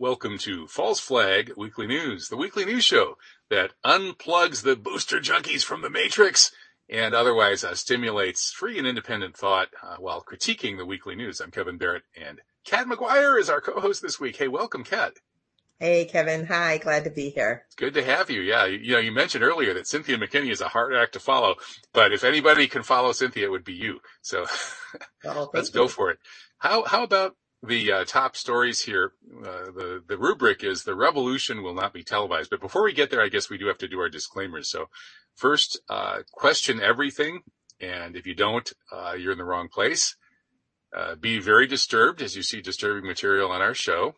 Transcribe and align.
Welcome 0.00 0.38
to 0.38 0.66
False 0.66 0.98
Flag 0.98 1.52
Weekly 1.58 1.86
News, 1.86 2.28
the 2.28 2.36
weekly 2.38 2.64
news 2.64 2.84
show 2.84 3.18
that 3.50 3.74
unplugs 3.84 4.62
the 4.62 4.74
booster 4.74 5.20
junkies 5.20 5.62
from 5.62 5.82
the 5.82 5.90
matrix 5.90 6.52
and 6.88 7.14
otherwise 7.14 7.64
uh, 7.64 7.74
stimulates 7.74 8.50
free 8.50 8.78
and 8.78 8.86
independent 8.86 9.36
thought 9.36 9.68
uh, 9.82 9.96
while 9.98 10.24
critiquing 10.24 10.78
the 10.78 10.86
weekly 10.86 11.16
news. 11.16 11.38
I'm 11.38 11.50
Kevin 11.50 11.76
Barrett 11.76 12.04
and 12.18 12.40
Kat 12.64 12.86
McGuire 12.86 13.38
is 13.38 13.50
our 13.50 13.60
co-host 13.60 14.00
this 14.00 14.18
week. 14.18 14.36
Hey, 14.36 14.48
welcome, 14.48 14.84
Kat. 14.84 15.12
Hey, 15.78 16.06
Kevin. 16.06 16.46
Hi. 16.46 16.78
Glad 16.78 17.04
to 17.04 17.10
be 17.10 17.28
here. 17.28 17.64
It's 17.66 17.74
good 17.74 17.92
to 17.92 18.02
have 18.02 18.30
you. 18.30 18.40
Yeah. 18.40 18.64
You, 18.64 18.78
you, 18.78 18.92
know, 18.92 19.00
you 19.00 19.12
mentioned 19.12 19.44
earlier 19.44 19.74
that 19.74 19.86
Cynthia 19.86 20.16
McKinney 20.16 20.50
is 20.50 20.62
a 20.62 20.68
hard 20.68 20.94
act 20.94 21.12
to 21.12 21.20
follow, 21.20 21.56
but 21.92 22.14
if 22.14 22.24
anybody 22.24 22.68
can 22.68 22.84
follow 22.84 23.12
Cynthia, 23.12 23.44
it 23.44 23.50
would 23.50 23.64
be 23.64 23.74
you. 23.74 24.00
So 24.22 24.46
well, 25.24 25.50
let's 25.52 25.68
you. 25.68 25.74
go 25.74 25.88
for 25.88 26.10
it. 26.10 26.18
How, 26.56 26.84
how 26.84 27.02
about 27.02 27.36
the 27.62 27.92
uh, 27.92 28.04
top 28.04 28.36
stories 28.36 28.80
here. 28.80 29.12
Uh, 29.38 29.70
the 29.72 30.02
the 30.06 30.18
rubric 30.18 30.64
is 30.64 30.82
the 30.82 30.94
revolution 30.94 31.62
will 31.62 31.74
not 31.74 31.92
be 31.92 32.02
televised. 32.02 32.50
But 32.50 32.60
before 32.60 32.84
we 32.84 32.92
get 32.92 33.10
there, 33.10 33.22
I 33.22 33.28
guess 33.28 33.50
we 33.50 33.58
do 33.58 33.66
have 33.66 33.78
to 33.78 33.88
do 33.88 34.00
our 34.00 34.08
disclaimers. 34.08 34.70
So, 34.70 34.88
first, 35.34 35.80
uh, 35.88 36.20
question 36.32 36.80
everything, 36.80 37.40
and 37.80 38.16
if 38.16 38.26
you 38.26 38.34
don't, 38.34 38.72
uh, 38.92 39.12
you're 39.12 39.32
in 39.32 39.38
the 39.38 39.44
wrong 39.44 39.68
place. 39.68 40.16
Uh, 40.96 41.14
be 41.14 41.38
very 41.38 41.68
disturbed 41.68 42.20
as 42.20 42.34
you 42.34 42.42
see 42.42 42.60
disturbing 42.60 43.06
material 43.06 43.50
on 43.50 43.62
our 43.62 43.74
show. 43.74 44.14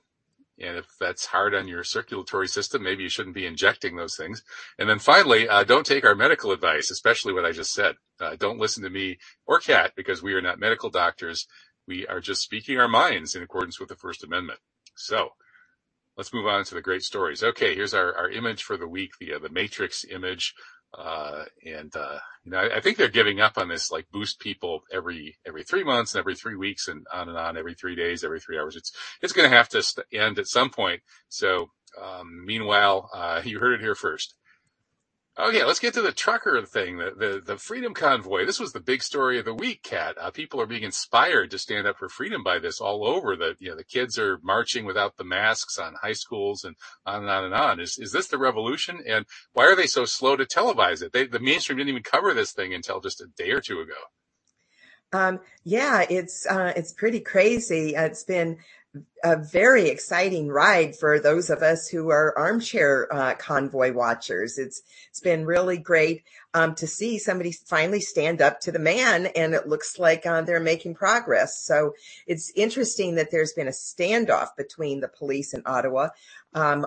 And 0.59 0.77
if 0.77 0.87
that's 0.99 1.27
hard 1.27 1.55
on 1.55 1.67
your 1.67 1.83
circulatory 1.83 2.47
system, 2.47 2.83
maybe 2.83 3.03
you 3.03 3.09
shouldn't 3.09 3.35
be 3.35 3.47
injecting 3.47 3.97
those 3.97 4.17
things. 4.17 4.43
And 4.79 4.89
then 4.89 4.99
finally, 4.99 5.49
uh, 5.49 5.65
don't 5.65 5.85
take 5.85 6.05
our 6.05 6.15
medical 6.15 6.53
advice, 6.53 6.91
especially 6.91 7.33
what 7.33 7.45
I 7.45 7.53
just 7.53 7.73
said. 7.73 7.97
don't 8.39 8.61
listen 8.61 8.85
to 8.85 8.91
me 8.91 9.19
or 9.47 9.59
Kat 9.59 9.93
because 9.97 10.23
we 10.23 10.35
are 10.35 10.41
not 10.41 10.61
medical 10.61 10.89
doctors 10.89 11.47
we 11.87 12.07
are 12.07 12.21
just 12.21 12.43
speaking 12.43 12.79
our 12.79 12.89
minds 12.89 13.35
in 13.35 13.43
accordance 13.43 13.79
with 13.81 13.89
the 13.89 13.97
First 13.97 14.25
Amendment. 14.25 14.61
So 14.97 15.31
let's 16.17 16.33
move 16.33 16.47
on 16.47 16.65
to 16.65 16.75
the 16.75 16.83
great 16.83 17.03
stories. 17.03 17.43
Okay, 17.43 17.75
here's 17.75 17.95
our, 17.95 18.15
our 18.15 18.31
image 18.31 18.63
for 18.63 18.77
the 18.77 18.89
week, 18.89 19.13
the, 19.21 19.35
uh, 19.35 19.39
the 19.39 19.49
Matrix 19.49 20.05
image. 20.05 20.55
Uh, 20.97 21.45
and, 21.65 21.95
uh, 21.97 22.19
you 22.45 22.53
know, 22.53 22.59
I, 22.59 22.77
I, 22.77 22.81
think 22.81 22.99
they're 22.99 23.09
giving 23.09 23.41
up 23.41 23.57
on 23.57 23.69
this, 23.69 23.91
like 23.91 24.11
boost 24.13 24.41
people 24.41 24.83
every, 24.93 25.39
every 25.47 25.65
three 25.65 25.85
months 25.85 26.15
and 26.15 26.21
every 26.21 26.35
three 26.35 26.55
weeks 26.55 26.87
and 26.87 27.07
on 27.15 27.31
and 27.31 27.39
on, 27.39 27.57
every 27.57 27.73
three 27.73 27.97
days, 27.97 28.23
every 28.23 28.41
three 28.41 28.59
hours. 28.59 28.77
It's, 28.77 28.93
it's 29.23 29.33
going 29.33 29.49
to 29.51 29.57
have 29.57 29.71
to 29.71 29.83
st- 29.83 30.07
end 30.13 30.39
at 30.39 30.49
some 30.49 30.69
point. 30.69 31.01
So, 31.31 31.71
um, 32.01 32.45
meanwhile, 32.45 33.09
uh, 33.15 33.41
you 33.45 33.59
heard 33.59 33.73
it 33.73 33.81
here 33.81 33.95
first. 33.95 34.35
Okay, 35.39 35.65
let's 35.65 35.79
get 35.79 35.95
to 35.95 36.03
the 36.03 36.13
trucker 36.13 36.61
thing, 36.61 36.99
the, 36.99 37.13
the, 37.17 37.43
the 37.43 37.57
freedom 37.57 37.95
convoy. 37.95 38.45
This 38.45 38.61
was 38.61 38.73
the 38.73 38.81
big 38.81 39.03
story 39.03 39.39
of 39.39 39.47
the 39.47 39.55
week, 39.55 39.83
Kat. 39.83 40.15
Uh, 40.21 40.31
people 40.31 40.61
are 40.61 40.67
being 40.67 40.83
inspired 40.83 41.51
to 41.51 41.59
stand 41.59 41.87
up 41.87 41.97
for 41.97 42.11
freedom 42.11 42.43
by 42.43 42.59
this 42.59 42.83
all 42.83 43.07
over. 43.07 43.35
The 43.35 43.57
you 43.59 43.71
know 43.71 43.77
the 43.77 43.83
kids 43.83 44.19
are 44.19 44.39
marching 44.43 44.85
without 44.85 45.17
the 45.17 45.25
masks 45.25 45.79
on 45.79 45.95
high 45.95 46.13
schools 46.13 46.65
and 46.65 46.77
on 47.07 47.23
and 47.23 47.31
on 47.31 47.45
and 47.45 47.55
on. 47.55 47.81
Is 47.81 47.97
is 47.99 48.13
this 48.13 48.29
the 48.29 48.37
revolution? 48.37 49.03
And 49.09 49.25
why 49.55 49.65
are 49.65 49.77
they 49.77 49.87
so 49.87 50.05
slow 50.05 50.37
to 50.37 50.45
televise 50.45 51.03
it? 51.03 51.15
They, 51.15 51.27
the 51.27 51.41
mainstream 51.41 51.79
didn't 51.79 51.91
even 51.91 52.03
cover 52.03 52.35
this 52.35 52.53
thing 52.53 52.75
until 52.75 53.01
just 53.01 53.23
a 53.23 53.27
day 53.35 53.53
or 53.53 53.63
two 53.63 53.81
ago. 53.81 53.95
Um, 55.15 55.41
yeah, 55.65 56.05
it's 56.11 56.47
uh, 56.47 56.75
it's 56.77 56.93
pretty 56.93 57.21
crazy. 57.21 57.95
It's 57.95 58.25
been 58.25 58.59
a 59.25 59.37
very 59.37 59.89
exciting 59.89 60.49
ride 60.49 60.97
for 60.97 61.19
those 61.19 61.49
of 61.49 61.63
us 61.63 61.89
who 61.89 62.11
are 62.11 62.37
armchair 62.37 63.09
uh, 63.13 63.35
convoy 63.35 63.93
watchers. 63.93 64.59
It's 64.59 64.83
it's 65.09 65.21
been 65.21 65.47
really 65.47 65.79
great 65.79 66.25
um, 66.53 66.75
to 66.75 66.87
see 66.87 67.19
somebody 67.19 67.53
finally 67.53 68.01
stand 68.01 68.43
up 68.43 68.61
to 68.61 68.73
the 68.73 68.79
man, 68.79 69.27
and 69.27 69.55
it 69.55 69.67
looks 69.67 69.99
like 69.99 70.27
uh, 70.27 70.43
they're 70.43 70.61
making 70.61 70.95
progress. 70.95 71.65
So 71.65 71.95
it's 72.27 72.53
interesting 72.55 73.15
that 73.15 73.31
there's 73.31 73.55
been 73.55 73.69
a 73.69 73.71
standoff 73.71 74.49
between 74.57 75.01
the 75.01 75.09
police 75.09 75.55
in 75.55 75.63
Ottawa. 75.65 76.09
Um, 76.53 76.87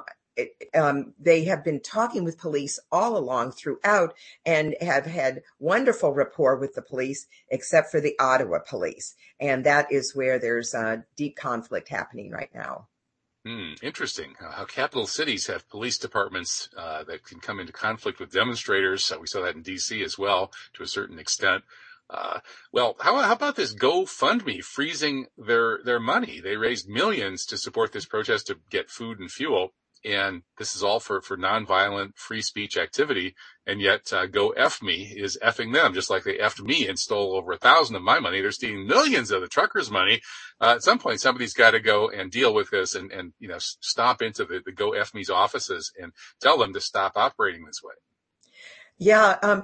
um, 0.74 1.14
they 1.20 1.46
have 1.46 1.64
been 1.64 1.80
talking 1.80 2.24
with 2.24 2.38
police 2.38 2.80
all 2.92 3.18
along 3.18 3.52
throughout 3.52 4.14
and 4.46 4.76
have 4.82 5.06
had 5.06 5.44
wonderful 5.60 6.14
rapport 6.14 6.58
with 6.58 6.74
the 6.76 6.82
police, 6.82 7.28
except 7.50 7.92
for 7.92 8.02
the 8.02 8.18
Ottawa 8.20 8.60
police. 8.60 9.16
And 9.40 9.66
that 9.66 9.92
is 9.92 10.16
where 10.16 10.40
there's 10.40 10.74
a 10.74 11.06
deep 11.16 11.36
conflict 11.36 11.90
happening 11.90 12.32
right 12.32 12.50
now. 12.54 12.88
Hmm, 13.46 13.74
interesting. 13.84 14.34
Uh, 14.44 14.52
how 14.52 14.66
capital 14.66 15.06
cities 15.06 15.48
have 15.48 15.70
police 15.70 16.00
departments 16.00 16.68
uh, 16.76 17.04
that 17.04 17.24
can 17.24 17.40
come 17.40 17.60
into 17.60 17.72
conflict 17.72 18.20
with 18.20 18.32
demonstrators. 18.32 19.12
We 19.20 19.28
saw 19.28 19.42
that 19.44 19.56
in 19.56 19.62
D.C. 19.62 20.04
as 20.04 20.18
well, 20.18 20.52
to 20.74 20.84
a 20.84 20.88
certain 20.88 21.20
extent. 21.20 21.64
Uh, 22.10 22.40
well, 22.72 22.96
how, 23.00 23.18
how 23.22 23.34
about 23.34 23.56
this 23.56 23.76
GoFundMe 23.76 24.64
freezing 24.64 25.28
their 25.38 25.80
their 25.84 26.00
money? 26.00 26.40
They 26.40 26.56
raised 26.56 26.88
millions 26.88 27.46
to 27.48 27.58
support 27.58 27.92
this 27.92 28.06
protest 28.06 28.48
to 28.48 28.58
get 28.70 28.92
food 28.92 29.20
and 29.20 29.32
fuel 29.32 29.74
and 30.04 30.44
this 30.58 30.76
is 30.76 30.84
all 30.84 31.00
for, 31.00 31.22
for 31.22 31.38
nonviolent 31.38 32.16
free 32.16 32.42
speech 32.42 32.78
activity. 32.78 33.36
And 33.68 33.82
yet, 33.82 34.12
uh, 34.14 34.28
go 34.28 34.50
F 34.50 34.82
me 34.84 35.14
is 35.16 35.40
effing 35.44 35.74
them, 35.74 35.94
just 35.94 36.10
like 36.10 36.24
they 36.24 36.38
effed 36.38 36.64
me 36.64 36.88
and 36.88 37.00
stole 37.00 37.36
over 37.36 37.52
a 37.52 37.58
thousand 37.58 37.96
of 37.96 38.04
my 38.04 38.20
money. 38.20 38.42
They're 38.42 38.52
stealing 38.52 38.86
millions 38.86 39.32
of 39.32 39.42
the 39.42 39.48
truckers' 39.48 39.90
money. 39.90 40.22
Uh, 40.62 40.74
at 40.76 40.84
some 40.84 41.00
point, 41.00 41.22
somebody's 41.22 41.54
got 41.54 41.72
to 41.72 41.80
go 41.80 42.10
and 42.10 42.32
deal 42.32 42.54
with 42.54 42.70
this 42.70 42.94
and, 42.94 43.12
and, 43.12 43.34
you 43.40 43.48
know, 43.48 43.58
stop 43.60 44.22
into 44.22 44.46
the, 44.46 44.62
the 44.64 44.72
go 44.72 44.94
F 44.94 45.14
me's 45.14 45.30
offices 45.30 45.92
and 46.00 46.12
tell 46.42 46.58
them 46.58 46.74
to 46.74 46.82
stop 46.82 47.14
operating 47.16 47.66
this 47.66 47.82
way. 47.84 47.96
Yeah. 48.98 49.38
Um, 49.42 49.64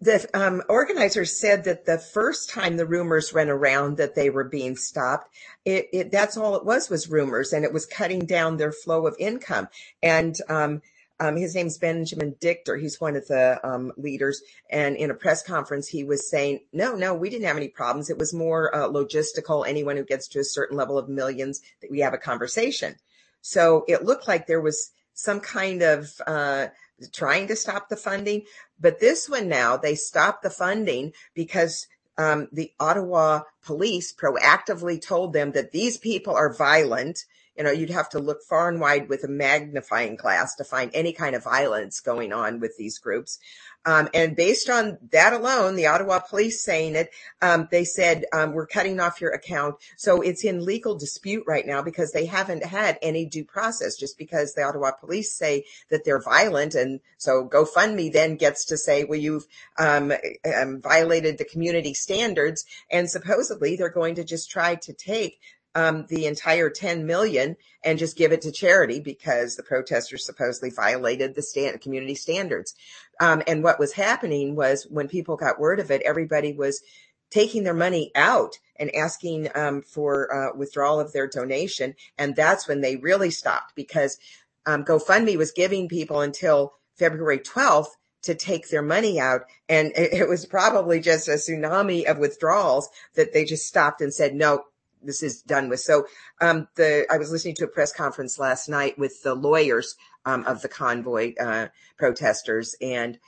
the 0.00 0.28
um, 0.34 0.62
organizers 0.68 1.38
said 1.38 1.64
that 1.64 1.86
the 1.86 1.98
first 1.98 2.50
time 2.50 2.76
the 2.76 2.86
rumors 2.86 3.32
went 3.32 3.50
around 3.50 3.96
that 3.96 4.14
they 4.14 4.28
were 4.28 4.44
being 4.44 4.76
stopped, 4.76 5.28
it, 5.64 5.88
it, 5.92 6.10
that's 6.10 6.36
all 6.36 6.56
it 6.56 6.64
was 6.64 6.90
was 6.90 7.10
rumors, 7.10 7.52
and 7.52 7.64
it 7.64 7.72
was 7.72 7.86
cutting 7.86 8.26
down 8.26 8.56
their 8.56 8.72
flow 8.72 9.06
of 9.06 9.16
income. 9.18 9.68
And 10.02 10.36
um, 10.48 10.82
um, 11.20 11.36
his 11.36 11.54
name's 11.54 11.78
Benjamin 11.78 12.34
Dichter. 12.40 12.76
He's 12.76 13.00
one 13.00 13.14
of 13.14 13.28
the 13.28 13.60
um, 13.62 13.92
leaders. 13.96 14.42
And 14.68 14.96
in 14.96 15.10
a 15.10 15.14
press 15.14 15.42
conference, 15.42 15.86
he 15.86 16.02
was 16.02 16.28
saying, 16.28 16.60
"No, 16.72 16.96
no, 16.96 17.14
we 17.14 17.30
didn't 17.30 17.46
have 17.46 17.56
any 17.56 17.68
problems. 17.68 18.10
It 18.10 18.18
was 18.18 18.34
more 18.34 18.74
uh, 18.74 18.88
logistical. 18.88 19.66
Anyone 19.66 19.96
who 19.96 20.04
gets 20.04 20.26
to 20.28 20.40
a 20.40 20.44
certain 20.44 20.76
level 20.76 20.98
of 20.98 21.08
millions, 21.08 21.62
that 21.80 21.90
we 21.90 22.00
have 22.00 22.14
a 22.14 22.18
conversation." 22.18 22.96
So 23.40 23.84
it 23.86 24.04
looked 24.04 24.26
like 24.26 24.46
there 24.46 24.60
was 24.60 24.90
some 25.14 25.40
kind 25.40 25.82
of 25.82 26.12
uh, 26.26 26.68
trying 27.08 27.48
to 27.48 27.56
stop 27.56 27.88
the 27.88 27.96
funding. 27.96 28.42
But 28.80 29.00
this 29.00 29.28
one 29.28 29.48
now, 29.48 29.76
they 29.76 29.94
stopped 29.94 30.42
the 30.42 30.50
funding 30.50 31.12
because 31.34 31.86
um, 32.18 32.48
the 32.52 32.72
Ottawa 32.78 33.42
police 33.64 34.12
proactively 34.12 35.00
told 35.00 35.32
them 35.32 35.52
that 35.52 35.72
these 35.72 35.96
people 35.96 36.34
are 36.34 36.52
violent. 36.52 37.24
You 37.56 37.64
know, 37.64 37.70
you'd 37.70 37.90
have 37.90 38.08
to 38.10 38.18
look 38.18 38.42
far 38.42 38.68
and 38.68 38.80
wide 38.80 39.08
with 39.08 39.24
a 39.24 39.28
magnifying 39.28 40.16
glass 40.16 40.54
to 40.56 40.64
find 40.64 40.90
any 40.94 41.12
kind 41.12 41.34
of 41.36 41.44
violence 41.44 42.00
going 42.00 42.32
on 42.32 42.60
with 42.60 42.76
these 42.76 42.98
groups. 42.98 43.38
Um, 43.84 44.08
and 44.14 44.36
based 44.36 44.70
on 44.70 44.98
that 45.10 45.32
alone, 45.32 45.74
the 45.74 45.86
Ottawa 45.86 46.20
police 46.20 46.62
saying 46.62 46.94
it, 46.94 47.10
um, 47.40 47.68
they 47.70 47.84
said, 47.84 48.24
um, 48.32 48.52
we're 48.52 48.66
cutting 48.66 49.00
off 49.00 49.20
your 49.20 49.32
account. 49.32 49.76
So 49.96 50.20
it's 50.20 50.44
in 50.44 50.64
legal 50.64 50.96
dispute 50.96 51.44
right 51.48 51.66
now 51.66 51.82
because 51.82 52.12
they 52.12 52.26
haven't 52.26 52.64
had 52.64 52.98
any 53.02 53.26
due 53.26 53.44
process 53.44 53.96
just 53.96 54.16
because 54.18 54.54
the 54.54 54.62
Ottawa 54.62 54.92
police 54.92 55.34
say 55.34 55.64
that 55.90 56.04
they're 56.04 56.22
violent. 56.22 56.74
And 56.74 57.00
so 57.18 57.48
GoFundMe 57.48 58.12
then 58.12 58.36
gets 58.36 58.66
to 58.66 58.76
say, 58.76 59.02
well, 59.02 59.18
you've, 59.18 59.46
um, 59.78 60.12
um, 60.56 60.80
violated 60.80 61.38
the 61.38 61.44
community 61.44 61.94
standards. 61.94 62.64
And 62.88 63.10
supposedly 63.10 63.74
they're 63.74 63.88
going 63.88 64.14
to 64.14 64.24
just 64.24 64.48
try 64.48 64.76
to 64.76 64.92
take 64.92 65.40
um, 65.74 66.06
the 66.08 66.26
entire 66.26 66.70
10 66.70 67.06
million 67.06 67.56
and 67.84 67.98
just 67.98 68.16
give 68.16 68.32
it 68.32 68.42
to 68.42 68.52
charity 68.52 69.00
because 69.00 69.56
the 69.56 69.62
protesters 69.62 70.24
supposedly 70.24 70.70
violated 70.70 71.34
the 71.34 71.42
stand, 71.42 71.80
community 71.80 72.14
standards. 72.14 72.74
Um, 73.20 73.42
and 73.46 73.62
what 73.62 73.78
was 73.78 73.92
happening 73.92 74.54
was 74.54 74.86
when 74.90 75.08
people 75.08 75.36
got 75.36 75.60
word 75.60 75.80
of 75.80 75.90
it, 75.90 76.02
everybody 76.04 76.52
was 76.52 76.82
taking 77.30 77.64
their 77.64 77.74
money 77.74 78.10
out 78.14 78.58
and 78.76 78.94
asking 78.94 79.48
um, 79.54 79.82
for 79.82 80.32
uh, 80.34 80.56
withdrawal 80.56 81.00
of 81.00 81.12
their 81.12 81.26
donation. 81.26 81.94
And 82.18 82.36
that's 82.36 82.68
when 82.68 82.80
they 82.80 82.96
really 82.96 83.30
stopped 83.30 83.74
because 83.74 84.18
um, 84.66 84.84
GoFundMe 84.84 85.36
was 85.36 85.52
giving 85.52 85.88
people 85.88 86.20
until 86.20 86.74
February 86.96 87.38
12th 87.38 87.88
to 88.22 88.34
take 88.34 88.68
their 88.68 88.82
money 88.82 89.18
out. 89.18 89.42
And 89.68 89.92
it, 89.96 90.12
it 90.12 90.28
was 90.28 90.46
probably 90.46 91.00
just 91.00 91.28
a 91.28 91.32
tsunami 91.32 92.04
of 92.04 92.18
withdrawals 92.18 92.88
that 93.14 93.32
they 93.32 93.44
just 93.44 93.66
stopped 93.66 94.00
and 94.00 94.12
said, 94.12 94.34
no, 94.34 94.64
this 95.02 95.22
is 95.22 95.42
done 95.42 95.68
with. 95.68 95.80
So 95.80 96.06
um, 96.40 96.68
the 96.76 97.06
I 97.10 97.18
was 97.18 97.30
listening 97.30 97.54
to 97.56 97.64
a 97.64 97.68
press 97.68 97.92
conference 97.92 98.38
last 98.38 98.68
night 98.68 98.98
with 98.98 99.22
the 99.22 99.34
lawyers 99.34 99.96
um, 100.24 100.44
of 100.44 100.62
the 100.62 100.68
convoy 100.68 101.34
uh, 101.40 101.68
protesters, 101.96 102.74
and 102.80 103.18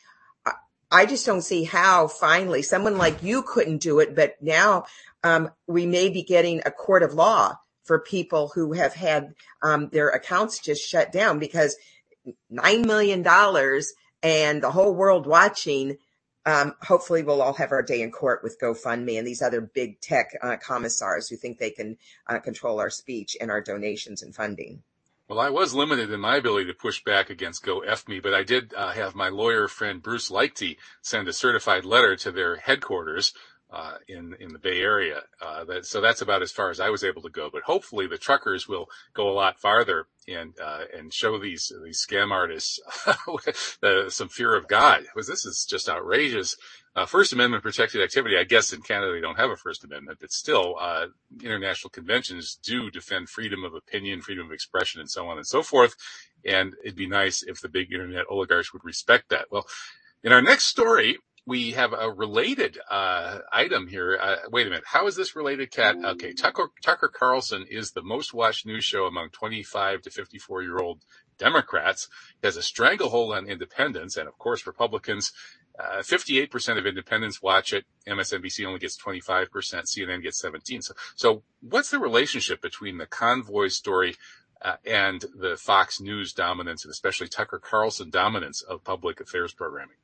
I, 0.47 0.53
I, 0.91 1.06
just 1.06 1.26
don't 1.26 1.43
see 1.43 1.65
how 1.65 2.09
finally 2.09 2.62
someone 2.62 2.99
like 2.99 3.23
you 3.23 3.43
couldn't 3.43 3.79
do 3.79 4.00
it, 4.00 4.15
but 4.15 4.37
now 4.41 4.85
um, 5.23 5.50
we 5.67 5.87
may 5.87 6.09
be 6.09 6.23
getting 6.23 6.61
a 6.65 6.71
court 6.71 7.03
of 7.03 7.15
law 7.15 7.59
for 7.85 7.99
people 7.99 8.50
who 8.55 8.73
have 8.73 8.94
had 8.94 9.35
um, 9.62 9.88
their 9.93 10.09
accounts 10.09 10.59
just 10.59 10.87
shut 10.87 11.12
down 11.12 11.38
because 11.38 11.77
nine 12.49 12.82
million 12.82 13.23
dollars 13.23 13.93
and 14.23 14.62
the 14.62 14.70
whole 14.70 14.94
world 14.94 15.27
watching 15.27 15.99
um, 16.46 16.75
hopefully 16.82 17.23
we'll 17.23 17.43
all 17.43 17.55
have 17.55 17.73
our 17.73 17.82
day 17.82 18.02
in 18.02 18.11
court 18.11 18.43
with 18.43 18.61
GoFundMe 18.61 19.19
and 19.19 19.26
these 19.26 19.43
other 19.43 19.61
big 19.61 20.00
tech 20.00 20.31
uh, 20.43 20.56
commissars 20.56 21.29
who 21.29 21.37
think 21.37 21.58
they 21.58 21.70
can 21.70 21.96
uh, 22.29 22.38
control 22.38 22.81
our 22.81 22.91
speech 22.91 23.37
and 23.41 23.50
our 23.50 23.61
donations 23.61 24.23
and 24.23 24.35
funding. 24.35 24.82
Well, 25.26 25.41
I 25.41 25.49
was 25.49 25.73
limited 25.73 26.11
in 26.11 26.20
my 26.20 26.37
ability 26.37 26.67
to 26.67 26.75
push 26.75 27.02
back 27.02 27.31
against 27.31 27.64
Go 27.64 27.81
F 27.81 28.06
Me, 28.06 28.20
but 28.20 28.35
I 28.35 28.43
did 28.43 28.75
uh, 28.75 28.91
have 28.91 29.14
my 29.14 29.31
lawyer 29.31 29.69
friend 29.69 30.02
Bruce 30.02 30.29
Liechty 30.29 30.76
send 31.00 31.26
a 31.29 31.32
certified 31.32 31.87
letter 31.87 32.14
to 32.17 32.31
their 32.31 32.56
headquarters 32.56 33.32
uh, 33.75 33.97
in 34.06 34.37
in 34.38 34.53
the 34.53 34.59
Bay 34.59 34.81
Area. 34.81 35.23
Uh, 35.41 35.65
that, 35.65 35.85
so 35.87 36.00
that's 36.00 36.23
about 36.23 36.43
as 36.43 36.53
far 36.53 36.71
as 36.71 36.79
I 36.79 36.91
was 36.91 37.03
able 37.03 37.23
to 37.23 37.29
go. 37.29 37.50
But 37.53 37.65
hopefully, 37.65 38.06
the 38.06 38.19
truckers 38.19 38.69
will 38.69 38.88
go 39.12 39.29
a 39.29 39.35
lot 39.35 39.61
farther 39.61 40.06
and 40.29 40.55
uh, 40.62 40.85
and 40.97 41.12
show 41.12 41.38
these 41.38 41.73
these 41.85 42.05
scam 42.06 42.31
artists 42.31 42.79
some 44.15 44.29
fear 44.29 44.55
of 44.55 44.69
God. 44.69 45.03
Because 45.03 45.26
this 45.26 45.44
is 45.44 45.67
just 45.69 45.88
outrageous 45.88 46.56
uh, 46.97 47.06
First 47.06 47.32
Amendment 47.32 47.65
protected 47.65 48.00
activity. 48.00 48.37
I 48.38 48.44
guess 48.44 48.73
in 48.73 48.81
Canada 48.81 49.12
they 49.12 49.21
don't 49.21 49.38
have 49.38 49.50
a 49.50 49.56
First 49.56 49.82
Amendment, 49.82 50.19
but 50.20 50.31
still, 50.31 50.77
uh, 50.81 51.06
international 51.43 51.91
conventions 51.91 52.59
do 52.62 52.91
defend 52.91 53.29
freedom 53.29 53.65
of 53.65 53.75
opinion, 53.75 54.23
freedom 54.23 54.47
of 54.47 54.53
expression, 54.53 55.00
and 55.00 55.11
so 55.11 55.27
on 55.27 55.37
and 55.37 55.47
so 55.47 55.62
forth. 55.62 55.97
And 56.44 56.75
it'd 56.85 56.97
be 56.97 57.09
nice 57.09 57.43
if 57.43 57.61
the 57.61 57.69
big 57.69 57.93
internet 57.93 58.27
oligarchs 58.31 58.73
would 58.73 58.85
respect 58.85 59.31
that. 59.31 59.47
Well, 59.50 59.67
in 60.23 60.32
our 60.32 60.43
next 60.43 60.67
story, 60.67 61.19
we 61.46 61.73
have 61.73 61.93
a 61.93 62.11
related 62.11 62.79
uh, 62.91 63.38
item 63.52 63.87
here. 63.87 64.19
Uh, 64.20 64.37
wait 64.50 64.67
a 64.67 64.70
minute. 64.70 64.85
How 64.87 65.06
is 65.06 65.14
this 65.14 65.37
related, 65.37 65.70
Kat? 65.70 65.96
Okay, 66.02 66.32
Tucker, 66.32 66.70
Tucker 66.82 67.08
Carlson 67.08 67.67
is 67.69 67.91
the 67.91 68.02
most 68.02 68.32
watched 68.32 68.64
news 68.64 68.85
show 68.85 69.05
among 69.05 69.29
25 69.31 70.02
to 70.02 70.11
54 70.11 70.62
year 70.62 70.79
old 70.79 71.02
Democrats. 71.38 72.08
He 72.41 72.46
has 72.46 72.56
a 72.56 72.62
stranglehold 72.62 73.35
on 73.35 73.46
independents 73.46 74.17
and, 74.17 74.26
of 74.26 74.38
course, 74.38 74.67
Republicans. 74.67 75.32
Uh, 75.79 75.99
58% 75.99 76.79
of 76.79 76.87
independents 76.87 77.43
watch 77.43 77.73
it. 77.73 77.85
MSNBC 78.08 78.64
only 78.64 78.79
gets 78.79 78.96
25%. 78.96 79.49
CNN 79.50 80.23
gets 80.23 80.41
17. 80.41 80.82
So, 80.82 80.94
so 81.17 81.43
what's 81.61 81.91
the 81.91 81.99
relationship 81.99 82.62
between 82.62 82.96
the 82.96 83.06
convoy 83.06 83.69
story 83.69 84.14
uh, 84.62 84.76
and 84.87 85.25
the 85.37 85.56
Fox 85.56 86.00
News 86.00 86.32
dominance, 86.32 86.85
and 86.85 86.93
especially 86.93 87.29
Tucker 87.29 87.58
Carlson 87.58 88.08
dominance 88.08 88.62
of 88.62 88.85
public 88.85 89.20
affairs 89.20 89.52
programming? 89.52 89.96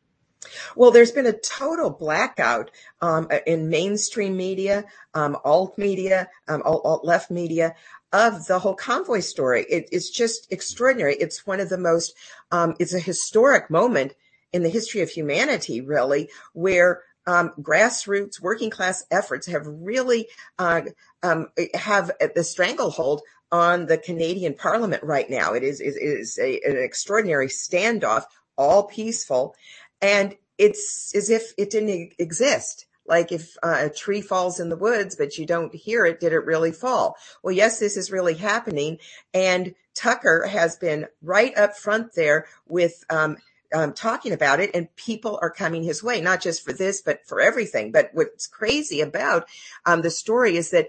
Well, 0.74 0.90
there's 0.90 1.12
been 1.12 1.26
a 1.26 1.32
total 1.32 1.90
blackout 1.90 2.70
um, 3.00 3.28
in 3.46 3.68
mainstream 3.68 4.36
media, 4.36 4.84
um, 5.14 5.36
alt 5.44 5.76
media, 5.76 6.28
um, 6.48 6.62
alt, 6.64 7.04
left 7.04 7.30
media 7.30 7.74
of 8.12 8.46
the 8.46 8.58
whole 8.58 8.74
convoy 8.74 9.20
story. 9.20 9.64
It, 9.68 9.88
it's 9.92 10.10
just 10.10 10.50
extraordinary. 10.50 11.14
It's 11.14 11.46
one 11.46 11.60
of 11.60 11.68
the 11.68 11.78
most, 11.78 12.14
um, 12.50 12.74
it's 12.78 12.94
a 12.94 13.00
historic 13.00 13.70
moment 13.70 14.14
in 14.52 14.62
the 14.62 14.68
history 14.68 15.00
of 15.02 15.10
humanity, 15.10 15.80
really, 15.80 16.30
where 16.52 17.02
um, 17.26 17.52
grassroots 17.60 18.40
working 18.40 18.70
class 18.70 19.04
efforts 19.10 19.46
have 19.46 19.66
really 19.66 20.28
uh, 20.58 20.82
um, 21.22 21.48
have 21.74 22.10
the 22.34 22.42
stranglehold 22.42 23.22
on 23.52 23.86
the 23.86 23.98
Canadian 23.98 24.54
Parliament 24.54 25.02
right 25.02 25.28
now. 25.28 25.52
It 25.52 25.62
is, 25.62 25.80
is 25.80 26.38
a, 26.38 26.60
an 26.64 26.76
extraordinary 26.76 27.48
standoff, 27.48 28.24
all 28.56 28.84
peaceful, 28.84 29.54
and 30.02 30.36
it's 30.58 31.14
as 31.14 31.30
if 31.30 31.52
it 31.56 31.70
didn't 31.70 32.14
exist. 32.18 32.86
Like 33.06 33.32
if 33.32 33.56
uh, 33.62 33.86
a 33.86 33.90
tree 33.90 34.20
falls 34.20 34.60
in 34.60 34.68
the 34.68 34.76
woods, 34.76 35.16
but 35.16 35.36
you 35.36 35.46
don't 35.46 35.74
hear 35.74 36.04
it, 36.04 36.20
did 36.20 36.32
it 36.32 36.44
really 36.44 36.70
fall? 36.70 37.16
Well, 37.42 37.54
yes, 37.54 37.80
this 37.80 37.96
is 37.96 38.12
really 38.12 38.34
happening. 38.34 38.98
And 39.34 39.74
Tucker 39.94 40.46
has 40.46 40.76
been 40.76 41.06
right 41.20 41.56
up 41.58 41.76
front 41.76 42.14
there 42.14 42.46
with 42.68 43.04
um, 43.10 43.36
um, 43.74 43.94
talking 43.94 44.32
about 44.32 44.60
it, 44.60 44.70
and 44.74 44.94
people 44.96 45.38
are 45.42 45.50
coming 45.50 45.82
his 45.82 46.02
way, 46.02 46.20
not 46.20 46.40
just 46.40 46.64
for 46.64 46.72
this, 46.72 47.02
but 47.02 47.26
for 47.26 47.40
everything. 47.40 47.90
But 47.90 48.10
what's 48.12 48.46
crazy 48.46 49.00
about 49.00 49.48
um, 49.86 50.02
the 50.02 50.10
story 50.10 50.56
is 50.56 50.70
that 50.70 50.88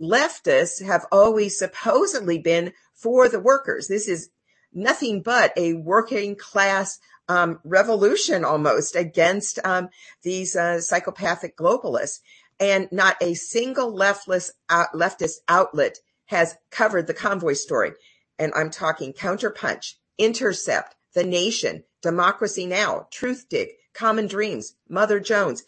leftists 0.00 0.84
have 0.84 1.06
always 1.10 1.58
supposedly 1.58 2.38
been 2.38 2.72
for 2.94 3.28
the 3.28 3.40
workers. 3.40 3.88
This 3.88 4.08
is 4.08 4.30
nothing 4.72 5.22
but 5.22 5.52
a 5.56 5.74
working 5.74 6.36
class 6.36 6.98
um, 7.28 7.60
revolution 7.64 8.44
almost 8.44 8.96
against 8.96 9.58
um, 9.64 9.88
these 10.22 10.56
uh, 10.56 10.80
psychopathic 10.80 11.56
globalists. 11.56 12.20
And 12.58 12.88
not 12.90 13.16
a 13.20 13.34
single 13.34 13.94
uh, 14.00 14.84
leftist 14.94 15.36
outlet 15.46 15.98
has 16.26 16.56
covered 16.70 17.06
the 17.06 17.14
convoy 17.14 17.52
story. 17.52 17.92
And 18.38 18.52
I'm 18.54 18.70
talking 18.70 19.12
Counterpunch, 19.12 19.94
Intercept, 20.18 20.94
The 21.14 21.24
Nation, 21.24 21.84
Democracy 22.02 22.66
Now!, 22.66 23.08
Truthdig, 23.12 23.68
Common 23.92 24.26
Dreams, 24.26 24.74
Mother 24.88 25.20
Jones. 25.20 25.64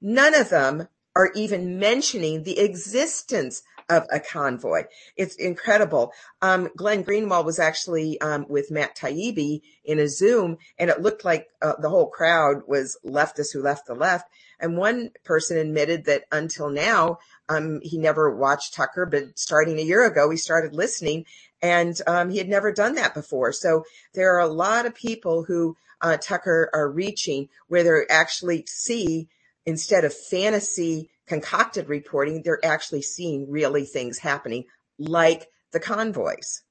None 0.00 0.34
of 0.34 0.48
them 0.50 0.88
are 1.14 1.30
even 1.34 1.78
mentioning 1.78 2.42
the 2.42 2.58
existence 2.58 3.62
of 3.88 4.04
a 4.12 4.20
convoy. 4.20 4.84
It's 5.16 5.36
incredible. 5.36 6.12
Um, 6.40 6.68
Glenn 6.76 7.04
Greenwald 7.04 7.44
was 7.44 7.58
actually 7.58 8.20
um, 8.20 8.46
with 8.48 8.70
Matt 8.70 8.96
Taibbi 8.96 9.60
in 9.84 9.98
a 9.98 10.08
Zoom, 10.08 10.58
and 10.78 10.90
it 10.90 11.00
looked 11.00 11.24
like 11.24 11.48
uh, 11.60 11.74
the 11.80 11.88
whole 11.88 12.08
crowd 12.08 12.62
was 12.66 12.98
leftists 13.04 13.52
who 13.52 13.62
left 13.62 13.86
the 13.86 13.94
left. 13.94 14.28
And 14.60 14.76
one 14.76 15.10
person 15.24 15.56
admitted 15.56 16.04
that 16.04 16.24
until 16.30 16.70
now, 16.70 17.18
um, 17.48 17.80
he 17.82 17.98
never 17.98 18.34
watched 18.34 18.74
Tucker, 18.74 19.06
but 19.06 19.38
starting 19.38 19.78
a 19.78 19.82
year 19.82 20.06
ago, 20.06 20.30
he 20.30 20.36
started 20.36 20.74
listening, 20.74 21.24
and 21.60 22.00
um, 22.06 22.30
he 22.30 22.38
had 22.38 22.48
never 22.48 22.72
done 22.72 22.94
that 22.94 23.14
before. 23.14 23.52
So 23.52 23.84
there 24.14 24.36
are 24.36 24.40
a 24.40 24.46
lot 24.46 24.86
of 24.86 24.94
people 24.94 25.44
who 25.44 25.76
uh, 26.00 26.16
Tucker 26.16 26.70
are 26.72 26.90
reaching 26.90 27.48
where 27.68 27.82
they 27.82 28.12
actually 28.12 28.64
see 28.68 29.28
instead 29.64 30.04
of 30.04 30.14
fantasy 30.14 31.10
concocted 31.26 31.88
reporting, 31.88 32.42
they're 32.42 32.64
actually 32.64 33.02
seeing 33.02 33.50
really 33.50 33.84
things 33.84 34.18
happening 34.18 34.64
like 34.98 35.48
the 35.72 35.80
convoys. 35.80 36.62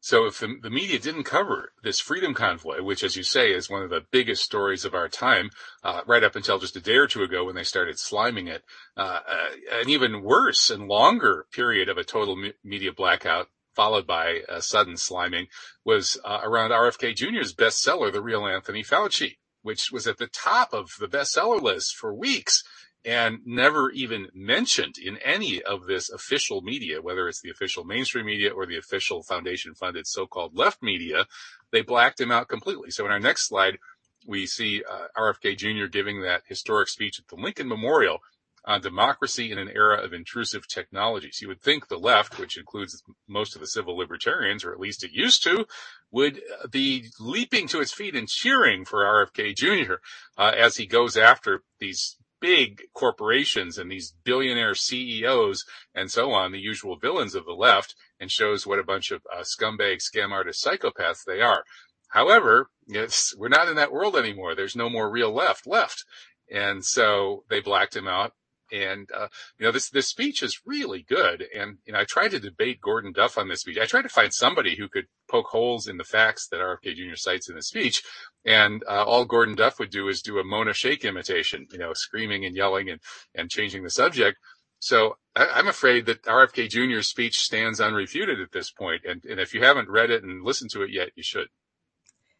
So 0.00 0.26
if 0.26 0.38
the, 0.38 0.54
the, 0.62 0.70
media 0.70 1.00
didn't 1.00 1.24
cover 1.24 1.72
this 1.82 1.98
freedom 1.98 2.32
convoy, 2.32 2.80
which, 2.80 3.02
as 3.02 3.16
you 3.16 3.24
say, 3.24 3.50
is 3.52 3.68
one 3.68 3.82
of 3.82 3.90
the 3.90 4.04
biggest 4.12 4.44
stories 4.44 4.84
of 4.84 4.94
our 4.94 5.08
time, 5.08 5.50
uh, 5.82 6.02
right 6.06 6.22
up 6.22 6.36
until 6.36 6.60
just 6.60 6.76
a 6.76 6.80
day 6.80 6.94
or 6.94 7.08
two 7.08 7.24
ago 7.24 7.44
when 7.44 7.56
they 7.56 7.64
started 7.64 7.96
sliming 7.96 8.48
it, 8.48 8.62
uh, 8.96 9.18
uh, 9.28 9.80
an 9.80 9.88
even 9.88 10.22
worse 10.22 10.70
and 10.70 10.86
longer 10.86 11.46
period 11.50 11.88
of 11.88 11.98
a 11.98 12.04
total 12.04 12.36
me- 12.36 12.52
media 12.62 12.92
blackout 12.92 13.48
followed 13.74 14.06
by 14.06 14.42
a 14.48 14.62
sudden 14.62 14.94
sliming 14.94 15.48
was 15.84 16.18
uh, 16.24 16.38
around 16.44 16.70
RFK 16.70 17.14
Jr.'s 17.14 17.52
bestseller, 17.52 18.12
The 18.12 18.22
Real 18.22 18.46
Anthony 18.46 18.84
Fauci, 18.84 19.38
which 19.62 19.90
was 19.90 20.06
at 20.06 20.18
the 20.18 20.28
top 20.28 20.72
of 20.72 20.92
the 21.00 21.08
bestseller 21.08 21.60
list 21.60 21.96
for 21.96 22.14
weeks 22.14 22.62
and 23.06 23.38
never 23.46 23.90
even 23.90 24.26
mentioned 24.34 24.96
in 24.98 25.16
any 25.18 25.62
of 25.62 25.86
this 25.86 26.10
official 26.10 26.60
media, 26.60 27.00
whether 27.00 27.28
it's 27.28 27.40
the 27.40 27.50
official 27.50 27.84
mainstream 27.84 28.26
media 28.26 28.50
or 28.50 28.66
the 28.66 28.76
official 28.76 29.22
foundation 29.22 29.74
funded 29.74 30.06
so-called 30.08 30.58
left 30.58 30.82
media, 30.82 31.24
they 31.70 31.82
blacked 31.82 32.20
him 32.20 32.32
out 32.32 32.48
completely. 32.48 32.90
So 32.90 33.06
in 33.06 33.12
our 33.12 33.20
next 33.20 33.46
slide, 33.46 33.78
we 34.26 34.46
see 34.46 34.82
uh, 34.82 35.06
RFK 35.16 35.56
Jr. 35.56 35.86
giving 35.86 36.22
that 36.22 36.42
historic 36.48 36.88
speech 36.88 37.20
at 37.20 37.28
the 37.28 37.40
Lincoln 37.40 37.68
Memorial 37.68 38.18
on 38.64 38.80
democracy 38.80 39.52
in 39.52 39.58
an 39.58 39.70
era 39.72 40.02
of 40.02 40.12
intrusive 40.12 40.66
technologies. 40.66 41.38
You 41.40 41.46
would 41.46 41.62
think 41.62 41.86
the 41.86 41.98
left, 41.98 42.40
which 42.40 42.58
includes 42.58 43.00
most 43.28 43.54
of 43.54 43.60
the 43.60 43.68
civil 43.68 43.96
libertarians, 43.96 44.64
or 44.64 44.72
at 44.72 44.80
least 44.80 45.04
it 45.04 45.12
used 45.12 45.44
to, 45.44 45.66
would 46.10 46.40
be 46.72 47.06
leaping 47.20 47.68
to 47.68 47.80
its 47.80 47.92
feet 47.92 48.16
and 48.16 48.28
cheering 48.28 48.84
for 48.84 49.04
RFK 49.04 49.54
Jr. 49.54 49.94
Uh, 50.36 50.52
as 50.56 50.76
he 50.76 50.86
goes 50.86 51.16
after 51.16 51.62
these 51.78 52.16
big 52.40 52.82
corporations 52.94 53.78
and 53.78 53.90
these 53.90 54.14
billionaire 54.24 54.74
CEOs 54.74 55.64
and 55.94 56.10
so 56.10 56.32
on, 56.32 56.52
the 56.52 56.58
usual 56.58 56.96
villains 56.96 57.34
of 57.34 57.44
the 57.44 57.52
left, 57.52 57.94
and 58.20 58.30
shows 58.30 58.66
what 58.66 58.78
a 58.78 58.84
bunch 58.84 59.10
of 59.10 59.22
uh, 59.34 59.42
scumbag, 59.42 59.98
scam 59.98 60.30
artist 60.30 60.64
psychopaths 60.64 61.24
they 61.26 61.40
are. 61.40 61.64
However, 62.08 62.70
we're 62.88 63.48
not 63.48 63.68
in 63.68 63.76
that 63.76 63.92
world 63.92 64.16
anymore. 64.16 64.54
There's 64.54 64.76
no 64.76 64.88
more 64.88 65.10
real 65.10 65.32
left 65.32 65.66
left. 65.66 66.04
And 66.50 66.84
so 66.84 67.44
they 67.50 67.60
blacked 67.60 67.96
him 67.96 68.06
out. 68.06 68.32
And, 68.72 69.08
uh, 69.12 69.28
you 69.58 69.66
know, 69.66 69.72
this, 69.72 69.90
this 69.90 70.08
speech 70.08 70.42
is 70.42 70.60
really 70.64 71.02
good. 71.02 71.44
And, 71.54 71.78
you 71.86 71.92
know, 71.92 72.00
I 72.00 72.04
tried 72.04 72.32
to 72.32 72.40
debate 72.40 72.80
Gordon 72.80 73.12
Duff 73.12 73.38
on 73.38 73.48
this 73.48 73.60
speech. 73.60 73.78
I 73.78 73.86
tried 73.86 74.02
to 74.02 74.08
find 74.08 74.32
somebody 74.32 74.76
who 74.76 74.88
could 74.88 75.06
poke 75.30 75.46
holes 75.46 75.88
in 75.88 75.96
the 75.96 76.04
facts 76.04 76.48
that 76.48 76.60
RFK 76.60 76.94
Jr. 76.94 77.16
cites 77.16 77.48
in 77.48 77.56
the 77.56 77.62
speech. 77.62 78.02
And, 78.44 78.82
uh, 78.88 79.04
all 79.04 79.24
Gordon 79.24 79.54
Duff 79.54 79.78
would 79.78 79.90
do 79.90 80.08
is 80.08 80.22
do 80.22 80.38
a 80.38 80.44
Mona 80.44 80.74
Shake 80.74 81.04
imitation, 81.04 81.66
you 81.70 81.78
know, 81.78 81.92
screaming 81.94 82.44
and 82.44 82.56
yelling 82.56 82.90
and, 82.90 83.00
and 83.34 83.50
changing 83.50 83.82
the 83.82 83.90
subject. 83.90 84.38
So 84.78 85.16
I, 85.34 85.58
am 85.58 85.68
afraid 85.68 86.06
that 86.06 86.22
RFK 86.22 86.68
Jr.'s 86.68 87.08
speech 87.08 87.38
stands 87.38 87.80
unrefuted 87.80 88.42
at 88.42 88.52
this 88.52 88.70
point. 88.70 89.02
And, 89.04 89.24
and 89.24 89.40
if 89.40 89.54
you 89.54 89.62
haven't 89.62 89.88
read 89.88 90.10
it 90.10 90.22
and 90.22 90.44
listened 90.44 90.70
to 90.72 90.82
it 90.82 90.90
yet, 90.90 91.10
you 91.16 91.22
should. 91.22 91.48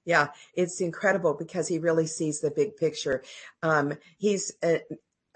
Yeah, 0.04 0.28
it's 0.54 0.80
incredible 0.80 1.34
because 1.34 1.66
he 1.66 1.80
really 1.80 2.06
sees 2.06 2.40
the 2.40 2.52
big 2.52 2.76
picture. 2.76 3.24
Um, 3.62 3.94
he's 4.18 4.52
uh, 4.62 4.78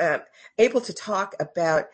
uh, 0.01 0.19
able 0.59 0.81
to 0.81 0.93
talk 0.93 1.35
about 1.39 1.87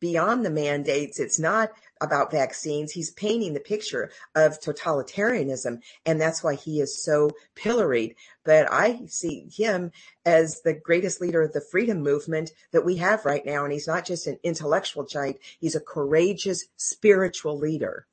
beyond 0.00 0.44
the 0.44 0.50
mandates. 0.50 1.18
It's 1.18 1.38
not 1.38 1.72
about 2.00 2.30
vaccines. 2.30 2.92
He's 2.92 3.10
painting 3.10 3.54
the 3.54 3.60
picture 3.60 4.10
of 4.34 4.60
totalitarianism, 4.60 5.80
and 6.06 6.20
that's 6.20 6.42
why 6.42 6.54
he 6.54 6.80
is 6.80 7.02
so 7.02 7.30
pilloried. 7.54 8.14
But 8.44 8.70
I 8.72 9.00
see 9.06 9.48
him 9.50 9.92
as 10.24 10.60
the 10.60 10.74
greatest 10.74 11.20
leader 11.20 11.42
of 11.42 11.52
the 11.52 11.60
freedom 11.60 12.02
movement 12.02 12.52
that 12.72 12.84
we 12.84 12.96
have 12.96 13.24
right 13.24 13.44
now. 13.44 13.64
And 13.64 13.72
he's 13.72 13.88
not 13.88 14.04
just 14.04 14.26
an 14.26 14.38
intellectual 14.42 15.04
giant, 15.04 15.38
he's 15.60 15.74
a 15.74 15.80
courageous 15.80 16.66
spiritual 16.76 17.58
leader. 17.58 18.06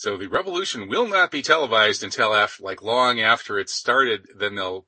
So 0.00 0.16
the 0.16 0.28
revolution 0.28 0.88
will 0.88 1.06
not 1.06 1.30
be 1.30 1.42
televised 1.42 2.02
until 2.02 2.34
after, 2.34 2.62
like 2.62 2.80
long 2.80 3.20
after 3.20 3.58
it 3.58 3.68
started. 3.68 4.28
Then 4.34 4.54
they'll 4.54 4.86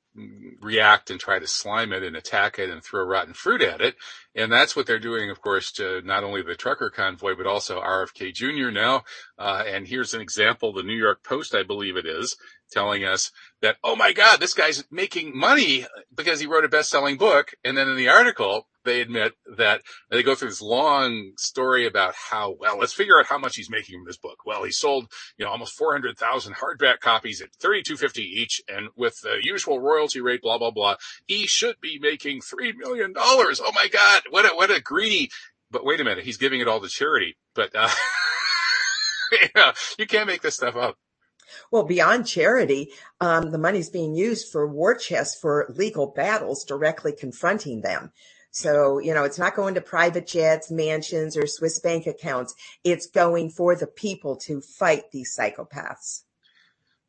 react 0.58 1.10
and 1.10 1.20
try 1.20 1.38
to 1.38 1.46
slime 1.46 1.92
it 1.92 2.02
and 2.02 2.16
attack 2.16 2.58
it 2.58 2.70
and 2.70 2.82
throw 2.82 3.04
rotten 3.04 3.34
fruit 3.34 3.60
at 3.60 3.82
it. 3.82 3.96
And 4.34 4.50
that's 4.50 4.74
what 4.74 4.86
they're 4.86 4.98
doing, 4.98 5.28
of 5.28 5.42
course, 5.42 5.70
to 5.72 6.00
not 6.00 6.24
only 6.24 6.40
the 6.40 6.54
trucker 6.54 6.88
convoy, 6.88 7.34
but 7.36 7.46
also 7.46 7.78
RFK 7.78 8.32
Jr. 8.32 8.70
now. 8.70 9.04
Uh, 9.38 9.62
and 9.66 9.86
here's 9.86 10.14
an 10.14 10.22
example. 10.22 10.72
The 10.72 10.82
New 10.82 10.96
York 10.96 11.22
Post, 11.22 11.54
I 11.54 11.62
believe 11.62 11.98
it 11.98 12.06
is, 12.06 12.34
telling 12.70 13.04
us 13.04 13.32
that, 13.60 13.76
oh 13.84 13.94
my 13.94 14.14
God, 14.14 14.40
this 14.40 14.54
guy's 14.54 14.82
making 14.90 15.36
money 15.36 15.84
because 16.14 16.40
he 16.40 16.46
wrote 16.46 16.64
a 16.64 16.70
best-selling 16.70 17.18
book. 17.18 17.50
And 17.62 17.76
then 17.76 17.90
in 17.90 17.98
the 17.98 18.08
article, 18.08 18.66
they 18.84 19.00
admit 19.00 19.32
that 19.56 19.82
they 20.10 20.22
go 20.22 20.34
through 20.34 20.48
this 20.48 20.62
long 20.62 21.32
story 21.36 21.86
about 21.86 22.14
how, 22.14 22.56
well, 22.58 22.78
let's 22.78 22.92
figure 22.92 23.18
out 23.18 23.26
how 23.26 23.38
much 23.38 23.56
he's 23.56 23.70
making 23.70 23.98
from 23.98 24.06
this 24.06 24.16
book. 24.16 24.44
Well, 24.44 24.64
he 24.64 24.70
sold, 24.70 25.10
you 25.36 25.44
know, 25.44 25.50
almost 25.50 25.74
400,000 25.74 26.54
hardback 26.54 27.00
copies 27.00 27.40
at 27.40 27.52
32.50 27.62 28.18
each. 28.18 28.62
And 28.68 28.88
with 28.96 29.20
the 29.22 29.38
usual 29.42 29.80
royalty 29.80 30.20
rate, 30.20 30.42
blah, 30.42 30.58
blah, 30.58 30.70
blah, 30.70 30.96
he 31.26 31.46
should 31.46 31.76
be 31.80 31.98
making 32.00 32.40
$3 32.40 32.74
million. 32.76 33.12
Oh 33.16 33.72
my 33.74 33.88
God. 33.88 34.22
What 34.30 34.44
a, 34.44 34.54
what 34.54 34.70
a 34.70 34.80
greedy, 34.80 35.30
but 35.70 35.84
wait 35.84 36.00
a 36.00 36.04
minute. 36.04 36.24
He's 36.24 36.38
giving 36.38 36.60
it 36.60 36.68
all 36.68 36.80
to 36.80 36.88
charity, 36.88 37.36
but, 37.54 37.74
uh, 37.74 37.88
yeah, 39.56 39.72
you 39.98 40.06
can't 40.06 40.26
make 40.26 40.42
this 40.42 40.56
stuff 40.56 40.76
up. 40.76 40.96
Well, 41.70 41.84
beyond 41.84 42.26
charity, 42.26 42.92
um, 43.20 43.50
the 43.50 43.58
money's 43.58 43.90
being 43.90 44.14
used 44.14 44.50
for 44.50 44.66
war 44.66 44.94
chests 44.94 45.38
for 45.38 45.66
legal 45.74 46.06
battles 46.06 46.64
directly 46.64 47.12
confronting 47.12 47.80
them. 47.82 48.12
So, 48.52 48.98
you 48.98 49.14
know, 49.14 49.24
it's 49.24 49.38
not 49.38 49.56
going 49.56 49.74
to 49.74 49.80
private 49.80 50.26
jets, 50.26 50.70
mansions, 50.70 51.38
or 51.38 51.46
Swiss 51.46 51.80
bank 51.80 52.06
accounts. 52.06 52.54
It's 52.84 53.06
going 53.06 53.48
for 53.48 53.74
the 53.74 53.86
people 53.86 54.36
to 54.36 54.60
fight 54.60 55.10
these 55.10 55.34
psychopaths. 55.34 56.22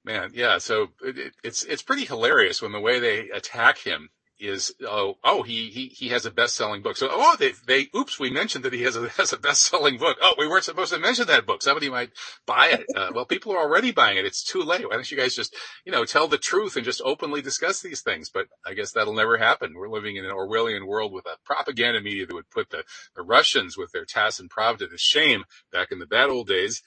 Man, 0.06 0.32
yeah. 0.34 0.58
So 0.58 0.90
it, 1.02 1.34
it's 1.44 1.64
it's 1.64 1.82
pretty 1.82 2.06
hilarious 2.06 2.62
when 2.62 2.72
the 2.72 2.80
way 2.80 3.00
they 3.00 3.30
attack 3.30 3.78
him 3.78 4.10
is 4.44 4.74
oh 4.86 5.18
oh 5.24 5.44
he 5.44 5.70
he 5.70 5.88
he 5.88 6.10
has 6.10 6.26
a 6.26 6.32
best 6.32 6.56
selling 6.56 6.82
book. 6.82 6.98
So 6.98 7.08
oh 7.12 7.36
they 7.40 7.54
they 7.66 7.88
oops 7.96 8.20
we 8.20 8.30
mentioned 8.30 8.66
that 8.66 8.74
he 8.74 8.84
has 8.84 8.96
a 8.96 9.10
has 9.18 9.34
a 9.34 9.38
best 9.38 9.66
selling 9.66 9.98
book. 9.98 10.18
Oh 10.22 10.36
we 10.38 10.48
weren't 10.48 10.64
supposed 10.64 10.94
to 10.94 11.00
mention 11.00 11.28
that 11.28 11.46
book. 11.46 11.62
Somebody 11.62 11.90
might 11.90 12.12
buy 12.46 12.68
it. 12.68 12.86
Uh, 12.96 13.12
well 13.14 13.26
people 13.26 13.54
are 13.54 13.60
already 13.60 13.92
buying 13.92 14.18
it. 14.18 14.26
It's 14.26 14.44
too 14.44 14.62
late. 14.62 14.88
Why 14.88 14.96
don't 14.96 15.10
you 15.10 15.18
guys 15.18 15.36
just 15.36 15.56
you 15.86 15.92
know 15.92 16.06
tell 16.06 16.28
the 16.28 16.38
truth 16.38 16.76
and 16.76 16.86
just 16.86 17.02
openly 17.04 17.42
discuss 17.42 17.82
these 17.82 18.02
things? 18.02 18.30
But 18.30 18.48
I 18.66 18.74
guess 18.74 18.92
that'll 18.92 19.16
never 19.16 19.38
happen. 19.38 19.74
We're 19.76 19.90
living 19.90 20.18
in 20.18 20.26
an 20.26 20.32
Orwellian 20.32 20.86
world 20.86 21.14
with 21.14 21.26
a 21.26 21.38
propaganda 21.46 22.02
media 22.02 22.26
that 22.26 22.36
would 22.36 22.50
put 22.50 22.70
the 22.70 22.84
the 23.16 23.24
Russians 23.24 23.78
with 23.78 23.92
their 23.92 24.06
TASS 24.06 24.40
and 24.40 24.50
Pravda 24.50 24.90
to 24.90 24.98
shame 24.98 25.46
back 25.72 25.92
in 25.92 26.00
the 26.00 26.06
bad 26.06 26.30
old 26.30 26.48
days. 26.48 26.82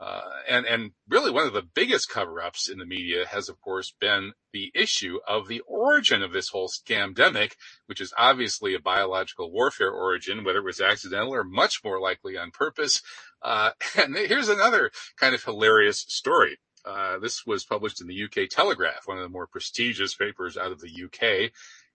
Uh, 0.00 0.22
and, 0.48 0.64
and 0.64 0.92
really 1.08 1.30
one 1.30 1.46
of 1.46 1.52
the 1.52 1.66
biggest 1.74 2.08
cover-ups 2.08 2.70
in 2.70 2.78
the 2.78 2.86
media 2.86 3.26
has, 3.26 3.50
of 3.50 3.60
course, 3.60 3.92
been 4.00 4.32
the 4.52 4.72
issue 4.74 5.18
of 5.28 5.46
the 5.46 5.60
origin 5.66 6.22
of 6.22 6.32
this 6.32 6.48
whole 6.48 6.68
scamdemic, 6.68 7.52
which 7.84 8.00
is 8.00 8.14
obviously 8.16 8.74
a 8.74 8.80
biological 8.80 9.52
warfare 9.52 9.90
origin, 9.90 10.42
whether 10.42 10.60
it 10.60 10.64
was 10.64 10.80
accidental 10.80 11.34
or 11.34 11.44
much 11.44 11.84
more 11.84 12.00
likely 12.00 12.38
on 12.38 12.50
purpose. 12.50 13.02
Uh, 13.42 13.72
and 13.96 14.16
here's 14.16 14.48
another 14.48 14.90
kind 15.18 15.34
of 15.34 15.44
hilarious 15.44 16.06
story. 16.08 16.56
Uh, 16.84 17.18
this 17.18 17.44
was 17.46 17.64
published 17.64 18.00
in 18.00 18.06
the 18.06 18.24
UK 18.24 18.48
Telegraph, 18.48 19.02
one 19.04 19.18
of 19.18 19.22
the 19.22 19.28
more 19.28 19.46
prestigious 19.46 20.14
papers 20.14 20.56
out 20.56 20.72
of 20.72 20.80
the 20.80 21.04
UK. 21.04 21.52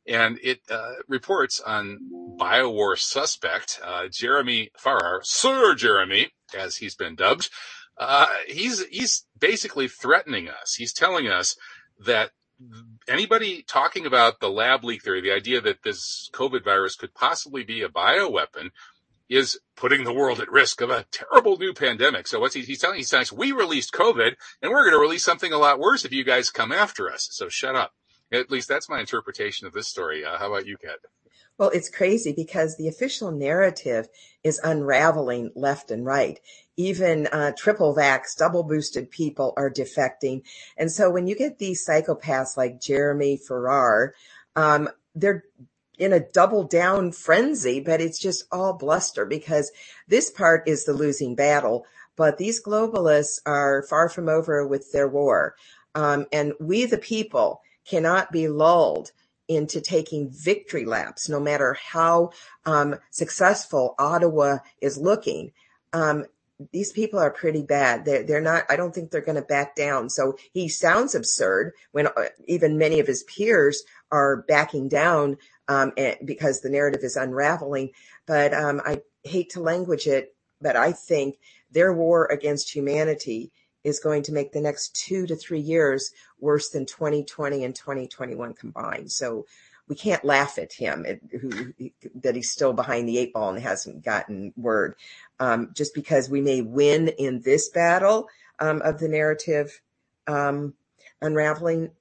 And 0.08 0.38
it 0.44 0.60
uh, 0.70 0.94
reports 1.08 1.60
on 1.60 2.00
biowar 2.40 2.96
suspect 2.98 3.80
uh, 3.84 4.08
Jeremy 4.12 4.70
Farrar, 4.78 5.22
Sir 5.24 5.74
Jeremy, 5.74 6.30
as 6.56 6.78
he's 6.78 6.94
been 6.94 7.16
dubbed, 7.16 7.50
uh, 7.98 8.28
he's 8.48 8.86
he's 8.88 9.26
basically 9.40 9.88
threatening 9.88 10.50
us. 10.50 10.76
He's 10.76 10.94
telling 10.94 11.28
us 11.28 11.56
that 12.06 12.32
anybody 13.08 13.64
talking 13.68 14.06
about 14.06 14.40
the 14.40 14.50
lab 14.50 14.84
leak 14.84 15.04
theory, 15.04 15.22
the 15.22 15.32
idea 15.32 15.62
that 15.62 15.84
this 15.84 16.30
COVID 16.34 16.64
virus 16.64 16.96
could 16.96 17.14
possibly 17.14 17.64
be 17.64 17.82
a 17.82 17.90
bioweapon, 17.90 18.72
is 19.30 19.60
putting 19.76 20.04
the 20.04 20.14
world 20.14 20.40
at 20.40 20.52
risk 20.52 20.82
of 20.82 20.90
a 20.90 21.06
terrible 21.12 21.58
new 21.58 21.74
pandemic. 21.74 22.28
So 22.28 22.40
what's 22.40 22.54
he, 22.54 22.62
he's 22.62 22.80
telling? 22.80 22.98
He's 22.98 23.10
saying 23.10 23.26
we 23.34 23.52
released 23.52 23.94
COVID, 23.94 24.36
and 24.62 24.72
we're 24.72 24.84
going 24.84 24.94
to 24.94 25.00
release 25.00 25.24
something 25.24 25.52
a 25.52 25.58
lot 25.58 25.80
worse 25.80 26.06
if 26.06 26.12
you 26.12 26.24
guys 26.24 26.50
come 26.50 26.72
after 26.72 27.12
us. 27.12 27.28
So 27.32 27.50
shut 27.50 27.76
up. 27.76 27.94
At 28.32 28.52
least 28.52 28.68
that's 28.68 28.90
my 28.90 29.00
interpretation 29.00 29.68
of 29.68 29.74
this 29.74 29.88
story. 29.88 30.26
Uh, 30.26 30.38
how 30.38 30.48
about 30.48 30.66
you, 30.66 30.78
Kat? 30.78 30.98
Well, 31.58 31.70
it's 31.70 31.90
crazy 31.90 32.34
because 32.36 32.76
the 32.76 32.88
official 32.88 33.32
narrative 33.32 34.10
is 34.44 34.60
unraveling 34.64 35.52
left 35.56 35.90
and 35.90 36.06
right. 36.06 36.40
Even 36.78 37.28
uh, 37.28 37.52
triple 37.58 37.96
vax, 37.96 38.36
double 38.38 38.64
boosted 38.64 39.10
people 39.10 39.54
are 39.56 39.70
defecting. 39.70 40.44
And 40.78 40.92
so 40.92 41.10
when 41.10 41.28
you 41.28 41.36
get 41.36 41.58
these 41.58 41.86
psychopaths 41.86 42.58
like 42.58 42.82
Jeremy 42.82 43.38
Farrar, 43.38 44.14
um, 44.56 44.90
they're 45.14 45.44
in 45.98 46.12
a 46.12 46.20
double 46.20 46.64
down 46.64 47.12
frenzy, 47.12 47.80
but 47.80 48.02
it's 48.02 48.20
just 48.20 48.44
all 48.52 48.74
bluster 48.74 49.26
because 49.26 49.72
this 50.08 50.30
part 50.30 50.68
is 50.68 50.86
the 50.86 50.94
losing 50.94 51.36
battle. 51.36 51.86
But 52.18 52.38
these 52.38 52.64
globalists 52.64 53.40
are 53.46 53.84
far 53.84 54.10
from 54.10 54.30
over 54.30 54.66
with 54.66 54.92
their 54.92 55.08
war. 55.08 55.56
Um, 55.94 56.26
and 56.32 56.54
we, 56.60 56.86
the 56.86 56.98
people, 56.98 57.62
cannot 57.86 58.32
be 58.32 58.48
lulled 58.48 59.12
into 59.48 59.80
taking 59.80 60.30
victory 60.30 60.86
laps, 60.86 61.30
no 61.30 61.40
matter 61.40 61.74
how 61.74 62.32
um, 62.66 62.96
successful 63.12 63.96
Ottawa 64.00 64.58
is 64.82 64.98
looking. 64.98 65.52
Um, 65.94 66.26
these 66.72 66.92
people 66.92 67.20
are 67.20 67.32
pretty 67.32 67.64
bad. 67.64 68.06
They're, 68.06 68.24
they're 68.24 68.42
not, 68.42 68.64
I 68.70 68.76
don't 68.76 68.94
think 68.94 69.12
they're 69.12 69.22
going 69.22 69.36
to 69.36 69.42
back 69.42 69.76
down. 69.76 70.10
So 70.10 70.38
he 70.54 70.70
sounds 70.70 71.14
absurd 71.14 71.74
when 71.92 72.08
uh, 72.08 72.12
even 72.48 72.78
many 72.78 73.00
of 73.00 73.08
his 73.08 73.24
peers 73.24 73.84
are 74.12 74.44
backing 74.48 74.88
down 74.88 75.38
um, 75.68 75.92
because 76.24 76.62
the 76.62 76.70
narrative 76.70 77.02
is 77.04 77.18
unraveling. 77.18 77.92
But 78.26 78.54
um, 78.54 78.82
I 78.86 79.02
hate 79.24 79.52
to 79.52 79.62
language 79.62 80.08
it, 80.08 80.36
but 80.62 80.76
I 80.76 80.94
think 80.94 81.38
their 81.72 81.94
war 81.94 82.26
against 82.28 82.74
humanity 82.74 83.52
is 83.84 84.00
going 84.00 84.24
to 84.24 84.32
make 84.32 84.52
the 84.52 84.62
next 84.62 84.96
two 84.96 85.28
to 85.28 85.36
three 85.36 85.60
years 85.60 86.12
worse 86.40 86.70
than 86.70 86.86
2020 86.86 87.64
and 87.64 87.76
2021 87.76 88.54
combined. 88.54 89.12
So 89.12 89.46
we 89.88 89.96
can't 89.96 90.26
laugh 90.26 90.58
at 90.58 90.74
him 90.74 91.06
who, 91.32 91.74
that 92.16 92.36
he's 92.36 92.52
still 92.52 92.74
behind 92.74 93.08
the 93.08 93.18
eight 93.18 93.34
ball 93.34 93.50
and 93.50 93.62
hasn't 93.62 94.04
gotten 94.04 94.54
word. 94.58 94.96
Um, 95.40 95.72
just 95.74 95.94
because 95.94 96.30
we 96.30 96.42
may 96.42 96.62
win 96.62 97.10
in 97.10 97.42
this 97.42 97.70
battle 97.70 98.28
um, 98.60 98.82
of 98.82 99.00
the 99.00 99.08
narrative 99.08 99.82
um, 100.28 100.74
unraveling, 101.22 101.92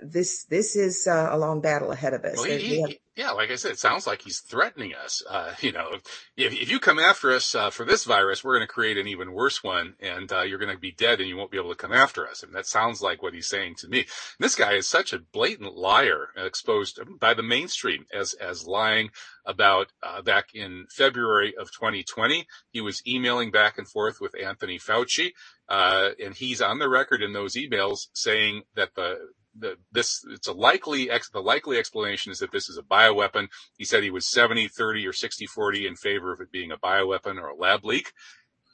this 0.00 0.44
this 0.44 0.76
is 0.76 1.06
uh, 1.06 1.28
a 1.30 1.38
long 1.38 1.60
battle 1.60 1.92
ahead 1.92 2.12
of 2.14 2.24
us. 2.24 2.36
Well, 2.36 2.46
he, 2.46 2.80
have, 2.80 2.90
yeah, 3.16 3.30
like 3.30 3.50
I 3.50 3.56
said, 3.56 3.72
it 3.72 3.78
sounds 3.78 4.06
like 4.06 4.20
he's 4.20 4.40
threatening 4.40 4.92
us. 4.94 5.22
Uh, 5.28 5.54
you 5.60 5.72
know, 5.72 5.88
if, 6.36 6.52
if 6.52 6.70
you 6.70 6.78
come 6.78 6.98
after 6.98 7.32
us 7.32 7.54
uh, 7.54 7.70
for 7.70 7.84
this 7.84 8.04
virus, 8.04 8.44
we're 8.44 8.56
going 8.56 8.66
to 8.66 8.72
create 8.72 8.98
an 8.98 9.08
even 9.08 9.32
worse 9.32 9.64
one, 9.64 9.94
and 10.00 10.30
uh, 10.30 10.42
you're 10.42 10.58
going 10.58 10.74
to 10.74 10.78
be 10.78 10.92
dead, 10.92 11.18
and 11.18 11.28
you 11.28 11.36
won't 11.36 11.50
be 11.50 11.56
able 11.56 11.70
to 11.70 11.76
come 11.76 11.94
after 11.94 12.28
us. 12.28 12.42
I 12.42 12.46
And 12.46 12.54
that 12.54 12.66
sounds 12.66 13.00
like 13.00 13.22
what 13.22 13.32
he's 13.32 13.48
saying 13.48 13.76
to 13.78 13.88
me. 13.88 14.00
And 14.00 14.06
this 14.40 14.54
guy 14.54 14.74
is 14.74 14.86
such 14.86 15.14
a 15.14 15.18
blatant 15.18 15.74
liar, 15.74 16.28
exposed 16.36 17.00
by 17.18 17.32
the 17.32 17.42
mainstream 17.42 18.04
as 18.12 18.34
as 18.34 18.66
lying 18.66 19.08
about 19.46 19.92
uh, 20.02 20.20
back 20.20 20.54
in 20.54 20.86
February 20.90 21.54
of 21.58 21.72
2020. 21.72 22.46
He 22.70 22.82
was 22.82 23.02
emailing 23.06 23.50
back 23.50 23.78
and 23.78 23.88
forth 23.88 24.20
with 24.20 24.34
Anthony 24.38 24.78
Fauci, 24.78 25.32
uh, 25.70 26.10
and 26.22 26.34
he's 26.34 26.60
on 26.60 26.78
the 26.78 26.88
record 26.88 27.22
in 27.22 27.32
those 27.32 27.54
emails 27.54 28.08
saying 28.12 28.62
that 28.74 28.94
the 28.94 29.16
the, 29.58 29.76
this 29.92 30.24
it's 30.30 30.48
a 30.48 30.52
likely 30.52 31.10
ex, 31.10 31.28
the 31.30 31.40
likely 31.40 31.78
explanation 31.78 32.32
is 32.32 32.38
that 32.38 32.52
this 32.52 32.68
is 32.68 32.78
a 32.78 32.82
bioweapon. 32.82 33.48
He 33.76 33.84
said 33.84 34.02
he 34.02 34.10
was 34.10 34.30
70 34.30 34.68
30 34.68 35.06
or 35.06 35.12
60 35.12 35.46
40 35.46 35.86
in 35.86 35.96
favor 35.96 36.32
of 36.32 36.40
it 36.40 36.52
being 36.52 36.72
a 36.72 36.76
bioweapon 36.76 37.40
or 37.40 37.48
a 37.48 37.56
lab 37.56 37.84
leak. 37.84 38.12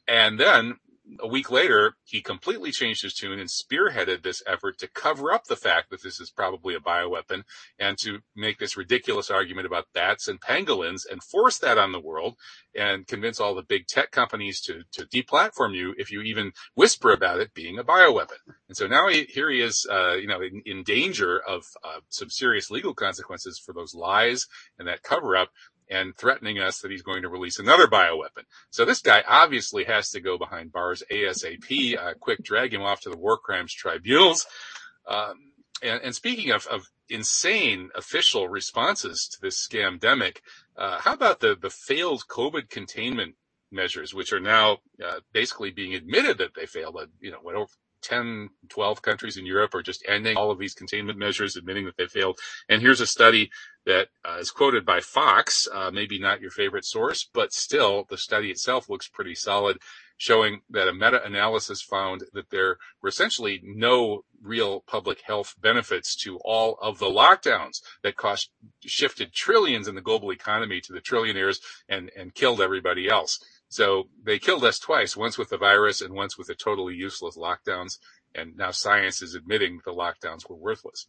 And 0.09 0.39
then 0.39 0.77
a 1.21 1.27
week 1.27 1.51
later, 1.51 1.95
he 2.05 2.21
completely 2.21 2.71
changed 2.71 3.03
his 3.03 3.15
tune 3.15 3.39
and 3.39 3.49
spearheaded 3.49 4.23
this 4.23 4.43
effort 4.47 4.79
to 4.79 4.89
cover 4.89 5.33
up 5.33 5.45
the 5.45 5.57
fact 5.57 5.91
that 5.91 6.03
this 6.03 6.21
is 6.21 6.31
probably 6.31 6.75
a 6.75 6.81
bioweapon 6.81 7.43
and 7.79 7.99
to 7.99 8.19
make 8.37 8.59
this 8.59 8.77
ridiculous 8.77 9.31
argument 9.31 9.67
about 9.67 9.87
bats 9.93 10.29
and 10.29 10.41
pangolins 10.41 11.03
and 11.11 11.23
force 11.23 11.59
that 11.59 11.79
on 11.79 11.93
the 11.93 12.01
world 12.01 12.37
and 12.75 13.07
convince 13.07 13.41
all 13.41 13.55
the 13.55 13.63
big 13.63 13.87
tech 13.87 14.11
companies 14.11 14.61
to, 14.61 14.83
to 14.93 15.05
deplatform 15.07 15.75
you 15.75 15.95
if 15.99 16.11
you 16.11 16.23
even 16.23 16.53
whisper 16.75 17.13
about 17.13 17.41
it 17.41 17.53
being 17.55 17.79
a 17.79 17.85
bioweapon. 17.85 18.39
And 18.69 18.77
so 18.77 18.87
now 18.87 19.09
he, 19.09 19.25
here 19.25 19.51
he 19.51 19.61
is, 19.61 19.87
uh, 19.91 20.15
you 20.15 20.27
know, 20.27 20.41
in, 20.41 20.63
in 20.65 20.83
danger 20.83 21.41
of 21.41 21.65
uh, 21.85 22.01
some 22.09 22.31
serious 22.31 22.71
legal 22.71 22.95
consequences 22.95 23.61
for 23.65 23.73
those 23.75 23.95
lies 23.95 24.47
and 24.79 24.89
that 24.89 25.03
cover 25.03 25.37
up 25.37 25.51
and 25.93 26.17
threatening 26.17 26.59
us 26.59 26.81
that 26.81 26.91
he's 26.91 27.03
going 27.03 27.23
to 27.23 27.29
release 27.29 27.59
another 27.59 27.87
bioweapon. 27.87 28.45
So 28.71 28.85
this 28.85 29.01
guy 29.01 29.23
obviously 29.29 29.85
has 29.85 30.11
to 30.11 30.21
go 30.21 30.39
behind 30.39 30.73
bars 30.73 31.03
ASAP, 31.11 31.99
uh, 31.99 32.15
quick 32.19 32.43
drag 32.43 32.73
him 32.73 32.83
off 32.83 33.01
to 33.03 33.11
the 33.11 33.17
war 33.17 33.39
crimes 33.39 33.75
tribunals. 33.75 34.47
Um, 35.07 35.53
and, 35.83 36.01
and, 36.03 36.15
speaking 36.15 36.53
of, 36.53 36.67
of, 36.69 36.87
insane 37.09 37.91
official 37.95 38.49
responses 38.49 39.29
to 39.33 39.41
this 39.43 39.67
scamdemic, 39.67 40.39
uh, 40.79 40.99
how 41.01 41.13
about 41.13 41.41
the, 41.41 41.57
the 41.61 41.69
failed 41.69 42.23
COVID 42.29 42.71
containment 42.71 43.35
measures, 43.73 44.15
which 44.15 44.33
are 44.33 44.41
now 44.41 44.79
uh, 45.05 45.21
basically 45.33 45.71
being 45.71 45.95
admitted 45.95 46.39
that 46.39 46.55
they 46.55 46.67
failed. 46.67 46.97
You 47.21 47.33
know, 47.33 47.39
10, 48.03 48.51
12 48.69 49.03
countries 49.03 49.37
in 49.37 49.47
Europe 49.47 49.75
are 49.75 49.83
just 49.83 50.05
ending 50.09 50.37
all 50.37 50.51
of 50.51 50.59
these 50.59 50.75
containment 50.75 51.19
measures, 51.19 51.57
admitting 51.57 51.85
that 51.87 51.97
they 51.97 52.07
failed. 52.07 52.39
And 52.69 52.83
here's 52.83 53.01
a 53.01 53.07
study 53.07 53.51
that 53.87 54.09
uh, 54.25 54.39
is 54.39 54.51
quoted 54.51 54.85
by 54.85 55.01
Fox, 55.01 55.67
uh, 55.73 55.91
maybe 55.91 56.19
not 56.19 56.41
your 56.41 56.51
favorite 56.51 56.85
source, 56.85 57.29
but 57.33 57.53
still 57.53 58.05
the 58.09 58.19
study 58.19 58.51
itself 58.51 58.89
looks 58.89 59.09
pretty 59.09 59.35
solid, 59.35 59.79
showing 60.17 60.61
that 60.71 60.89
a 60.89 60.95
meta-analysis 60.95 61.83
found 61.83 62.23
that 62.33 62.51
there 62.51 62.77
were 63.01 63.09
essentially 63.09 63.61
no 63.65 64.23
real 64.41 64.81
public 64.87 65.21
health 65.23 65.55
benefits 65.61 66.15
to 66.15 66.39
all 66.45 66.79
of 66.81 66.99
the 66.99 67.07
lockdowns 67.07 67.81
that 68.03 68.17
cost 68.17 68.51
shifted 68.85 69.33
trillions 69.33 69.89
in 69.89 69.95
the 69.95 70.01
global 70.01 70.31
economy 70.33 70.81
to 70.81 70.93
the 70.93 71.01
trillionaires 71.01 71.59
and, 71.89 72.11
and 72.17 72.35
killed 72.35 72.61
everybody 72.61 73.09
else. 73.09 73.41
So 73.73 74.09
they 74.23 74.38
killed 74.38 74.64
us 74.64 74.79
twice, 74.79 75.17
once 75.17 75.38
with 75.38 75.49
the 75.49 75.57
virus 75.57 76.02
and 76.02 76.12
once 76.12 76.37
with 76.37 76.49
the 76.49 76.55
totally 76.55 76.95
useless 76.95 77.38
lockdowns. 77.38 77.97
And 78.35 78.55
now 78.55 78.71
science 78.71 79.23
is 79.23 79.35
admitting 79.35 79.81
the 79.83 79.95
lockdowns 79.95 80.47
were 80.47 80.57
worthless. 80.57 81.07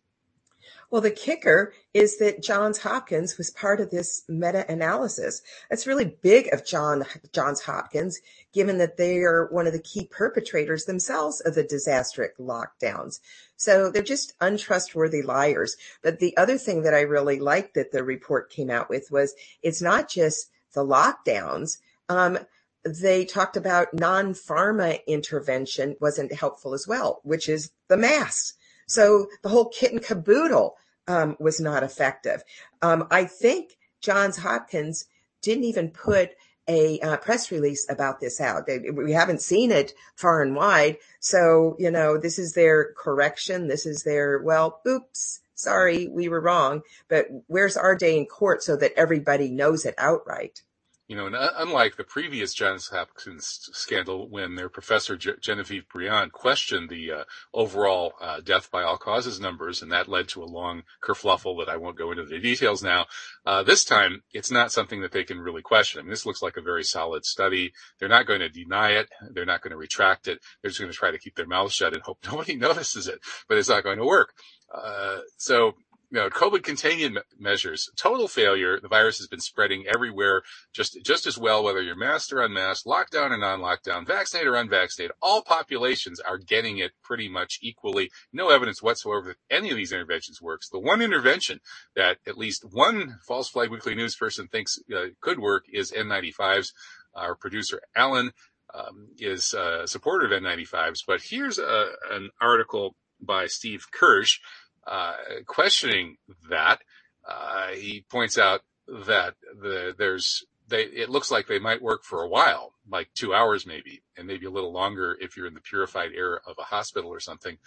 Well, 0.89 1.01
the 1.01 1.11
kicker 1.11 1.73
is 1.93 2.19
that 2.19 2.41
Johns 2.41 2.77
Hopkins 2.79 3.37
was 3.37 3.49
part 3.51 3.81
of 3.81 3.89
this 3.89 4.23
meta-analysis. 4.29 5.41
That's 5.69 5.85
really 5.85 6.15
big 6.21 6.53
of 6.53 6.65
John 6.65 7.03
Johns 7.33 7.59
Hopkins, 7.63 8.21
given 8.53 8.77
that 8.77 8.95
they 8.95 9.17
are 9.17 9.47
one 9.47 9.67
of 9.67 9.73
the 9.73 9.81
key 9.81 10.07
perpetrators 10.09 10.85
themselves 10.85 11.41
of 11.41 11.55
the 11.55 11.63
disastrous 11.63 12.31
lockdowns. 12.39 13.19
So 13.57 13.91
they're 13.91 14.03
just 14.03 14.35
untrustworthy 14.39 15.21
liars. 15.21 15.75
But 16.01 16.19
the 16.19 16.37
other 16.37 16.57
thing 16.57 16.83
that 16.83 16.93
I 16.93 17.01
really 17.01 17.41
liked 17.41 17.73
that 17.73 17.91
the 17.91 18.05
report 18.05 18.49
came 18.49 18.69
out 18.69 18.89
with 18.89 19.11
was 19.11 19.35
it's 19.61 19.81
not 19.81 20.07
just 20.07 20.49
the 20.73 20.85
lockdowns. 20.85 21.79
Um, 22.09 22.39
they 22.85 23.25
talked 23.25 23.55
about 23.55 23.93
non-pharma 23.93 25.05
intervention 25.07 25.95
wasn't 26.01 26.33
helpful 26.33 26.73
as 26.73 26.87
well, 26.87 27.21
which 27.23 27.47
is 27.47 27.71
the 27.87 27.97
masks. 27.97 28.55
So 28.87 29.27
the 29.41 29.49
whole 29.49 29.69
kit 29.69 29.93
and 29.93 30.03
caboodle 30.03 30.75
um, 31.07 31.37
was 31.39 31.59
not 31.61 31.83
effective. 31.83 32.43
Um, 32.81 33.07
I 33.09 33.25
think 33.25 33.77
Johns 34.01 34.37
Hopkins 34.37 35.05
didn't 35.41 35.63
even 35.63 35.89
put 35.89 36.31
a 36.67 36.99
uh, 36.99 37.17
press 37.17 37.51
release 37.51 37.85
about 37.89 38.19
this 38.19 38.39
out. 38.39 38.67
They, 38.67 38.79
we 38.79 39.11
haven't 39.11 39.41
seen 39.41 39.71
it 39.71 39.93
far 40.15 40.41
and 40.41 40.55
wide. 40.55 40.97
So, 41.19 41.75
you 41.77 41.91
know, 41.91 42.17
this 42.17 42.39
is 42.39 42.53
their 42.53 42.93
correction. 42.93 43.67
This 43.67 43.85
is 43.85 44.03
their, 44.03 44.39
well, 44.39 44.79
oops, 44.87 45.41
sorry, 45.55 46.07
we 46.07 46.29
were 46.29 46.39
wrong. 46.39 46.81
But 47.09 47.27
where's 47.47 47.75
our 47.75 47.95
day 47.95 48.17
in 48.17 48.25
court 48.25 48.63
so 48.63 48.75
that 48.77 48.93
everybody 48.95 49.49
knows 49.49 49.85
it 49.85 49.95
outright? 49.97 50.61
You 51.07 51.17
know, 51.17 51.25
and 51.25 51.35
uh, 51.35 51.49
unlike 51.57 51.97
the 51.97 52.05
previous 52.05 52.53
Johns 52.53 52.87
Hopkins 52.87 53.69
scandal, 53.73 54.29
when 54.29 54.55
their 54.55 54.69
professor 54.69 55.17
Genevieve 55.17 55.83
Briand 55.91 56.31
questioned 56.31 56.89
the 56.89 57.11
uh, 57.11 57.23
overall 57.53 58.13
uh, 58.21 58.39
death 58.39 58.71
by 58.71 58.83
all 58.83 58.97
causes 58.97 59.37
numbers, 59.37 59.81
and 59.81 59.91
that 59.91 60.07
led 60.07 60.29
to 60.29 60.41
a 60.41 60.45
long 60.45 60.83
kerfluffle 61.03 61.59
that 61.59 61.69
I 61.69 61.75
won't 61.75 61.97
go 61.97 62.11
into 62.11 62.23
the 62.23 62.39
details 62.39 62.81
now. 62.81 63.07
Uh, 63.45 63.63
this 63.63 63.83
time, 63.83 64.23
it's 64.31 64.49
not 64.49 64.71
something 64.71 65.01
that 65.01 65.11
they 65.11 65.25
can 65.25 65.39
really 65.39 65.61
question. 65.61 65.99
I 65.99 66.03
mean, 66.03 66.09
this 66.09 66.25
looks 66.25 66.41
like 66.41 66.55
a 66.55 66.61
very 66.61 66.85
solid 66.85 67.25
study. 67.25 67.73
They're 67.99 68.07
not 68.07 68.25
going 68.25 68.39
to 68.39 68.49
deny 68.49 68.91
it. 68.91 69.09
They're 69.29 69.45
not 69.45 69.61
going 69.61 69.71
to 69.71 69.77
retract 69.77 70.29
it. 70.29 70.39
They're 70.61 70.69
just 70.69 70.79
going 70.79 70.91
to 70.91 70.97
try 70.97 71.11
to 71.11 71.19
keep 71.19 71.35
their 71.35 71.45
mouths 71.45 71.73
shut 71.73 71.93
and 71.93 72.01
hope 72.01 72.19
nobody 72.25 72.55
notices 72.55 73.09
it. 73.09 73.19
But 73.49 73.57
it's 73.57 73.69
not 73.69 73.83
going 73.83 73.97
to 73.97 74.05
work. 74.05 74.33
Uh, 74.73 75.19
so 75.35 75.73
know, 76.19 76.29
COVID 76.29 76.63
containment 76.63 77.25
measures, 77.39 77.89
total 77.95 78.27
failure. 78.27 78.79
The 78.79 78.87
virus 78.87 79.17
has 79.17 79.27
been 79.27 79.39
spreading 79.39 79.85
everywhere 79.87 80.43
just, 80.71 80.97
just 81.03 81.25
as 81.25 81.37
well, 81.37 81.63
whether 81.63 81.81
you're 81.81 81.95
masked 81.95 82.31
or 82.31 82.41
unmasked, 82.41 82.85
lockdown 82.85 83.31
or 83.31 83.37
non-lockdown, 83.37 84.05
vaccinated 84.05 84.51
or 84.51 84.55
unvaccinated. 84.55 85.15
All 85.21 85.41
populations 85.41 86.19
are 86.19 86.37
getting 86.37 86.77
it 86.77 86.91
pretty 87.03 87.27
much 87.27 87.57
equally. 87.61 88.11
No 88.31 88.49
evidence 88.49 88.81
whatsoever 88.81 89.29
that 89.29 89.55
any 89.55 89.71
of 89.71 89.77
these 89.77 89.91
interventions 89.91 90.41
works. 90.41 90.69
The 90.69 90.79
one 90.79 91.01
intervention 91.01 91.59
that 91.95 92.17
at 92.27 92.37
least 92.37 92.63
one 92.63 93.17
false 93.27 93.49
flag 93.49 93.71
weekly 93.71 93.95
news 93.95 94.15
person 94.15 94.47
thinks 94.47 94.77
uh, 94.95 95.07
could 95.19 95.39
work 95.39 95.65
is 95.73 95.91
N95s. 95.91 96.73
Our 97.15 97.35
producer 97.35 97.81
Alan 97.95 98.31
um, 98.73 99.09
is 99.17 99.53
a 99.53 99.87
supporter 99.87 100.25
of 100.25 100.43
N95s, 100.43 100.99
but 101.05 101.21
here's 101.21 101.59
a, 101.59 101.87
an 102.11 102.29
article 102.39 102.95
by 103.25 103.47
Steve 103.47 103.85
Kirsch 103.91 104.39
uh, 104.87 105.15
questioning 105.45 106.17
that. 106.49 106.79
Uh, 107.27 107.69
he 107.69 108.03
points 108.09 108.37
out 108.37 108.61
that 108.87 109.35
the, 109.61 109.95
there's 109.97 110.45
they, 110.67 110.83
it 110.83 111.09
looks 111.09 111.31
like 111.31 111.47
they 111.47 111.59
might 111.59 111.81
work 111.81 112.03
for 112.03 112.21
a 112.21 112.27
while, 112.27 112.73
like 112.89 113.09
two 113.13 113.33
hours 113.33 113.65
maybe, 113.65 114.01
and 114.17 114.27
maybe 114.27 114.45
a 114.45 114.51
little 114.51 114.71
longer 114.71 115.17
if 115.19 115.35
you're 115.35 115.47
in 115.47 115.53
the 115.53 115.61
purified 115.61 116.11
air 116.15 116.39
of 116.47 116.55
a 116.57 116.63
hospital 116.63 117.09
or 117.09 117.19
something, 117.19 117.57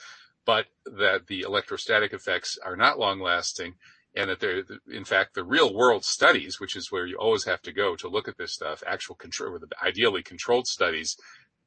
but 0.45 0.67
that 0.85 1.27
the 1.27 1.43
electrostatic 1.43 2.13
effects 2.13 2.59
are 2.65 2.77
not 2.77 2.99
long 2.99 3.21
lasting 3.21 3.75
and 4.15 4.31
that 4.31 4.41
they're, 4.41 4.63
in 4.91 5.05
fact, 5.05 5.35
the 5.35 5.45
real 5.45 5.75
world 5.75 6.05
studies, 6.05 6.59
which 6.59 6.75
is 6.75 6.91
where 6.91 7.07
you 7.07 7.17
always 7.19 7.45
have 7.45 7.61
to 7.63 7.73
go 7.73 7.95
to 7.97 8.09
look 8.09 8.29
at 8.29 8.39
this 8.39 8.55
stuff, 8.55 8.83
actual 8.87 9.15
control, 9.15 9.59
ideally 9.85 10.23
controlled 10.23 10.67
studies, 10.67 11.17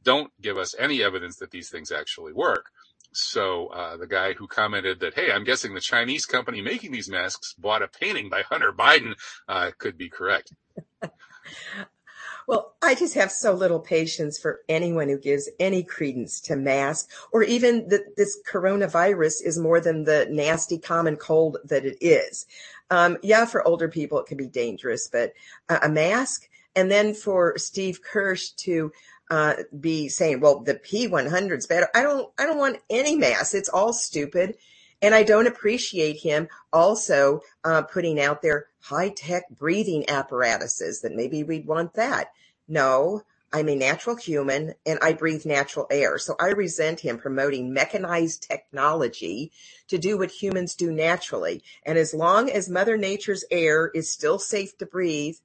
don't 0.01 0.31
give 0.41 0.57
us 0.57 0.73
any 0.79 1.03
evidence 1.03 1.37
that 1.37 1.51
these 1.51 1.69
things 1.69 1.91
actually 1.91 2.33
work. 2.33 2.71
So 3.11 3.67
uh, 3.67 3.97
the 3.97 4.07
guy 4.07 4.33
who 4.33 4.47
commented 4.47 4.99
that, 4.99 5.15
hey, 5.15 5.31
I'm 5.31 5.43
guessing 5.43 5.73
the 5.73 5.81
Chinese 5.81 6.25
company 6.25 6.61
making 6.61 6.91
these 6.91 7.09
masks 7.09 7.53
bought 7.57 7.81
a 7.81 7.87
painting 7.87 8.29
by 8.29 8.43
Hunter 8.43 8.71
Biden 8.71 9.15
uh, 9.47 9.71
could 9.77 9.97
be 9.97 10.09
correct. 10.09 10.53
well, 12.47 12.75
I 12.81 12.95
just 12.95 13.15
have 13.15 13.31
so 13.31 13.53
little 13.53 13.79
patience 13.79 14.37
for 14.37 14.61
anyone 14.69 15.09
who 15.09 15.17
gives 15.17 15.49
any 15.59 15.83
credence 15.83 16.39
to 16.41 16.55
masks 16.55 17.13
or 17.31 17.43
even 17.43 17.87
that 17.89 18.15
this 18.15 18.37
coronavirus 18.47 19.43
is 19.43 19.57
more 19.57 19.81
than 19.81 20.03
the 20.03 20.27
nasty 20.29 20.77
common 20.77 21.15
cold 21.15 21.57
that 21.65 21.85
it 21.85 21.97
is. 22.01 22.45
Um, 22.91 23.17
yeah, 23.23 23.45
for 23.45 23.67
older 23.67 23.87
people, 23.87 24.19
it 24.19 24.27
can 24.27 24.37
be 24.37 24.47
dangerous, 24.47 25.07
but 25.11 25.33
a 25.69 25.89
mask 25.89 26.47
and 26.75 26.89
then 26.89 27.13
for 27.13 27.57
Steve 27.57 28.01
Kirsch 28.01 28.51
to 28.51 28.91
uh, 29.29 29.55
be 29.79 30.09
saying, 30.09 30.39
well, 30.39 30.59
the 30.59 30.75
P100 30.75 31.57
is 31.57 31.67
better. 31.67 31.87
I 31.93 32.01
don't, 32.01 32.31
I 32.37 32.45
don't 32.45 32.57
want 32.57 32.79
any 32.89 33.15
mass. 33.15 33.53
It's 33.53 33.69
all 33.69 33.93
stupid. 33.93 34.55
And 35.01 35.15
I 35.15 35.23
don't 35.23 35.47
appreciate 35.47 36.17
him 36.17 36.49
also 36.73 37.41
uh, 37.63 37.83
putting 37.83 38.19
out 38.19 38.41
there 38.41 38.67
high 38.81 39.09
tech 39.09 39.43
breathing 39.49 40.09
apparatuses 40.09 41.01
that 41.01 41.15
maybe 41.15 41.43
we'd 41.43 41.67
want 41.67 41.93
that. 41.93 42.31
No, 42.67 43.23
I'm 43.51 43.69
a 43.69 43.75
natural 43.75 44.15
human 44.15 44.75
and 44.85 44.99
I 45.01 45.13
breathe 45.13 45.45
natural 45.45 45.87
air. 45.89 46.17
So 46.19 46.35
I 46.39 46.49
resent 46.49 46.99
him 46.99 47.17
promoting 47.17 47.73
mechanized 47.73 48.43
technology 48.43 49.51
to 49.87 49.97
do 49.97 50.17
what 50.17 50.31
humans 50.31 50.75
do 50.75 50.91
naturally. 50.91 51.63
And 51.83 51.97
as 51.97 52.13
long 52.13 52.49
as 52.49 52.69
Mother 52.69 52.95
Nature's 52.95 53.43
air 53.49 53.89
is 53.93 54.11
still 54.11 54.37
safe 54.37 54.77
to 54.77 54.85
breathe, 54.85 55.37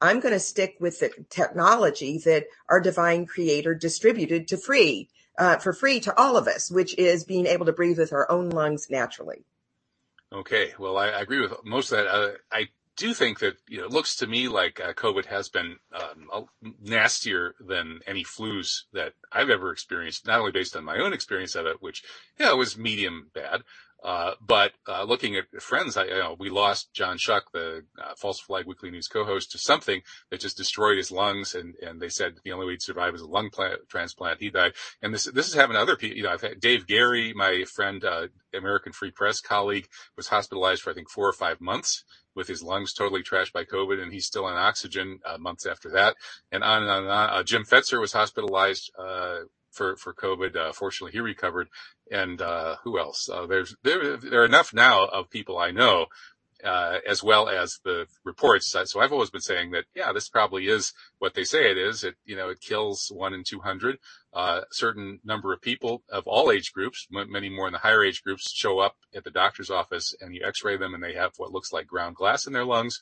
I'm 0.00 0.20
going 0.20 0.32
to 0.32 0.40
stick 0.40 0.76
with 0.80 1.00
the 1.00 1.10
technology 1.28 2.18
that 2.24 2.46
our 2.68 2.80
divine 2.80 3.26
creator 3.26 3.74
distributed 3.74 4.48
to 4.48 4.56
free, 4.56 5.08
uh, 5.38 5.58
for 5.58 5.72
free 5.72 6.00
to 6.00 6.18
all 6.18 6.36
of 6.36 6.48
us, 6.48 6.70
which 6.70 6.96
is 6.98 7.24
being 7.24 7.46
able 7.46 7.66
to 7.66 7.72
breathe 7.72 7.98
with 7.98 8.12
our 8.12 8.30
own 8.30 8.50
lungs 8.50 8.88
naturally. 8.90 9.44
Okay. 10.32 10.72
Well, 10.78 10.96
I, 10.96 11.08
I 11.08 11.20
agree 11.20 11.40
with 11.40 11.52
most 11.64 11.92
of 11.92 11.98
that. 11.98 12.06
Uh, 12.06 12.30
I 12.50 12.68
do 12.96 13.14
think 13.14 13.38
that, 13.38 13.56
you 13.68 13.78
know, 13.78 13.86
it 13.86 13.92
looks 13.92 14.16
to 14.16 14.26
me 14.26 14.48
like 14.48 14.78
uh, 14.78 14.92
COVID 14.92 15.26
has 15.26 15.48
been 15.48 15.76
um, 15.92 16.46
nastier 16.82 17.54
than 17.58 18.00
any 18.06 18.24
flus 18.24 18.82
that 18.92 19.14
I've 19.32 19.48
ever 19.48 19.72
experienced, 19.72 20.26
not 20.26 20.40
only 20.40 20.52
based 20.52 20.76
on 20.76 20.84
my 20.84 20.98
own 20.98 21.12
experience 21.12 21.54
of 21.54 21.66
it, 21.66 21.80
which, 21.80 22.02
yeah, 22.38 22.52
was 22.52 22.76
medium 22.76 23.30
bad, 23.34 23.62
uh, 24.02 24.32
but 24.40 24.72
uh, 24.88 25.04
looking 25.04 25.36
at 25.36 25.62
friends, 25.62 25.96
I, 25.96 26.04
you 26.04 26.18
know, 26.18 26.36
we 26.38 26.48
lost 26.48 26.92
John 26.94 27.18
Shuck, 27.18 27.52
the 27.52 27.84
uh, 28.02 28.14
False 28.16 28.40
Flag 28.40 28.66
Weekly 28.66 28.90
News 28.90 29.08
co-host, 29.08 29.52
to 29.52 29.58
something 29.58 30.00
that 30.30 30.40
just 30.40 30.56
destroyed 30.56 30.96
his 30.96 31.10
lungs, 31.10 31.54
and 31.54 31.74
and 31.82 32.00
they 32.00 32.08
said 32.08 32.34
the 32.44 32.52
only 32.52 32.66
way 32.66 32.72
he'd 32.72 32.82
survive 32.82 33.12
was 33.12 33.22
a 33.22 33.26
lung 33.26 33.50
plant, 33.50 33.80
transplant. 33.88 34.40
He 34.40 34.50
died, 34.50 34.72
and 35.02 35.12
this 35.12 35.24
this 35.24 35.48
is 35.48 35.54
happening 35.54 35.76
to 35.76 35.82
other 35.82 35.96
people. 35.96 36.16
You 36.16 36.22
know, 36.24 36.30
I've 36.30 36.40
had 36.40 36.60
Dave 36.60 36.86
Gahary, 36.86 37.34
my 37.34 37.64
friend, 37.64 38.04
uh, 38.04 38.28
American 38.54 38.92
Free 38.92 39.10
Press 39.10 39.40
colleague, 39.40 39.88
was 40.16 40.28
hospitalized 40.28 40.82
for 40.82 40.90
I 40.90 40.94
think 40.94 41.10
four 41.10 41.28
or 41.28 41.34
five 41.34 41.60
months 41.60 42.04
with 42.34 42.48
his 42.48 42.62
lungs 42.62 42.94
totally 42.94 43.22
trashed 43.22 43.52
by 43.52 43.64
COVID, 43.64 44.00
and 44.00 44.12
he's 44.12 44.26
still 44.26 44.44
on 44.44 44.56
oxygen 44.56 45.18
uh, 45.26 45.36
months 45.36 45.66
after 45.66 45.90
that, 45.90 46.16
and 46.50 46.62
on 46.62 46.82
and 46.82 46.90
on. 46.90 47.02
And 47.02 47.10
on. 47.10 47.30
Uh, 47.30 47.42
Jim 47.42 47.64
Fetzer 47.64 48.00
was 48.00 48.12
hospitalized 48.12 48.90
uh, 48.98 49.40
for 49.70 49.96
for 49.96 50.14
COVID. 50.14 50.56
Uh, 50.56 50.72
fortunately, 50.72 51.12
he 51.12 51.20
recovered. 51.20 51.68
And 52.10 52.42
uh, 52.42 52.76
who 52.82 52.98
else? 52.98 53.28
Uh, 53.28 53.46
there's 53.46 53.76
there 53.82 54.16
there 54.16 54.42
are 54.42 54.46
enough 54.46 54.74
now 54.74 55.06
of 55.06 55.30
people 55.30 55.58
I 55.58 55.70
know, 55.70 56.06
uh, 56.64 56.98
as 57.08 57.22
well 57.22 57.48
as 57.48 57.78
the 57.84 58.06
reports. 58.24 58.74
So 58.84 59.00
I've 59.00 59.12
always 59.12 59.30
been 59.30 59.40
saying 59.40 59.70
that 59.70 59.84
yeah, 59.94 60.12
this 60.12 60.28
probably 60.28 60.66
is 60.66 60.92
what 61.18 61.34
they 61.34 61.44
say 61.44 61.70
it 61.70 61.78
is. 61.78 62.04
It 62.04 62.16
you 62.24 62.36
know 62.36 62.48
it 62.48 62.60
kills 62.60 63.10
one 63.14 63.32
in 63.32 63.44
two 63.44 63.60
hundred. 63.60 63.98
Uh, 64.32 64.62
certain 64.72 65.20
number 65.24 65.52
of 65.52 65.60
people 65.60 66.02
of 66.08 66.26
all 66.26 66.50
age 66.50 66.72
groups, 66.72 67.06
many 67.10 67.48
more 67.48 67.66
in 67.66 67.72
the 67.72 67.78
higher 67.78 68.04
age 68.04 68.22
groups, 68.22 68.52
show 68.52 68.78
up 68.78 68.96
at 69.14 69.24
the 69.24 69.30
doctor's 69.30 69.70
office 69.70 70.14
and 70.20 70.34
you 70.34 70.42
X-ray 70.44 70.76
them 70.76 70.94
and 70.94 71.02
they 71.02 71.14
have 71.14 71.32
what 71.36 71.52
looks 71.52 71.72
like 71.72 71.86
ground 71.86 72.16
glass 72.16 72.46
in 72.46 72.52
their 72.52 72.64
lungs. 72.64 73.00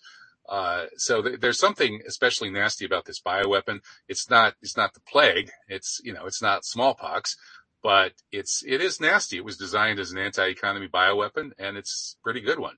Uh, 0.48 0.86
so 0.96 1.22
th- 1.22 1.40
there's 1.40 1.58
something 1.58 2.00
especially 2.06 2.50
nasty 2.50 2.84
about 2.84 3.04
this 3.04 3.20
bioweapon. 3.20 3.80
It's 4.08 4.30
not, 4.30 4.54
it's 4.62 4.76
not 4.76 4.94
the 4.94 5.00
plague. 5.00 5.50
It's, 5.68 6.00
you 6.02 6.12
know, 6.12 6.26
it's 6.26 6.40
not 6.40 6.64
smallpox, 6.64 7.36
but 7.82 8.12
it's, 8.32 8.64
it 8.66 8.80
is 8.80 9.00
nasty. 9.00 9.36
It 9.36 9.44
was 9.44 9.58
designed 9.58 9.98
as 9.98 10.10
an 10.10 10.18
anti-economy 10.18 10.88
bioweapon 10.88 11.52
and 11.58 11.76
it's 11.76 12.16
a 12.18 12.22
pretty 12.22 12.40
good 12.40 12.58
one. 12.58 12.76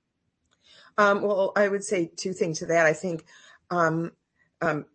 Um, 0.97 1.21
well, 1.21 1.53
I 1.55 1.67
would 1.67 1.83
say 1.83 2.11
two 2.15 2.33
things 2.33 2.59
to 2.59 2.65
that. 2.67 2.85
I 2.85 2.93
think, 2.93 3.25
um, 3.69 4.11
um, 4.61 4.85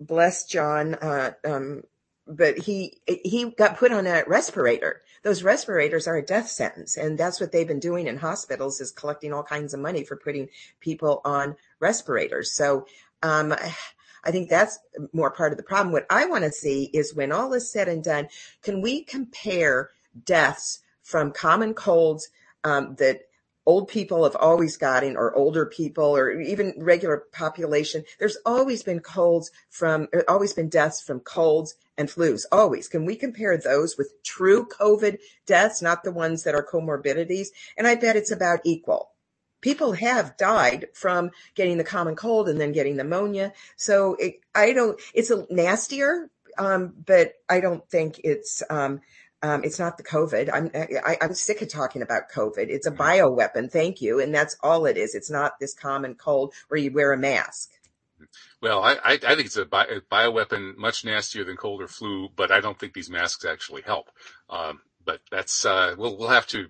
bless 0.00 0.44
John, 0.44 0.94
uh, 0.94 1.32
um, 1.44 1.82
but 2.26 2.58
he 2.58 3.00
he 3.06 3.50
got 3.50 3.76
put 3.76 3.92
on 3.92 4.06
a 4.06 4.24
respirator. 4.26 5.02
Those 5.26 5.42
respirators 5.42 6.06
are 6.06 6.14
a 6.14 6.24
death 6.24 6.48
sentence, 6.48 6.96
and 6.96 7.18
that's 7.18 7.40
what 7.40 7.50
they've 7.50 7.66
been 7.66 7.80
doing 7.80 8.06
in 8.06 8.16
hospitals 8.16 8.80
is 8.80 8.92
collecting 8.92 9.32
all 9.32 9.42
kinds 9.42 9.74
of 9.74 9.80
money 9.80 10.04
for 10.04 10.14
putting 10.14 10.48
people 10.78 11.20
on 11.24 11.56
respirators. 11.80 12.52
So 12.52 12.86
um, 13.24 13.52
I 14.22 14.30
think 14.30 14.48
that's 14.48 14.78
more 15.12 15.32
part 15.32 15.50
of 15.50 15.58
the 15.58 15.64
problem. 15.64 15.92
What 15.92 16.06
I 16.10 16.26
want 16.26 16.44
to 16.44 16.52
see 16.52 16.90
is 16.94 17.12
when 17.12 17.32
all 17.32 17.52
is 17.54 17.68
said 17.68 17.88
and 17.88 18.04
done, 18.04 18.28
can 18.62 18.80
we 18.80 19.02
compare 19.02 19.90
deaths 20.24 20.84
from 21.02 21.32
common 21.32 21.74
colds 21.74 22.28
um, 22.62 22.94
that 23.00 23.22
old 23.66 23.88
people 23.88 24.24
have 24.24 24.36
always 24.36 24.76
gotten 24.76 25.16
or 25.16 25.34
older 25.34 25.66
people 25.66 26.16
or 26.16 26.40
even 26.40 26.72
regular 26.78 27.24
population 27.32 28.04
there's 28.18 28.38
always 28.46 28.82
been 28.82 29.00
colds 29.00 29.50
from 29.68 30.08
always 30.28 30.52
been 30.52 30.68
deaths 30.68 31.02
from 31.02 31.20
colds 31.20 31.74
and 31.98 32.08
flus 32.08 32.44
always. 32.52 32.88
Can 32.88 33.04
we 33.04 33.16
compare 33.16 33.56
those 33.56 33.96
with 33.96 34.22
true 34.22 34.66
covid 34.66 35.18
deaths 35.46 35.82
not 35.82 36.04
the 36.04 36.12
ones 36.12 36.44
that 36.44 36.54
are 36.54 36.66
comorbidities? 36.66 37.48
And 37.76 37.86
i 37.86 37.94
bet 37.94 38.16
it's 38.16 38.30
about 38.30 38.60
equal. 38.64 39.10
People 39.60 39.92
have 39.92 40.36
died 40.36 40.88
from 40.92 41.30
getting 41.54 41.78
the 41.78 41.84
common 41.84 42.14
cold 42.14 42.48
and 42.48 42.60
then 42.60 42.72
getting 42.72 42.96
pneumonia. 42.96 43.52
So 43.76 44.14
it, 44.18 44.40
i 44.54 44.72
don't 44.72 45.00
it's 45.14 45.30
a 45.30 45.46
nastier 45.50 46.30
um, 46.58 46.94
but 47.04 47.34
i 47.48 47.60
don't 47.60 47.88
think 47.88 48.20
it's 48.24 48.62
um, 48.70 49.00
um, 49.46 49.64
it's 49.64 49.78
not 49.78 49.96
the 49.96 50.02
COVID. 50.02 50.50
I'm 50.52 50.70
I, 50.74 51.16
am 51.20 51.34
sick 51.34 51.62
of 51.62 51.68
talking 51.68 52.02
about 52.02 52.30
COVID. 52.34 52.68
It's 52.68 52.86
a 52.86 52.90
mm-hmm. 52.90 52.98
bio 52.98 53.30
weapon. 53.30 53.68
Thank 53.68 54.02
you, 54.02 54.20
and 54.20 54.34
that's 54.34 54.56
all 54.62 54.86
it 54.86 54.96
is. 54.96 55.14
It's 55.14 55.30
not 55.30 55.58
this 55.60 55.74
common 55.74 56.14
cold 56.14 56.52
where 56.68 56.80
you 56.80 56.92
wear 56.92 57.12
a 57.12 57.16
mask. 57.16 57.70
Well, 58.60 58.82
I, 58.82 58.94
I, 58.94 59.12
I 59.12 59.34
think 59.34 59.46
it's 59.46 59.56
a, 59.56 59.66
bio, 59.66 60.00
bioweapon 60.10 60.76
much 60.76 61.04
nastier 61.04 61.44
than 61.44 61.56
cold 61.56 61.82
or 61.82 61.88
flu, 61.88 62.28
but 62.34 62.50
I 62.50 62.60
don't 62.60 62.78
think 62.78 62.94
these 62.94 63.10
masks 63.10 63.44
actually 63.44 63.82
help. 63.82 64.10
Um, 64.48 64.80
but 65.04 65.20
that's 65.30 65.64
uh, 65.64 65.94
we'll 65.96 66.16
we'll 66.16 66.28
have 66.28 66.46
to 66.48 66.68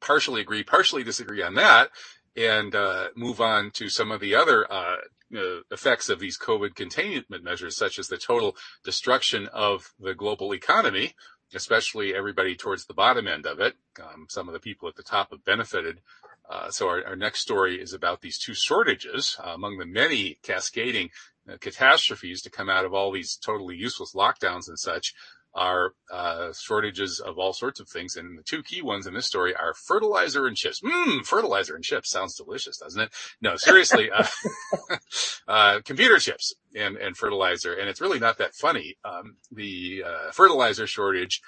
partially 0.00 0.40
agree, 0.40 0.62
partially 0.62 1.04
disagree 1.04 1.42
on 1.42 1.54
that, 1.54 1.90
and 2.36 2.74
uh, 2.74 3.08
move 3.14 3.40
on 3.40 3.70
to 3.72 3.88
some 3.88 4.10
of 4.10 4.20
the 4.20 4.34
other 4.34 4.70
uh, 4.70 4.96
uh, 5.36 5.60
effects 5.70 6.08
of 6.08 6.18
these 6.18 6.38
COVID 6.38 6.74
containment 6.74 7.44
measures, 7.44 7.76
such 7.76 7.98
as 7.98 8.08
the 8.08 8.18
total 8.18 8.56
destruction 8.84 9.46
of 9.52 9.92
the 10.00 10.14
global 10.14 10.52
economy, 10.52 11.14
especially 11.54 12.14
everybody 12.14 12.54
towards 12.54 12.86
the 12.86 12.94
bottom 12.94 13.26
end 13.26 13.46
of 13.46 13.60
it. 13.60 13.74
Um, 14.00 14.26
some 14.28 14.48
of 14.48 14.52
the 14.52 14.60
people 14.60 14.88
at 14.88 14.96
the 14.96 15.02
top 15.02 15.30
have 15.30 15.44
benefited. 15.44 16.00
Uh, 16.48 16.70
so 16.70 16.88
our, 16.88 17.04
our, 17.06 17.16
next 17.16 17.40
story 17.40 17.80
is 17.80 17.92
about 17.92 18.20
these 18.20 18.38
two 18.38 18.54
shortages 18.54 19.36
uh, 19.44 19.50
among 19.50 19.78
the 19.78 19.86
many 19.86 20.38
cascading 20.42 21.10
uh, 21.48 21.56
catastrophes 21.60 22.42
to 22.42 22.50
come 22.50 22.68
out 22.68 22.84
of 22.84 22.92
all 22.92 23.12
these 23.12 23.36
totally 23.36 23.76
useless 23.76 24.14
lockdowns 24.14 24.68
and 24.68 24.78
such 24.78 25.14
are 25.54 25.94
uh, 26.12 26.52
shortages 26.52 27.20
of 27.20 27.38
all 27.38 27.52
sorts 27.52 27.80
of 27.80 27.88
things. 27.88 28.16
And 28.16 28.38
the 28.38 28.42
two 28.42 28.62
key 28.62 28.82
ones 28.82 29.06
in 29.06 29.14
this 29.14 29.26
story 29.26 29.54
are 29.54 29.74
fertilizer 29.74 30.46
and 30.46 30.56
chips. 30.56 30.80
Mmm, 30.80 31.24
fertilizer 31.24 31.74
and 31.74 31.84
chips 31.84 32.10
sounds 32.10 32.36
delicious, 32.36 32.78
doesn't 32.78 33.00
it? 33.00 33.12
No, 33.40 33.56
seriously, 33.56 34.10
uh, 34.10 34.26
uh, 35.48 35.80
computer 35.84 36.18
chips 36.18 36.54
and, 36.74 36.96
and 36.96 37.16
fertilizer. 37.16 37.74
And 37.74 37.88
it's 37.88 38.00
really 38.00 38.20
not 38.20 38.38
that 38.38 38.54
funny. 38.54 38.96
Um, 39.04 39.36
the 39.50 40.04
uh, 40.06 40.30
fertilizer 40.32 40.86
shortage 40.86 41.40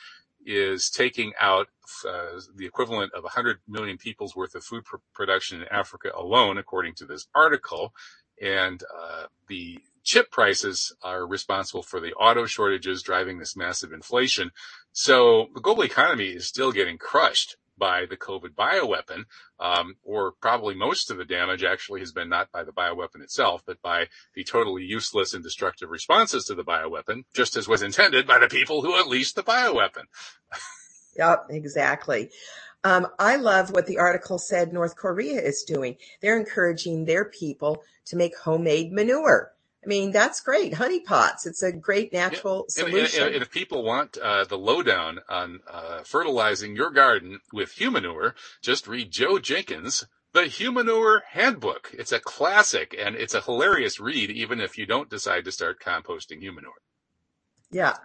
is 0.44 0.90
taking 0.90 1.32
out 1.40 1.68
uh, 2.08 2.40
the 2.56 2.66
equivalent 2.66 3.12
of 3.14 3.22
100 3.22 3.58
million 3.68 3.96
people's 3.96 4.34
worth 4.34 4.54
of 4.54 4.64
food 4.64 4.84
pr- 4.84 4.96
production 5.14 5.60
in 5.62 5.68
Africa 5.68 6.10
alone, 6.16 6.58
according 6.58 6.94
to 6.96 7.04
this 7.04 7.26
article. 7.34 7.92
And 8.42 8.82
uh, 8.82 9.26
the 9.48 9.78
chip 10.02 10.30
prices 10.30 10.94
are 11.02 11.26
responsible 11.26 11.82
for 11.82 12.00
the 12.00 12.12
auto 12.14 12.44
shortages 12.44 13.02
driving 13.02 13.38
this 13.38 13.56
massive 13.56 13.92
inflation. 13.92 14.50
So 14.92 15.48
the 15.54 15.60
global 15.60 15.84
economy 15.84 16.26
is 16.26 16.48
still 16.48 16.72
getting 16.72 16.98
crushed 16.98 17.56
by 17.78 18.06
the 18.06 18.16
COVID 18.16 18.50
bioweapon, 18.50 19.24
um, 19.58 19.96
or 20.04 20.32
probably 20.40 20.74
most 20.74 21.10
of 21.10 21.16
the 21.16 21.24
damage 21.24 21.64
actually 21.64 22.00
has 22.00 22.12
been 22.12 22.28
not 22.28 22.50
by 22.52 22.62
the 22.62 22.72
bioweapon 22.72 23.22
itself, 23.22 23.62
but 23.66 23.80
by 23.80 24.06
the 24.34 24.44
totally 24.44 24.84
useless 24.84 25.34
and 25.34 25.42
destructive 25.42 25.90
responses 25.90 26.44
to 26.44 26.54
the 26.54 26.64
bioweapon, 26.64 27.24
just 27.34 27.56
as 27.56 27.66
was 27.66 27.82
intended 27.82 28.26
by 28.26 28.38
the 28.38 28.48
people 28.48 28.82
who 28.82 29.00
unleashed 29.00 29.34
the 29.34 29.42
bioweapon. 29.42 30.04
yep, 31.16 31.46
exactly. 31.48 32.30
Um, 32.84 33.06
I 33.18 33.36
love 33.36 33.70
what 33.70 33.86
the 33.86 33.98
article 33.98 34.38
said 34.38 34.72
North 34.72 34.96
Korea 34.96 35.40
is 35.40 35.62
doing. 35.62 35.96
They're 36.20 36.38
encouraging 36.38 37.04
their 37.04 37.24
people 37.24 37.82
to 38.06 38.16
make 38.16 38.36
homemade 38.36 38.92
manure. 38.92 39.52
I 39.84 39.88
mean, 39.88 40.12
that's 40.12 40.40
great. 40.40 40.74
Honey 40.74 41.00
pots. 41.00 41.44
It's 41.44 41.62
a 41.62 41.72
great 41.72 42.12
natural 42.12 42.66
yeah. 42.68 42.84
solution. 42.84 43.20
And, 43.20 43.26
and, 43.26 43.34
and, 43.34 43.42
if 43.42 43.50
people 43.50 43.82
want 43.82 44.16
uh, 44.16 44.44
the 44.44 44.58
lowdown 44.58 45.20
on 45.28 45.60
uh, 45.68 46.02
fertilizing 46.04 46.76
your 46.76 46.90
garden 46.90 47.40
with 47.52 47.72
humanure, 47.72 48.34
just 48.60 48.86
read 48.86 49.10
Joe 49.10 49.38
Jenkins' 49.38 50.04
The 50.32 50.42
Humanure 50.42 51.22
Handbook. 51.28 51.90
It's 51.92 52.12
a 52.12 52.20
classic 52.20 52.96
and 52.98 53.16
it's 53.16 53.34
a 53.34 53.40
hilarious 53.40 53.98
read, 53.98 54.30
even 54.30 54.60
if 54.60 54.78
you 54.78 54.86
don't 54.86 55.10
decide 55.10 55.44
to 55.44 55.52
start 55.52 55.80
composting 55.80 56.40
humanure. 56.40 56.80
Yeah. 57.70 57.96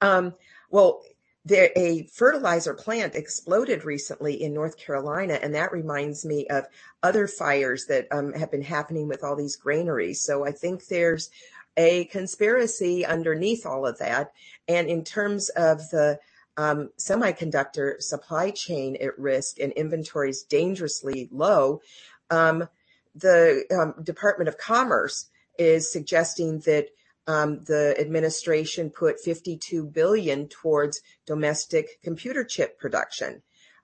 Um, 0.00 0.34
well, 0.70 1.02
there, 1.44 1.70
a 1.76 2.04
fertilizer 2.04 2.72
plant 2.72 3.14
exploded 3.14 3.84
recently 3.84 4.42
in 4.42 4.54
North 4.54 4.78
Carolina, 4.78 5.38
and 5.42 5.54
that 5.54 5.72
reminds 5.72 6.24
me 6.24 6.46
of 6.48 6.64
other 7.02 7.26
fires 7.26 7.84
that 7.86 8.08
um, 8.10 8.32
have 8.32 8.50
been 8.50 8.62
happening 8.62 9.08
with 9.08 9.22
all 9.22 9.36
these 9.36 9.56
granaries. 9.56 10.22
So 10.22 10.46
I 10.46 10.52
think 10.52 10.86
there's 10.86 11.30
a 11.76 12.06
conspiracy 12.06 13.04
underneath 13.04 13.66
all 13.66 13.86
of 13.86 13.98
that. 13.98 14.32
And 14.68 14.88
in 14.88 15.04
terms 15.04 15.50
of 15.50 15.90
the 15.90 16.18
um, 16.56 16.90
semiconductor 16.98 18.00
supply 18.00 18.50
chain 18.50 18.96
at 19.00 19.18
risk 19.18 19.58
and 19.58 19.72
inventories 19.72 20.44
dangerously 20.44 21.28
low, 21.30 21.82
um, 22.30 22.68
the 23.14 23.64
um, 23.70 24.02
Department 24.02 24.48
of 24.48 24.56
Commerce 24.56 25.26
is 25.58 25.92
suggesting 25.92 26.60
that 26.60 26.88
um, 27.26 27.64
the 27.64 27.94
administration 27.98 28.90
put 28.90 29.20
52 29.20 29.86
billion 29.86 30.48
towards 30.48 31.00
domestic 31.26 32.00
computer 32.02 32.44
chip 32.44 32.78
production. 32.78 33.42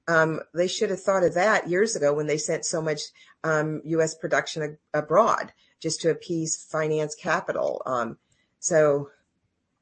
Um, 0.09 0.40
they 0.55 0.68
should 0.68 0.90
have 0.90 1.03
thought 1.03 1.24
of 1.24 1.35
that 1.35 1.68
years 1.68 1.94
ago 1.94 2.12
when 2.12 2.26
they 2.26 2.38
sent 2.38 2.64
so 2.64 2.83
much 2.83 3.00
um, 3.44 3.81
U.S. 3.85 4.14
production 4.14 4.79
abroad 4.92 5.53
just 5.81 6.00
to 6.03 6.11
appease 6.11 6.66
finance 6.70 7.14
capital. 7.14 7.83
Um, 7.87 8.18
so 8.59 9.11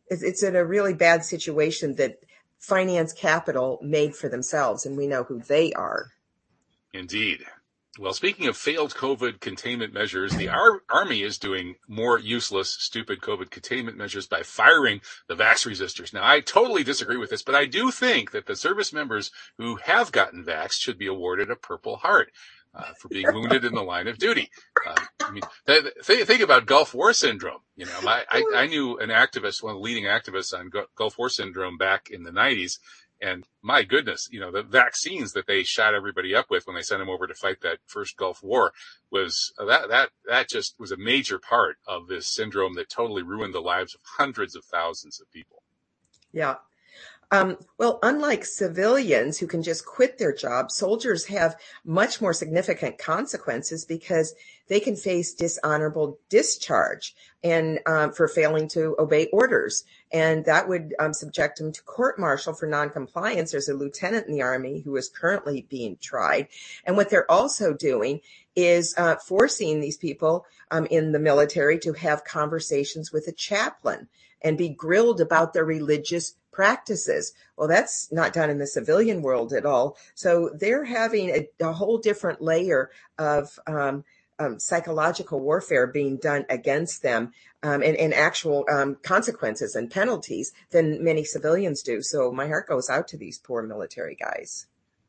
it's, 0.08 0.22
it's 0.22 0.42
in 0.42 0.54
a 0.54 0.64
really 0.64 0.94
bad 0.94 1.24
situation 1.24 1.96
that 1.96 2.22
finance 2.58 3.12
capital 3.12 3.78
made 3.82 4.14
for 4.14 4.28
themselves, 4.28 4.84
and 4.84 4.96
we 4.96 5.06
know 5.06 5.24
who 5.24 5.40
they 5.40 5.72
are. 5.72 6.10
Indeed. 6.92 7.44
Well, 7.98 8.12
speaking 8.12 8.46
of 8.46 8.56
failed 8.56 8.94
COVID 8.94 9.40
containment 9.40 9.92
measures, 9.92 10.32
the 10.36 10.48
Ar- 10.48 10.82
Army 10.88 11.22
is 11.22 11.36
doing 11.36 11.74
more 11.88 12.16
useless, 12.16 12.70
stupid 12.70 13.20
COVID 13.20 13.50
containment 13.50 13.96
measures 13.96 14.28
by 14.28 14.44
firing 14.44 15.00
the 15.26 15.34
vax 15.34 15.66
resistors. 15.66 16.12
Now, 16.12 16.24
I 16.24 16.38
totally 16.38 16.84
disagree 16.84 17.16
with 17.16 17.30
this, 17.30 17.42
but 17.42 17.56
I 17.56 17.66
do 17.66 17.90
think 17.90 18.30
that 18.30 18.46
the 18.46 18.54
service 18.54 18.92
members 18.92 19.32
who 19.56 19.76
have 19.76 20.12
gotten 20.12 20.44
vaxxed 20.44 20.80
should 20.80 20.96
be 20.96 21.08
awarded 21.08 21.50
a 21.50 21.56
Purple 21.56 21.96
Heart. 21.96 22.30
Uh, 22.74 22.92
for 23.00 23.08
being 23.08 23.26
wounded 23.32 23.64
in 23.64 23.74
the 23.74 23.82
line 23.82 24.06
of 24.06 24.18
duty. 24.18 24.50
Uh, 24.86 24.94
I 25.22 25.30
mean, 25.30 25.42
th- 25.66 25.86
th- 26.04 26.26
think 26.26 26.42
about 26.42 26.66
Gulf 26.66 26.94
War 26.94 27.14
syndrome. 27.14 27.60
You 27.76 27.86
know, 27.86 27.98
I, 28.06 28.24
I, 28.30 28.44
I, 28.54 28.66
knew 28.66 28.98
an 28.98 29.08
activist, 29.08 29.62
one 29.62 29.72
of 29.72 29.78
the 29.78 29.82
leading 29.82 30.04
activists 30.04 30.56
on 30.56 30.70
Gulf 30.94 31.18
War 31.18 31.30
syndrome 31.30 31.78
back 31.78 32.10
in 32.10 32.24
the 32.24 32.30
90s, 32.30 32.78
and 33.20 33.44
my 33.62 33.82
goodness, 33.82 34.28
you 34.30 34.40
know, 34.40 34.50
the 34.50 34.62
vaccines 34.62 35.32
that 35.32 35.46
they 35.46 35.62
shot 35.62 35.94
everybody 35.94 36.34
up 36.34 36.46
with 36.50 36.66
when 36.66 36.76
they 36.76 36.82
sent 36.82 37.00
them 37.00 37.08
over 37.08 37.26
to 37.26 37.34
fight 37.34 37.60
that 37.62 37.78
first 37.86 38.16
Gulf 38.16 38.42
War 38.42 38.72
was 39.10 39.52
uh, 39.58 39.64
that, 39.64 39.88
that, 39.88 40.10
that 40.26 40.48
just 40.48 40.78
was 40.78 40.92
a 40.92 40.96
major 40.96 41.38
part 41.38 41.76
of 41.86 42.06
this 42.06 42.32
syndrome 42.34 42.74
that 42.74 42.88
totally 42.88 43.22
ruined 43.22 43.54
the 43.54 43.60
lives 43.60 43.94
of 43.94 44.00
hundreds 44.04 44.54
of 44.54 44.64
thousands 44.64 45.20
of 45.20 45.30
people. 45.32 45.62
Yeah. 46.32 46.56
Um, 47.30 47.58
well, 47.76 47.98
unlike 48.02 48.44
civilians 48.44 49.38
who 49.38 49.46
can 49.46 49.62
just 49.62 49.84
quit 49.84 50.16
their 50.16 50.32
job, 50.32 50.70
soldiers 50.70 51.26
have 51.26 51.56
much 51.84 52.22
more 52.22 52.32
significant 52.32 52.96
consequences 52.96 53.84
because 53.84 54.34
they 54.68 54.80
can 54.80 54.96
face 54.96 55.34
dishonorable 55.34 56.18
discharge 56.30 57.14
and 57.44 57.80
um, 57.86 58.12
for 58.12 58.28
failing 58.28 58.66
to 58.68 58.96
obey 58.98 59.26
orders. 59.26 59.84
And 60.10 60.44
that 60.46 60.68
would 60.68 60.94
um, 60.98 61.12
subject 61.12 61.58
them 61.58 61.72
to 61.72 61.82
court 61.82 62.18
martial 62.18 62.54
for 62.54 62.66
noncompliance. 62.66 63.52
There's 63.52 63.68
a 63.68 63.74
lieutenant 63.74 64.26
in 64.26 64.32
the 64.32 64.42
army 64.42 64.80
who 64.80 64.96
is 64.96 65.08
currently 65.08 65.66
being 65.68 65.98
tried. 66.00 66.48
And 66.84 66.96
what 66.96 67.10
they're 67.10 67.30
also 67.30 67.74
doing 67.74 68.20
is 68.56 68.94
uh, 68.96 69.16
forcing 69.16 69.80
these 69.80 69.96
people 69.96 70.46
um, 70.70 70.86
in 70.86 71.12
the 71.12 71.18
military 71.18 71.78
to 71.80 71.92
have 71.92 72.24
conversations 72.24 73.12
with 73.12 73.28
a 73.28 73.32
chaplain 73.32 74.08
and 74.42 74.56
be 74.56 74.68
grilled 74.68 75.20
about 75.20 75.52
their 75.52 75.64
religious 75.64 76.34
practices. 76.52 77.34
Well, 77.56 77.68
that's 77.68 78.10
not 78.10 78.32
done 78.32 78.50
in 78.50 78.58
the 78.58 78.66
civilian 78.66 79.22
world 79.22 79.52
at 79.52 79.64
all. 79.64 79.96
So 80.14 80.50
they're 80.54 80.84
having 80.84 81.30
a, 81.30 81.48
a 81.60 81.72
whole 81.72 81.98
different 81.98 82.40
layer 82.40 82.90
of 83.16 83.58
um, 83.66 84.04
um, 84.38 84.58
psychological 84.58 85.40
warfare 85.40 85.86
being 85.86 86.16
done 86.16 86.44
against 86.48 87.02
them 87.02 87.32
um, 87.62 87.82
and, 87.82 87.96
and, 87.96 88.14
actual 88.14 88.64
um, 88.70 88.96
consequences 89.02 89.74
and 89.74 89.90
penalties 89.90 90.52
than 90.70 91.02
many 91.02 91.24
civilians 91.24 91.82
do. 91.82 92.02
So 92.02 92.30
my 92.30 92.46
heart 92.46 92.68
goes 92.68 92.88
out 92.88 93.08
to 93.08 93.16
these 93.16 93.38
poor 93.38 93.62
military 93.62 94.14
guys. 94.14 94.66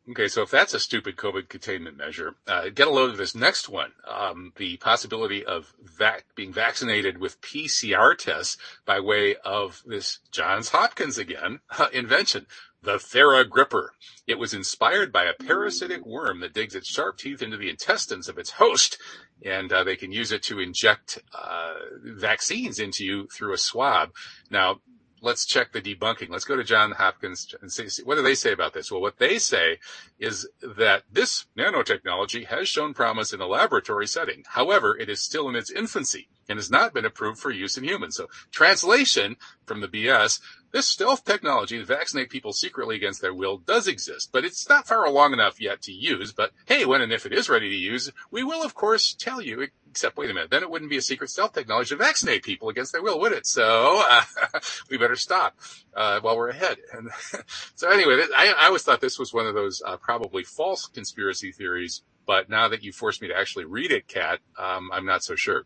Okay, 0.10 0.28
so 0.28 0.42
if 0.42 0.50
that's 0.50 0.74
a 0.74 0.80
stupid 0.80 1.18
COVID 1.18 1.50
containment 1.50 1.96
measure, 1.96 2.34
uh, 2.48 2.70
get 2.70 2.88
a 2.88 2.92
load 2.92 3.12
of 3.12 3.18
this 3.18 3.36
next 3.36 3.70
one. 3.70 3.92
Um, 4.08 4.54
the 4.56 4.78
possibility 4.78 5.46
of 5.46 5.72
vac- 5.84 6.26
being 6.34 6.52
vaccinated 6.52 7.20
with 7.20 7.40
PCR 7.42 8.18
tests 8.18 8.58
by 8.86 9.02
way 9.02 9.36
of 9.46 9.84
this 9.86 10.18
Johns 10.32 10.70
Hopkins 10.70 11.20
again 11.20 11.60
uh, 11.78 11.90
invention, 11.94 12.48
the 12.82 12.96
TheraGripper. 12.96 13.90
It 14.28 14.40
was 14.40 14.54
inspired 14.54 15.12
by 15.12 15.26
a 15.26 15.34
parasitic 15.34 16.06
worm 16.06 16.40
that 16.42 16.54
digs 16.54 16.76
its 16.76 16.88
sharp 16.88 17.18
teeth 17.18 17.42
into 17.42 17.58
the 17.58 17.70
intestines 17.70 18.30
of 18.30 18.38
its 18.38 18.52
host, 18.52 18.98
and 19.44 19.72
uh, 19.72 19.84
they 19.84 19.96
can 19.96 20.12
use 20.12 20.32
it 20.32 20.44
to 20.44 20.60
inject 20.60 21.20
uh, 21.34 21.74
vaccines 22.04 22.80
into 22.80 23.06
you 23.06 23.28
through 23.28 23.54
a 23.54 23.58
swab. 23.58 24.12
Now, 24.50 24.82
let's 25.22 25.46
check 25.46 25.72
the 25.72 25.82
debunking. 25.82 26.30
Let's 26.30 26.46
go 26.46 26.56
to 26.56 26.64
John 26.64 26.92
Hopkins 26.92 27.54
and 27.62 27.72
see, 27.72 27.88
what 28.04 28.16
do 28.16 28.22
they 28.22 28.36
say 28.36 28.52
about 28.52 28.74
this? 28.74 28.92
Well, 28.92 29.02
what 29.02 29.18
they 29.18 29.40
say 29.40 29.80
is 30.18 30.48
that 30.62 31.04
this 31.12 31.46
nanotechnology 31.58 32.46
has 32.48 32.68
shown 32.68 32.94
promise 32.94 33.34
in 33.34 33.42
a 33.42 33.48
laboratory 33.48 34.08
setting. 34.08 34.44
However, 34.48 34.98
it 34.98 35.10
is 35.10 35.22
still 35.22 35.50
in 35.50 35.56
its 35.56 35.72
infancy 35.72 36.30
and 36.48 36.58
has 36.58 36.72
not 36.72 36.94
been 36.94 37.06
approved 37.06 37.40
for 37.40 37.52
use 37.52 37.78
in 37.78 37.84
humans. 37.84 38.16
So 38.16 38.28
translation 38.52 39.36
from 39.66 39.82
the 39.82 39.88
BS, 39.88 40.40
this 40.72 40.88
stealth 40.88 41.26
technology 41.26 41.78
to 41.78 41.86
vaccinate 41.86 42.30
people 42.30 42.54
secretly 42.54 42.96
against 42.96 43.22
their 43.22 43.34
will 43.34 43.58
does 43.58 43.88
exist, 43.88 44.30
but 44.32 44.46
it's 44.46 44.70
not 44.70 44.88
far 44.88 45.06
along 45.06 45.34
enough 45.34 45.60
yet 45.60 45.82
to 45.84 45.92
use. 45.92 46.32
But 46.32 46.52
hey, 46.66 46.86
when 46.86 47.02
and 47.02 47.12
if 47.12 47.26
it 47.26 47.34
is 47.34 47.50
ready 47.50 47.70
to 47.70 47.76
use, 47.76 48.12
we 48.32 48.44
will 48.44 48.64
of 48.64 48.76
course 48.76 49.14
tell 49.14 49.42
you. 49.42 49.68
Except, 49.90 50.18
wait 50.18 50.30
a 50.30 50.34
minute, 50.36 50.52
then 50.52 50.62
it 50.62 50.70
wouldn't 50.70 50.92
be 50.92 50.98
a 50.98 51.02
secret 51.02 51.32
stealth 51.32 51.54
technology 51.54 51.90
to 51.90 51.96
vaccinate 51.96 52.44
people 52.44 52.70
against 52.70 52.92
their 52.92 53.02
will, 53.02 53.20
would 53.20 53.32
it? 53.32 53.48
So 53.48 54.04
uh, 54.08 54.22
we 54.92 54.98
better 54.98 55.16
stop 55.16 55.58
uh, 55.96 56.20
while 56.20 56.38
we're 56.38 56.50
ahead. 56.50 56.78
And 56.94 57.10
so 57.76 57.90
anyway, 57.90 58.24
I, 58.38 58.54
I, 58.56 58.68
always 58.68 58.84
thought 58.84 59.02
this 59.02 59.18
was 59.18 59.34
one 59.34 59.48
of 59.48 59.56
those 59.56 59.82
uh, 59.84 59.98
probably 59.98 60.44
false 60.44 60.86
conspiracy 60.86 61.52
theories. 61.52 62.04
But 62.28 62.52
now 62.52 62.68
that 62.68 62.84
you 62.84 62.92
forced 62.92 63.24
me 63.24 63.30
to 63.30 63.36
actually 63.36 63.66
read 63.66 63.92
it, 63.92 64.08
Kat, 64.08 64.40
um, 64.60 64.92
I'm 64.94 65.08
not 65.08 65.24
so 65.24 65.36
sure. 65.36 65.66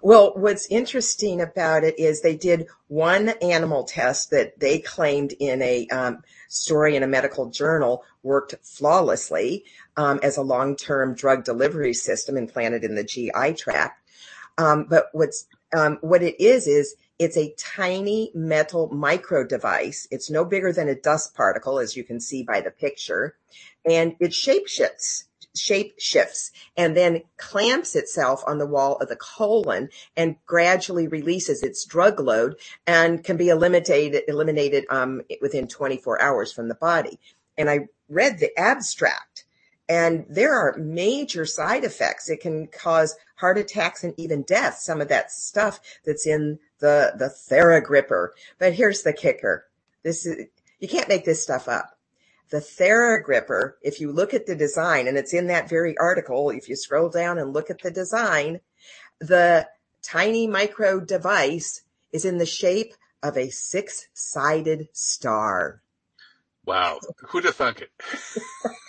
Well, 0.00 0.32
what's 0.34 0.66
interesting 0.66 1.40
about 1.40 1.84
it 1.84 1.98
is 1.98 2.20
they 2.20 2.36
did 2.36 2.66
one 2.88 3.30
animal 3.40 3.84
test 3.84 4.30
that 4.30 4.58
they 4.58 4.78
claimed 4.80 5.32
in 5.38 5.62
a 5.62 5.86
um, 5.88 6.22
story 6.48 6.96
in 6.96 7.02
a 7.02 7.06
medical 7.06 7.50
journal 7.50 8.04
worked 8.22 8.54
flawlessly 8.62 9.64
um, 9.96 10.20
as 10.22 10.36
a 10.36 10.42
long-term 10.42 11.14
drug 11.14 11.44
delivery 11.44 11.94
system 11.94 12.36
implanted 12.36 12.84
in 12.84 12.94
the 12.94 13.04
GI 13.04 13.54
tract. 13.56 14.00
Um, 14.58 14.86
but 14.88 15.06
what's 15.12 15.46
um, 15.74 15.98
what 16.02 16.22
it 16.22 16.38
is 16.38 16.66
is 16.66 16.94
it's 17.18 17.36
a 17.36 17.54
tiny 17.56 18.30
metal 18.34 18.88
micro 18.92 19.44
device. 19.44 20.06
It's 20.10 20.30
no 20.30 20.44
bigger 20.44 20.72
than 20.72 20.88
a 20.88 20.94
dust 20.94 21.34
particle, 21.34 21.78
as 21.78 21.96
you 21.96 22.04
can 22.04 22.20
see 22.20 22.42
by 22.42 22.60
the 22.60 22.70
picture, 22.70 23.36
and 23.84 24.16
it 24.20 24.32
shapeshifts 24.32 25.24
shape 25.54 25.94
shifts 25.98 26.50
and 26.76 26.96
then 26.96 27.22
clamps 27.36 27.94
itself 27.94 28.42
on 28.46 28.58
the 28.58 28.66
wall 28.66 28.96
of 28.96 29.08
the 29.08 29.16
colon 29.16 29.88
and 30.16 30.36
gradually 30.46 31.08
releases 31.08 31.62
its 31.62 31.84
drug 31.84 32.20
load 32.20 32.56
and 32.86 33.22
can 33.22 33.36
be 33.36 33.48
eliminated 33.48 34.22
eliminated 34.28 34.84
um, 34.90 35.22
within 35.40 35.68
24 35.68 36.20
hours 36.22 36.52
from 36.52 36.68
the 36.68 36.74
body. 36.74 37.18
And 37.56 37.68
I 37.68 37.88
read 38.08 38.38
the 38.38 38.58
abstract 38.58 39.44
and 39.88 40.24
there 40.28 40.54
are 40.54 40.76
major 40.78 41.44
side 41.44 41.84
effects. 41.84 42.30
It 42.30 42.40
can 42.40 42.66
cause 42.68 43.16
heart 43.36 43.58
attacks 43.58 44.04
and 44.04 44.14
even 44.16 44.42
death. 44.42 44.78
Some 44.78 45.00
of 45.00 45.08
that 45.08 45.30
stuff 45.30 45.80
that's 46.04 46.26
in 46.26 46.60
the, 46.78 47.12
the 47.18 47.26
TheraGripper. 47.26 48.28
But 48.58 48.72
here's 48.72 49.02
the 49.02 49.12
kicker. 49.12 49.66
This 50.02 50.24
is, 50.24 50.46
you 50.78 50.88
can't 50.88 51.08
make 51.08 51.24
this 51.24 51.42
stuff 51.42 51.68
up. 51.68 51.98
The 52.52 52.58
TheraGripper, 52.58 53.76
if 53.80 53.98
you 53.98 54.12
look 54.12 54.34
at 54.34 54.44
the 54.44 54.54
design, 54.54 55.08
and 55.08 55.16
it's 55.16 55.32
in 55.32 55.46
that 55.46 55.70
very 55.70 55.96
article, 55.96 56.50
if 56.50 56.68
you 56.68 56.76
scroll 56.76 57.08
down 57.08 57.38
and 57.38 57.54
look 57.54 57.70
at 57.70 57.80
the 57.80 57.90
design, 57.90 58.60
the 59.20 59.66
tiny 60.02 60.46
micro 60.46 61.00
device 61.00 61.80
is 62.12 62.26
in 62.26 62.36
the 62.36 62.44
shape 62.44 62.92
of 63.22 63.38
a 63.38 63.48
six 63.48 64.06
sided 64.12 64.88
star. 64.92 65.80
Wow. 66.66 66.98
Who'd 67.28 67.44
have 67.46 67.56
thunk 67.56 67.80
it? 67.80 67.90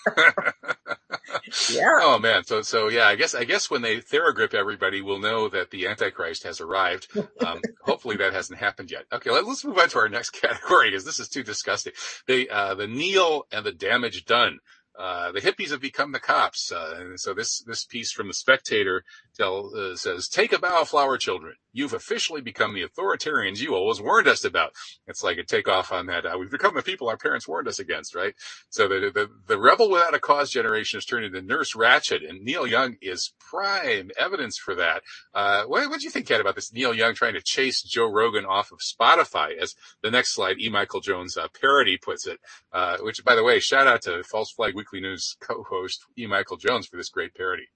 yeah. 1.72 2.00
Oh 2.02 2.19
man. 2.19 2.43
So, 2.43 2.62
so 2.62 2.89
yeah, 2.89 3.08
I 3.08 3.15
guess, 3.15 3.36
I 3.36 3.43
guess 3.43 3.69
when 3.69 3.82
they 3.82 3.98
theragrip 3.98 4.54
everybody, 4.54 5.02
we'll 5.02 5.19
know 5.19 5.50
that 5.50 5.72
the 5.72 5.88
Antichrist 5.88 6.43
has 6.43 6.62
arrived. 6.62 7.08
Um, 7.46 7.62
hopefully 7.82 8.17
that 8.17 8.34
hasn't 8.34 8.60
happened 8.60 8.91
yet. 8.91 9.06
Okay. 9.12 9.32
Let, 9.32 9.46
us 9.46 9.63
move 9.63 9.78
on 9.78 9.89
to 9.89 10.00
our 10.00 10.10
next 10.10 10.30
category 10.41 10.89
because 10.89 11.06
this 11.06 11.19
is 11.19 11.30
too 11.30 11.43
disgusting. 11.43 11.93
The, 12.28 12.50
uh, 12.50 12.76
the 12.76 12.88
kneel 12.88 13.46
and 13.52 13.65
the 13.65 13.72
damage 13.72 14.26
done. 14.26 14.60
Uh, 14.98 15.32
the 15.32 15.42
hippies 15.42 15.72
have 15.72 15.82
become 15.82 16.12
the 16.12 16.20
cops. 16.20 16.72
Uh, 16.72 16.96
and 17.00 17.20
so 17.20 17.34
this, 17.34 17.64
this 17.66 17.86
piece 17.86 18.12
from 18.12 18.28
the 18.28 18.34
Spectator 18.34 19.04
tell, 19.36 19.72
uh, 19.76 19.96
says, 19.96 20.28
take 20.28 20.54
a 20.54 20.60
bow, 20.60 20.84
flower 20.84 21.18
children. 21.18 21.56
You've 21.72 21.94
officially 21.94 22.42
become 22.42 22.76
the 22.76 22.86
authoritarians 22.86 23.60
you 23.60 23.74
always 23.74 24.00
warned 24.00 24.28
us 24.28 24.46
about. 24.46 24.74
It's 25.08 25.24
like 25.24 25.38
a 25.38 25.44
takeoff 25.44 25.92
on 25.92 26.06
that. 26.06 26.26
Uh, 26.26 26.38
we've 26.38 26.52
become 26.52 26.76
the 26.76 26.84
people 26.84 27.10
our 27.10 27.18
parents 27.18 27.48
warned 27.48 27.68
us 27.68 27.80
against, 27.80 28.14
right? 28.14 28.36
So 28.70 28.88
the, 28.88 29.12
the, 29.12 29.30
the 29.48 29.60
rebel 29.60 29.90
without 29.90 30.14
a 30.14 30.20
cause 30.20 30.52
generation 30.52 30.98
has 30.98 31.06
turned 31.06 31.26
into 31.26 31.42
Nurse 31.42 31.74
Ratched 31.74 32.30
and 32.30 32.44
Neil 32.44 32.68
Young 32.68 32.98
is 33.02 33.34
prime 33.40 34.12
evidence 34.20 34.58
for 34.58 34.76
that. 34.76 35.02
Uh, 35.34 35.64
what, 35.64 35.90
what 35.90 36.00
do 36.00 36.06
you 36.06 36.12
think, 36.12 36.28
Kat, 36.28 36.42
about 36.42 36.54
this 36.54 36.72
Neil 36.72 36.94
Young 36.94 37.16
trying 37.16 37.34
to 37.34 37.42
chase 37.42 37.82
Joe 37.82 38.12
Rogan 38.12 38.46
off 38.46 38.72
of 38.72 38.80
Spotify 38.80 39.58
as 39.60 39.74
the 40.04 40.12
next 40.12 40.36
slide, 40.36 40.60
E. 40.60 40.70
Michael 40.70 41.02
Jones 41.02 41.36
uh, 41.36 41.48
parody 41.60 41.98
puts 41.98 42.28
it, 42.28 42.40
uh, 42.72 42.98
which 43.02 43.24
by 43.24 43.34
the 43.34 43.44
way, 43.44 43.60
shout 43.60 43.88
out 43.88 44.04
to 44.04 44.24
False 44.24 44.52
Flag 44.52 44.76
Weekly 44.84 45.00
News 45.00 45.38
co-host 45.39 46.04
E. 46.17 46.28
Michael 46.28 46.58
Jones 46.58 46.88
for 46.88 46.98
this 46.98 47.08
great 47.08 47.34
parody. 47.36 47.69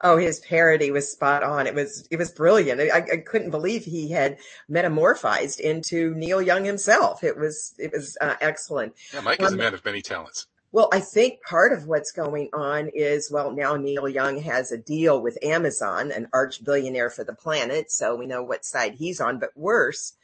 Oh, 0.00 0.16
his 0.16 0.40
parody 0.40 0.90
was 0.90 1.12
spot 1.12 1.44
on. 1.44 1.68
It 1.68 1.74
was 1.74 2.08
it 2.10 2.16
was 2.16 2.32
brilliant. 2.32 2.80
I, 2.80 2.96
I 2.96 3.16
couldn't 3.18 3.52
believe 3.52 3.84
he 3.84 4.10
had 4.10 4.38
metamorphized 4.68 5.60
into 5.60 6.12
Neil 6.16 6.42
Young 6.42 6.64
himself. 6.64 7.22
It 7.22 7.38
was 7.38 7.74
it 7.78 7.92
was 7.92 8.16
uh, 8.20 8.34
excellent. 8.40 8.94
Yeah, 9.14 9.20
Mike 9.20 9.40
is 9.40 9.52
um, 9.52 9.54
a 9.54 9.56
man 9.56 9.74
of 9.74 9.84
many 9.84 10.02
talents. 10.02 10.48
Well, 10.72 10.88
I 10.92 10.98
think 10.98 11.42
part 11.42 11.72
of 11.72 11.86
what's 11.86 12.10
going 12.10 12.48
on 12.52 12.88
is, 12.92 13.30
well, 13.30 13.52
now 13.52 13.76
Neil 13.76 14.08
Young 14.08 14.42
has 14.42 14.72
a 14.72 14.78
deal 14.78 15.20
with 15.20 15.38
Amazon, 15.44 16.10
an 16.10 16.26
arch 16.32 16.64
billionaire 16.64 17.10
for 17.10 17.22
the 17.22 17.34
planet. 17.34 17.92
So 17.92 18.16
we 18.16 18.26
know 18.26 18.42
what 18.42 18.64
side 18.64 18.94
he's 18.94 19.20
on. 19.20 19.38
But 19.38 19.50
worse, 19.54 20.14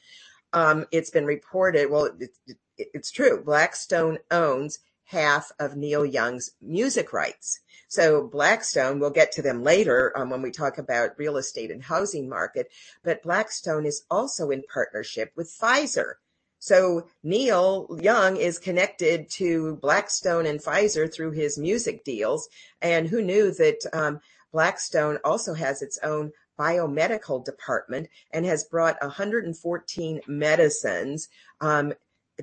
um, 0.52 0.86
it's 0.90 1.10
been 1.10 1.26
reported. 1.26 1.88
Well, 1.88 2.06
it, 2.06 2.30
it, 2.48 2.56
it's 2.78 3.12
true. 3.12 3.44
Blackstone 3.44 4.18
owns 4.32 4.80
half 5.08 5.50
of 5.58 5.74
Neil 5.74 6.04
Young's 6.04 6.50
music 6.60 7.14
rights. 7.14 7.60
So 7.88 8.26
Blackstone, 8.26 9.00
we'll 9.00 9.08
get 9.08 9.32
to 9.32 9.42
them 9.42 9.62
later 9.62 10.12
um, 10.14 10.28
when 10.28 10.42
we 10.42 10.50
talk 10.50 10.76
about 10.76 11.18
real 11.18 11.38
estate 11.38 11.70
and 11.70 11.82
housing 11.82 12.28
market, 12.28 12.70
but 13.02 13.22
Blackstone 13.22 13.86
is 13.86 14.02
also 14.10 14.50
in 14.50 14.62
partnership 14.70 15.32
with 15.34 15.50
Pfizer. 15.50 16.14
So 16.58 17.06
Neil 17.22 17.88
Young 17.98 18.36
is 18.36 18.58
connected 18.58 19.30
to 19.30 19.76
Blackstone 19.76 20.44
and 20.44 20.60
Pfizer 20.60 21.10
through 21.12 21.30
his 21.30 21.56
music 21.56 22.04
deals. 22.04 22.48
And 22.82 23.08
who 23.08 23.22
knew 23.22 23.50
that 23.52 23.86
um, 23.94 24.20
Blackstone 24.52 25.18
also 25.24 25.54
has 25.54 25.80
its 25.80 25.98
own 26.02 26.32
biomedical 26.58 27.42
department 27.42 28.08
and 28.32 28.44
has 28.44 28.64
brought 28.64 29.00
114 29.00 30.20
medicines 30.26 31.28
um, 31.62 31.94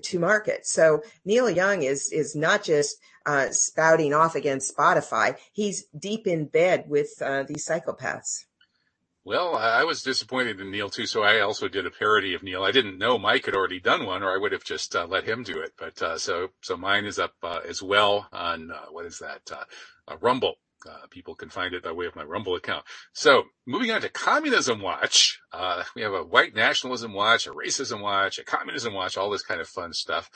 to 0.01 0.19
market. 0.19 0.65
So 0.65 1.01
Neil 1.23 1.49
Young 1.49 1.83
is 1.83 2.11
is 2.11 2.35
not 2.35 2.63
just 2.63 2.97
uh, 3.25 3.47
spouting 3.51 4.13
off 4.13 4.35
against 4.35 4.75
Spotify; 4.75 5.37
he's 5.53 5.85
deep 5.97 6.27
in 6.27 6.45
bed 6.45 6.85
with 6.87 7.21
uh, 7.21 7.43
these 7.43 7.67
psychopaths. 7.67 8.45
Well, 9.23 9.55
I 9.55 9.83
was 9.85 10.03
disappointed 10.03 10.61
in 10.61 10.69
Neil 10.69 10.87
too, 10.87 11.07
so 11.07 11.23
I 11.23 11.39
also 11.39 11.67
did 11.67 11.87
a 11.87 11.91
parody 11.91 12.35
of 12.35 12.43
Neil. 12.43 12.63
I 12.63 12.69
didn't 12.71 12.99
know 12.99 13.17
Mike 13.17 13.45
had 13.45 13.55
already 13.55 13.79
done 13.79 14.05
one, 14.05 14.21
or 14.21 14.31
I 14.31 14.37
would 14.37 14.51
have 14.51 14.63
just 14.63 14.95
uh, 14.95 15.07
let 15.07 15.23
him 15.23 15.41
do 15.41 15.59
it. 15.61 15.73
But 15.79 15.99
uh, 15.99 16.17
so 16.19 16.49
so 16.61 16.77
mine 16.77 17.05
is 17.05 17.17
up 17.17 17.33
uh, 17.41 17.61
as 17.67 17.81
well 17.81 18.27
on 18.31 18.71
what 18.91 19.05
is 19.05 19.19
that? 19.19 19.41
Rumble. 20.21 20.57
Uh, 20.85 21.07
people 21.09 21.35
can 21.35 21.49
find 21.49 21.73
it 21.73 21.83
by 21.83 21.91
way 21.91 22.05
of 22.05 22.15
my 22.15 22.23
Rumble 22.23 22.55
account. 22.55 22.85
So 23.13 23.43
moving 23.65 23.91
on 23.91 24.01
to 24.01 24.09
Communism 24.09 24.81
Watch, 24.81 25.39
uh, 25.51 25.83
we 25.95 26.01
have 26.01 26.13
a 26.13 26.23
white 26.23 26.55
nationalism 26.55 27.13
watch, 27.13 27.47
a 27.47 27.51
racism 27.51 28.01
watch, 28.01 28.39
a 28.39 28.43
communism 28.43 28.93
watch, 28.93 29.17
all 29.17 29.29
this 29.29 29.43
kind 29.43 29.61
of 29.61 29.67
fun 29.67 29.93
stuff. 29.93 30.29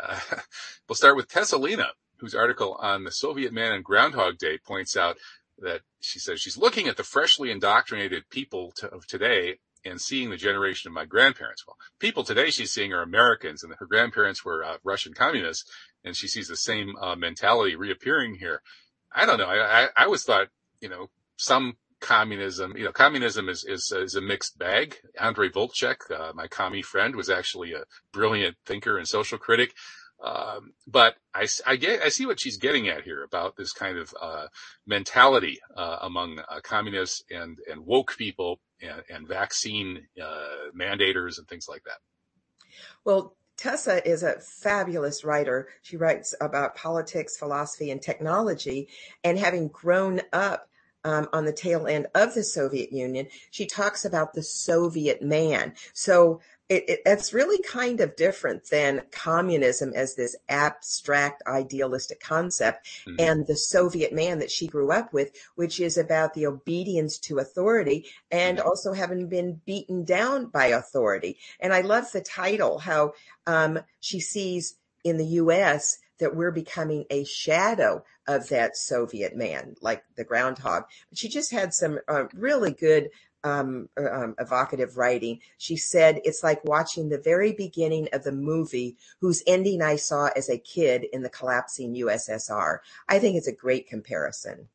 Uh, 0.00 0.18
we'll 0.88 0.96
start 0.96 1.16
with 1.16 1.28
Tessa 1.28 1.56
Lena, 1.56 1.88
whose 2.18 2.34
article 2.34 2.76
on 2.80 3.04
the 3.04 3.12
Soviet 3.12 3.52
man 3.52 3.72
and 3.72 3.84
Groundhog 3.84 4.38
Day 4.38 4.58
points 4.58 4.96
out 4.96 5.16
that 5.58 5.80
she 6.00 6.18
says 6.18 6.40
she's 6.40 6.58
looking 6.58 6.86
at 6.86 6.96
the 6.96 7.02
freshly 7.02 7.50
indoctrinated 7.50 8.28
people 8.30 8.72
to, 8.76 8.88
of 8.88 9.06
today 9.06 9.58
and 9.84 10.00
seeing 10.00 10.30
the 10.30 10.36
generation 10.36 10.88
of 10.88 10.94
my 10.94 11.04
grandparents. 11.04 11.64
Well, 11.66 11.76
people 11.98 12.24
today 12.24 12.50
she's 12.50 12.72
seeing 12.72 12.92
are 12.92 13.02
Americans 13.02 13.62
and 13.62 13.72
her 13.78 13.86
grandparents 13.86 14.44
were 14.44 14.64
uh, 14.64 14.76
Russian 14.84 15.14
communists 15.14 15.70
and 16.04 16.16
she 16.16 16.28
sees 16.28 16.48
the 16.48 16.56
same 16.56 16.94
uh, 17.00 17.16
mentality 17.16 17.76
reappearing 17.76 18.36
here. 18.36 18.62
I 19.16 19.24
don't 19.26 19.38
know. 19.38 19.48
I, 19.48 19.84
I, 19.84 19.88
I 19.96 20.04
always 20.04 20.24
thought, 20.24 20.48
you 20.80 20.90
know, 20.90 21.08
some 21.38 21.76
communism, 22.00 22.76
you 22.76 22.84
know, 22.84 22.92
communism 22.92 23.48
is, 23.48 23.64
is, 23.64 23.90
is 23.90 24.14
a 24.14 24.20
mixed 24.20 24.58
bag. 24.58 24.96
Andre 25.18 25.48
Vltchek, 25.48 25.96
uh, 26.10 26.32
my 26.34 26.46
commie 26.46 26.82
friend 26.82 27.16
was 27.16 27.30
actually 27.30 27.72
a 27.72 27.84
brilliant 28.12 28.56
thinker 28.66 28.98
and 28.98 29.08
social 29.08 29.38
critic. 29.38 29.72
Um, 30.22 30.72
but 30.86 31.16
I, 31.34 31.46
I 31.66 31.76
get, 31.76 32.02
I 32.02 32.10
see 32.10 32.26
what 32.26 32.40
she's 32.40 32.58
getting 32.58 32.88
at 32.88 33.04
here 33.04 33.22
about 33.22 33.56
this 33.56 33.72
kind 33.72 33.98
of, 33.98 34.14
uh, 34.20 34.46
mentality, 34.86 35.58
uh, 35.74 35.98
among 36.02 36.38
uh, 36.38 36.60
communists 36.62 37.22
and, 37.30 37.58
and 37.70 37.86
woke 37.86 38.16
people 38.16 38.60
and, 38.82 39.02
and 39.08 39.28
vaccine, 39.28 40.06
uh, 40.22 40.70
mandators 40.74 41.38
and 41.38 41.48
things 41.48 41.66
like 41.68 41.84
that. 41.84 41.98
Well, 43.04 43.36
Tessa 43.56 44.06
is 44.06 44.22
a 44.22 44.40
fabulous 44.40 45.24
writer. 45.24 45.68
She 45.82 45.96
writes 45.96 46.34
about 46.40 46.76
politics, 46.76 47.36
philosophy, 47.36 47.90
and 47.90 48.02
technology. 48.02 48.88
And 49.24 49.38
having 49.38 49.68
grown 49.68 50.20
up 50.32 50.68
um, 51.04 51.28
on 51.32 51.44
the 51.44 51.52
tail 51.52 51.86
end 51.86 52.06
of 52.14 52.34
the 52.34 52.42
Soviet 52.42 52.92
Union, 52.92 53.28
she 53.50 53.66
talks 53.66 54.04
about 54.04 54.34
the 54.34 54.42
Soviet 54.42 55.22
man. 55.22 55.74
So 55.94 56.40
it, 56.68 56.88
it, 56.88 57.00
it's 57.06 57.32
really 57.32 57.62
kind 57.62 58.00
of 58.00 58.16
different 58.16 58.68
than 58.70 59.02
communism 59.12 59.92
as 59.94 60.14
this 60.14 60.36
abstract 60.48 61.42
idealistic 61.46 62.20
concept 62.20 62.86
mm-hmm. 63.06 63.16
and 63.20 63.46
the 63.46 63.56
Soviet 63.56 64.12
man 64.12 64.40
that 64.40 64.50
she 64.50 64.66
grew 64.66 64.90
up 64.90 65.12
with, 65.12 65.30
which 65.54 65.78
is 65.78 65.96
about 65.96 66.34
the 66.34 66.46
obedience 66.46 67.18
to 67.18 67.38
authority 67.38 68.06
and 68.30 68.58
mm-hmm. 68.58 68.66
also 68.66 68.92
having 68.92 69.28
been 69.28 69.60
beaten 69.64 70.04
down 70.04 70.46
by 70.46 70.66
authority. 70.66 71.38
And 71.60 71.72
I 71.72 71.82
love 71.82 72.10
the 72.10 72.20
title, 72.20 72.78
how 72.78 73.12
um, 73.46 73.78
she 74.00 74.18
sees 74.18 74.76
in 75.04 75.18
the 75.18 75.26
U.S. 75.26 75.98
that 76.18 76.34
we're 76.34 76.50
becoming 76.50 77.04
a 77.10 77.22
shadow 77.24 78.02
of 78.26 78.48
that 78.48 78.76
Soviet 78.76 79.36
man, 79.36 79.76
like 79.80 80.02
the 80.16 80.24
groundhog. 80.24 80.84
But 81.10 81.18
she 81.18 81.28
just 81.28 81.52
had 81.52 81.72
some 81.72 82.00
uh, 82.08 82.24
really 82.34 82.72
good 82.72 83.10
um, 83.44 83.88
uh, 83.98 84.10
um, 84.10 84.34
evocative 84.38 84.96
writing. 84.96 85.40
She 85.58 85.76
said, 85.76 86.20
it's 86.24 86.42
like 86.42 86.64
watching 86.64 87.08
the 87.08 87.18
very 87.18 87.52
beginning 87.52 88.08
of 88.12 88.24
the 88.24 88.32
movie 88.32 88.96
whose 89.20 89.42
ending 89.46 89.82
I 89.82 89.96
saw 89.96 90.30
as 90.36 90.48
a 90.48 90.58
kid 90.58 91.06
in 91.12 91.22
the 91.22 91.30
collapsing 91.30 91.94
USSR. 91.94 92.78
I 93.08 93.18
think 93.18 93.36
it's 93.36 93.48
a 93.48 93.52
great 93.52 93.88
comparison. 93.88 94.68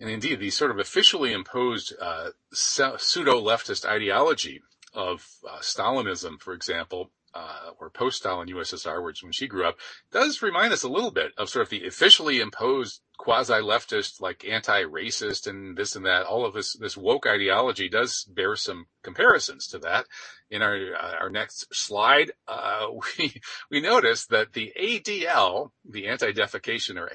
And 0.00 0.10
indeed, 0.10 0.40
the 0.40 0.50
sort 0.50 0.72
of 0.72 0.78
officially 0.78 1.32
imposed 1.32 1.94
uh, 2.00 2.30
pseudo 2.52 3.40
leftist 3.40 3.84
ideology 3.84 4.60
of 4.92 5.26
uh, 5.48 5.60
Stalinism, 5.60 6.40
for 6.40 6.54
example, 6.54 7.10
uh, 7.34 7.70
or 7.78 7.88
post-Stalin 7.88 8.48
USSR, 8.48 9.02
which 9.02 9.22
when 9.22 9.32
she 9.32 9.46
grew 9.46 9.64
up, 9.64 9.76
does 10.10 10.42
remind 10.42 10.72
us 10.72 10.82
a 10.82 10.88
little 10.88 11.10
bit 11.10 11.32
of 11.38 11.48
sort 11.48 11.62
of 11.62 11.70
the 11.70 11.86
officially 11.86 12.40
imposed 12.40 13.00
quasi-leftist, 13.22 14.20
like 14.20 14.44
anti-racist 14.44 15.46
and 15.46 15.76
this 15.76 15.94
and 15.94 16.06
that. 16.06 16.26
All 16.26 16.44
of 16.44 16.54
this, 16.54 16.72
this 16.72 16.96
woke 16.96 17.24
ideology 17.24 17.88
does 17.88 18.24
bear 18.24 18.56
some 18.56 18.86
comparisons 19.04 19.68
to 19.68 19.78
that. 19.78 20.06
In 20.50 20.60
our, 20.60 20.76
uh, 20.76 21.14
our 21.20 21.30
next 21.30 21.72
slide, 21.72 22.32
uh, 22.48 22.88
we, 23.18 23.40
we 23.70 23.80
notice 23.80 24.26
that 24.26 24.54
the 24.54 24.72
ADL, 24.78 25.70
the 25.88 26.08
Anti-Defecation 26.08 26.96
or 26.96 27.12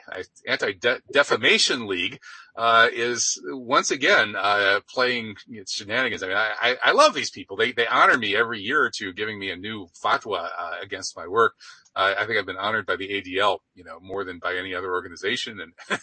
Anti-Defamation 0.48 1.88
League, 1.88 2.22
uh, 2.56 2.88
is 2.93 3.39
once 3.46 3.91
again, 3.91 4.34
uh, 4.38 4.80
playing 4.89 5.36
its 5.50 5.74
shenanigans. 5.74 6.24
I 6.24 6.28
mean, 6.28 6.38
I, 6.38 6.76
I, 6.84 6.91
love 6.93 7.13
these 7.13 7.30
people. 7.30 7.58
They, 7.58 7.74
they 7.74 7.86
honor 7.86 8.17
me 8.17 8.36
every 8.36 8.62
year 8.62 8.82
or 8.82 8.89
two, 8.89 9.13
giving 9.13 9.38
me 9.38 9.52
a 9.52 9.58
new 9.58 9.88
fatwa, 10.04 10.50
uh, 10.58 10.76
against 10.82 11.15
my 11.15 11.28
work. 11.28 11.54
I 11.97 12.25
think 12.25 12.38
I've 12.38 12.45
been 12.45 12.57
honored 12.57 12.86
by 12.86 12.95
the 12.95 13.10
ADL, 13.10 13.60
you 13.73 13.83
know, 13.83 13.99
more 13.99 14.23
than 14.23 14.38
by 14.39 14.55
any 14.55 14.75
other 14.75 14.91
organization 14.91 15.60
and 15.60 15.73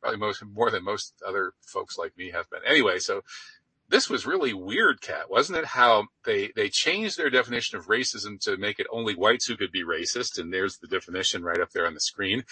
probably 0.00 0.18
most, 0.18 0.44
more 0.44 0.70
than 0.70 0.84
most 0.84 1.14
other 1.26 1.52
folks 1.66 1.96
like 1.96 2.16
me 2.16 2.30
have 2.30 2.48
been. 2.50 2.60
Anyway, 2.66 2.98
so 2.98 3.22
this 3.88 4.10
was 4.10 4.26
really 4.26 4.52
weird, 4.52 5.00
Cat, 5.00 5.30
wasn't 5.30 5.58
it? 5.58 5.64
How 5.64 6.08
they, 6.24 6.52
they 6.54 6.68
changed 6.68 7.16
their 7.16 7.30
definition 7.30 7.78
of 7.78 7.86
racism 7.86 8.38
to 8.42 8.56
make 8.56 8.78
it 8.78 8.86
only 8.92 9.14
whites 9.14 9.46
who 9.46 9.56
could 9.56 9.72
be 9.72 9.82
racist. 9.82 10.38
And 10.38 10.52
there's 10.52 10.76
the 10.76 10.86
definition 10.86 11.42
right 11.42 11.60
up 11.60 11.70
there 11.70 11.86
on 11.86 11.94
the 11.94 12.00
screen. 12.00 12.44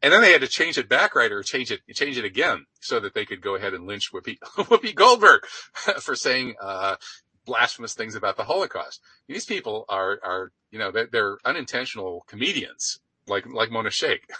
And 0.00 0.12
then 0.12 0.20
they 0.20 0.32
had 0.32 0.40
to 0.40 0.48
change 0.48 0.78
it 0.78 0.88
back 0.88 1.14
right 1.14 1.30
or 1.30 1.42
change 1.42 1.70
it, 1.70 1.80
change 1.94 2.18
it 2.18 2.24
again 2.24 2.66
so 2.80 2.98
that 2.98 3.14
they 3.14 3.24
could 3.24 3.40
go 3.40 3.54
ahead 3.54 3.74
and 3.74 3.86
lynch 3.86 4.10
Whoopi, 4.12 4.38
Whoopi 4.56 4.94
Goldberg 4.94 5.46
for 6.00 6.16
saying, 6.16 6.54
uh, 6.60 6.96
blasphemous 7.44 7.94
things 7.94 8.14
about 8.14 8.36
the 8.36 8.44
Holocaust. 8.44 9.00
These 9.28 9.46
people 9.46 9.84
are, 9.88 10.20
are, 10.22 10.52
you 10.70 10.78
know, 10.78 10.90
they're, 10.90 11.06
they're 11.06 11.38
unintentional 11.44 12.24
comedians 12.26 13.00
like, 13.26 13.46
like 13.46 13.70
Mona 13.70 13.90
Shaikh. 13.90 14.30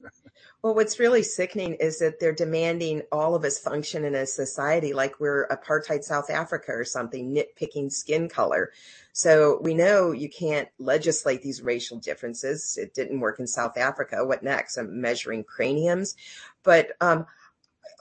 well, 0.62 0.74
what's 0.74 0.98
really 0.98 1.22
sickening 1.22 1.74
is 1.74 1.98
that 1.98 2.20
they're 2.20 2.32
demanding 2.32 3.02
all 3.10 3.34
of 3.34 3.44
us 3.44 3.58
function 3.58 4.04
in 4.04 4.14
a 4.14 4.26
society 4.26 4.92
like 4.92 5.20
we're 5.20 5.48
apartheid 5.48 6.04
South 6.04 6.30
Africa 6.30 6.72
or 6.72 6.84
something, 6.84 7.34
nitpicking 7.34 7.90
skin 7.90 8.28
color. 8.28 8.72
So 9.12 9.58
we 9.60 9.74
know 9.74 10.12
you 10.12 10.30
can't 10.30 10.68
legislate 10.78 11.42
these 11.42 11.62
racial 11.62 11.98
differences. 11.98 12.78
It 12.80 12.94
didn't 12.94 13.20
work 13.20 13.40
in 13.40 13.46
South 13.46 13.76
Africa. 13.76 14.24
What 14.24 14.42
next? 14.42 14.76
I'm 14.76 15.00
measuring 15.00 15.44
craniums. 15.44 16.16
But 16.62 16.92
um, 17.00 17.26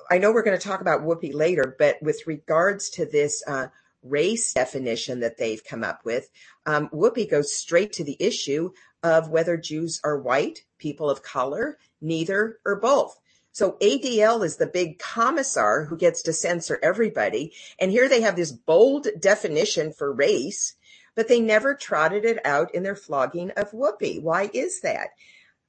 I 0.09 0.17
know 0.17 0.31
we're 0.31 0.43
going 0.43 0.57
to 0.57 0.67
talk 0.67 0.81
about 0.81 1.01
Whoopi 1.01 1.33
later, 1.33 1.75
but 1.77 2.01
with 2.01 2.27
regards 2.27 2.89
to 2.91 3.05
this 3.05 3.43
uh, 3.47 3.67
race 4.03 4.53
definition 4.53 5.19
that 5.19 5.37
they've 5.37 5.63
come 5.63 5.83
up 5.83 6.03
with, 6.05 6.29
um, 6.65 6.89
Whoopi 6.89 7.29
goes 7.29 7.53
straight 7.53 7.93
to 7.93 8.03
the 8.03 8.17
issue 8.19 8.71
of 9.03 9.29
whether 9.29 9.57
Jews 9.57 9.99
are 10.03 10.19
white, 10.19 10.65
people 10.77 11.09
of 11.09 11.23
color, 11.23 11.77
neither, 12.01 12.59
or 12.65 12.75
both. 12.79 13.19
So 13.51 13.73
ADL 13.81 14.45
is 14.45 14.57
the 14.57 14.67
big 14.67 14.97
commissar 14.97 15.85
who 15.85 15.97
gets 15.97 16.21
to 16.23 16.33
censor 16.33 16.79
everybody. 16.81 17.53
And 17.79 17.91
here 17.91 18.07
they 18.07 18.21
have 18.21 18.35
this 18.35 18.51
bold 18.51 19.07
definition 19.19 19.91
for 19.91 20.13
race, 20.13 20.75
but 21.15 21.27
they 21.27 21.41
never 21.41 21.75
trotted 21.75 22.23
it 22.23 22.43
out 22.45 22.73
in 22.73 22.83
their 22.83 22.95
flogging 22.95 23.51
of 23.51 23.71
Whoopi. 23.71 24.21
Why 24.21 24.49
is 24.53 24.81
that? 24.81 25.09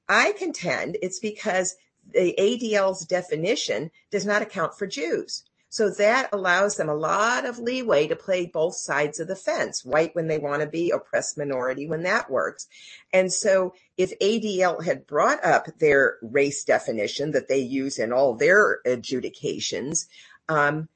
I 0.07 0.33
contend 0.33 0.97
it's 1.01 1.19
because 1.19 1.75
the 2.11 2.35
ADL's 2.37 3.05
definition 3.05 3.91
does 4.11 4.25
not 4.25 4.41
account 4.41 4.77
for 4.77 4.87
Jews. 4.87 5.43
So 5.73 5.89
that 5.89 6.29
allows 6.31 6.75
them 6.75 6.87
a 6.87 6.93
lot 6.93 7.45
of 7.47 7.57
leeway 7.57 8.05
to 8.05 8.15
play 8.15 8.45
both 8.45 8.75
sides 8.75 9.19
of 9.19 9.27
the 9.27 9.35
fence, 9.35 9.83
white 9.83 10.13
when 10.13 10.27
they 10.27 10.37
want 10.37 10.61
to 10.61 10.67
be, 10.67 10.91
oppressed 10.91 11.35
minority 11.35 11.87
when 11.87 12.03
that 12.03 12.29
works. 12.29 12.67
And 13.11 13.33
so 13.33 13.73
if 13.97 14.13
ADL 14.19 14.85
had 14.85 15.07
brought 15.07 15.43
up 15.43 15.79
their 15.79 16.17
race 16.21 16.63
definition 16.63 17.31
that 17.31 17.47
they 17.47 17.57
use 17.57 17.97
in 17.97 18.13
all 18.13 18.35
their 18.35 18.81
adjudications, 18.85 20.07
um, 20.47 20.89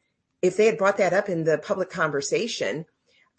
if 0.44 0.58
they 0.58 0.68
had 0.68 0.78
brought 0.78 0.98
that 0.98 1.12
up 1.12 1.28
in 1.28 1.44
the 1.44 1.58
public 1.58 1.90
conversation, 1.90 2.86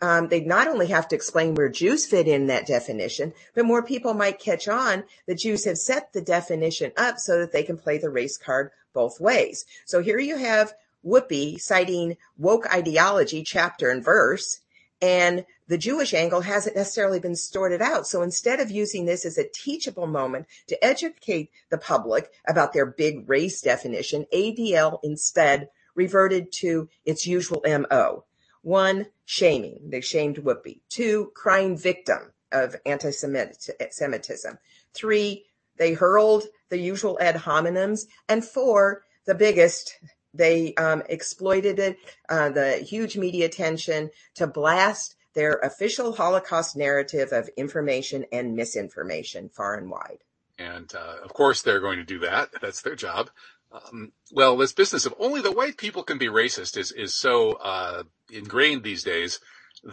um, 0.01 0.27
they'd 0.27 0.45
not 0.45 0.67
only 0.67 0.89
have 0.89 1.07
to 1.07 1.15
explain 1.15 1.55
where 1.55 1.69
Jews 1.69 2.05
fit 2.05 2.27
in 2.27 2.49
that 2.49 2.67
definition, 2.67 3.33
but 3.55 3.65
more 3.65 3.85
people 3.85 4.13
might 4.13 4.41
catch 4.41 4.67
on 4.67 5.05
that 5.29 5.39
Jews 5.39 5.67
have 5.67 5.79
set 5.79 6.13
the 6.13 6.21
definition 6.21 6.91
up 6.97 7.19
so 7.21 7.39
that 7.39 7.53
they 7.53 7.63
can 7.63 7.79
play 7.79 7.99
the 7.99 8.11
race 8.11 8.37
card 8.37 8.73
both 8.93 9.21
ways. 9.21 9.67
So 9.85 10.03
here 10.03 10.19
you 10.19 10.37
have 10.37 10.75
Whoopi 11.05 11.61
citing 11.61 12.17
woke 12.37 12.67
ideology 12.73 13.43
chapter 13.43 13.91
and 13.91 14.05
verse, 14.05 14.61
and 15.01 15.45
the 15.69 15.79
Jewish 15.79 16.15
angle 16.15 16.41
hasn't 16.41 16.77
necessarily 16.77 17.21
been 17.21 17.37
sorted 17.37 17.83
out. 17.83 18.07
So 18.07 18.23
instead 18.23 18.59
of 18.59 18.71
using 18.71 19.05
this 19.05 19.25
as 19.25 19.39
a 19.39 19.49
teachable 19.49 20.07
moment 20.07 20.47
to 20.67 20.85
educate 20.85 21.51
the 21.71 21.79
public 21.79 22.31
about 22.47 22.73
their 22.73 22.87
big 22.87 23.29
race 23.29 23.61
definition, 23.61 24.27
ADL 24.33 24.99
instead 25.03 25.69
reverted 25.95 26.51
to 26.53 26.89
its 27.05 27.27
usual 27.27 27.63
MO. 27.67 28.25
One, 28.63 29.07
shaming. 29.25 29.91
They 29.91 30.01
shamed 30.01 30.39
Whoopi. 30.39 30.81
Two, 30.89 31.33
crying 31.35 31.77
victim 31.77 32.33
of 32.51 32.77
anti-Semitism. 32.87 34.59
Three, 34.95 35.45
they 35.77 35.93
hurled 35.93 36.45
the 36.71 36.79
usual 36.79 37.19
ad 37.21 37.37
hominems. 37.37 38.07
And 38.29 38.45
four, 38.45 39.05
the 39.27 39.35
biggest, 39.35 39.99
they 40.39 40.75
um, 40.77 41.03
exploited 41.09 41.79
it, 41.79 41.99
uh, 42.29 42.49
the 42.49 42.77
huge 42.79 43.19
media 43.19 43.47
attention 43.47 44.11
to 44.37 44.47
blast 44.47 45.17
their 45.35 45.55
official 45.63 46.15
Holocaust 46.15 46.77
narrative 46.77 47.33
of 47.33 47.51
information 47.57 48.25
and 48.33 48.57
misinformation 48.57 49.51
far 49.51 49.75
and 49.77 49.91
wide. 49.91 50.19
And 50.59 50.93
uh, 50.95 51.17
of 51.23 51.35
course, 51.35 51.63
they're 51.63 51.81
going 51.81 51.99
to 51.99 52.05
do 52.05 52.21
that. 52.21 52.51
That's 52.61 52.83
their 52.83 52.97
job. 52.97 53.31
Um, 53.71 54.13
well, 54.33 54.57
this 54.57 54.73
business 54.73 55.07
of 55.07 55.15
only 55.19 55.43
the 55.43 55.53
white 55.53 55.77
people 55.77 56.03
can 56.03 56.19
be 56.19 56.27
racist 56.27 56.77
is 56.77 56.91
is 56.91 57.15
so 57.15 57.53
uh, 57.53 58.05
ingrained 58.31 58.83
these 58.83 59.05
days 59.05 59.41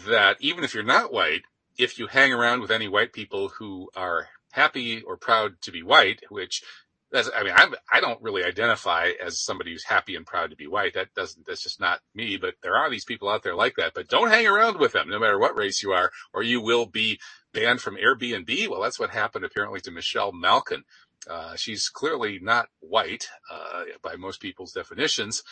that 0.07 0.37
even 0.39 0.63
if 0.63 0.73
you're 0.73 0.83
not 0.83 1.11
white, 1.11 1.43
if 1.77 1.99
you 1.99 2.07
hang 2.07 2.31
around 2.31 2.61
with 2.61 2.71
any 2.71 2.87
white 2.87 3.11
people 3.11 3.49
who 3.49 3.89
are 3.95 4.29
happy 4.51 5.01
or 5.01 5.17
proud 5.17 5.61
to 5.61 5.71
be 5.71 5.83
white, 5.83 6.21
which 6.29 6.63
that's, 7.11 7.29
I 7.35 7.43
mean, 7.43 7.53
I'm, 7.55 7.73
I 7.91 8.01
don't 8.01 8.21
really 8.21 8.43
identify 8.43 9.11
as 9.23 9.39
somebody 9.39 9.71
who's 9.71 9.83
happy 9.85 10.15
and 10.15 10.25
proud 10.25 10.49
to 10.49 10.55
be 10.55 10.67
white. 10.67 10.95
That 10.95 11.13
doesn't, 11.15 11.45
that's 11.45 11.63
just 11.63 11.79
not 11.79 11.99
me, 12.13 12.37
but 12.37 12.55
there 12.61 12.75
are 12.75 12.89
these 12.89 13.05
people 13.05 13.29
out 13.29 13.43
there 13.43 13.55
like 13.55 13.75
that, 13.77 13.93
but 13.93 14.07
don't 14.07 14.29
hang 14.29 14.47
around 14.47 14.79
with 14.79 14.91
them 14.93 15.09
no 15.09 15.19
matter 15.19 15.39
what 15.39 15.57
race 15.57 15.81
you 15.83 15.91
are, 15.93 16.11
or 16.33 16.43
you 16.43 16.61
will 16.61 16.85
be 16.85 17.19
banned 17.53 17.81
from 17.81 17.95
Airbnb. 17.97 18.67
Well, 18.67 18.81
that's 18.81 18.99
what 18.99 19.11
happened 19.11 19.45
apparently 19.45 19.79
to 19.81 19.91
Michelle 19.91 20.31
Malkin. 20.31 20.83
Uh, 21.29 21.55
she's 21.55 21.89
clearly 21.89 22.39
not 22.41 22.67
white, 22.79 23.29
uh, 23.51 23.83
by 24.01 24.15
most 24.15 24.41
people's 24.41 24.73
definitions. 24.73 25.43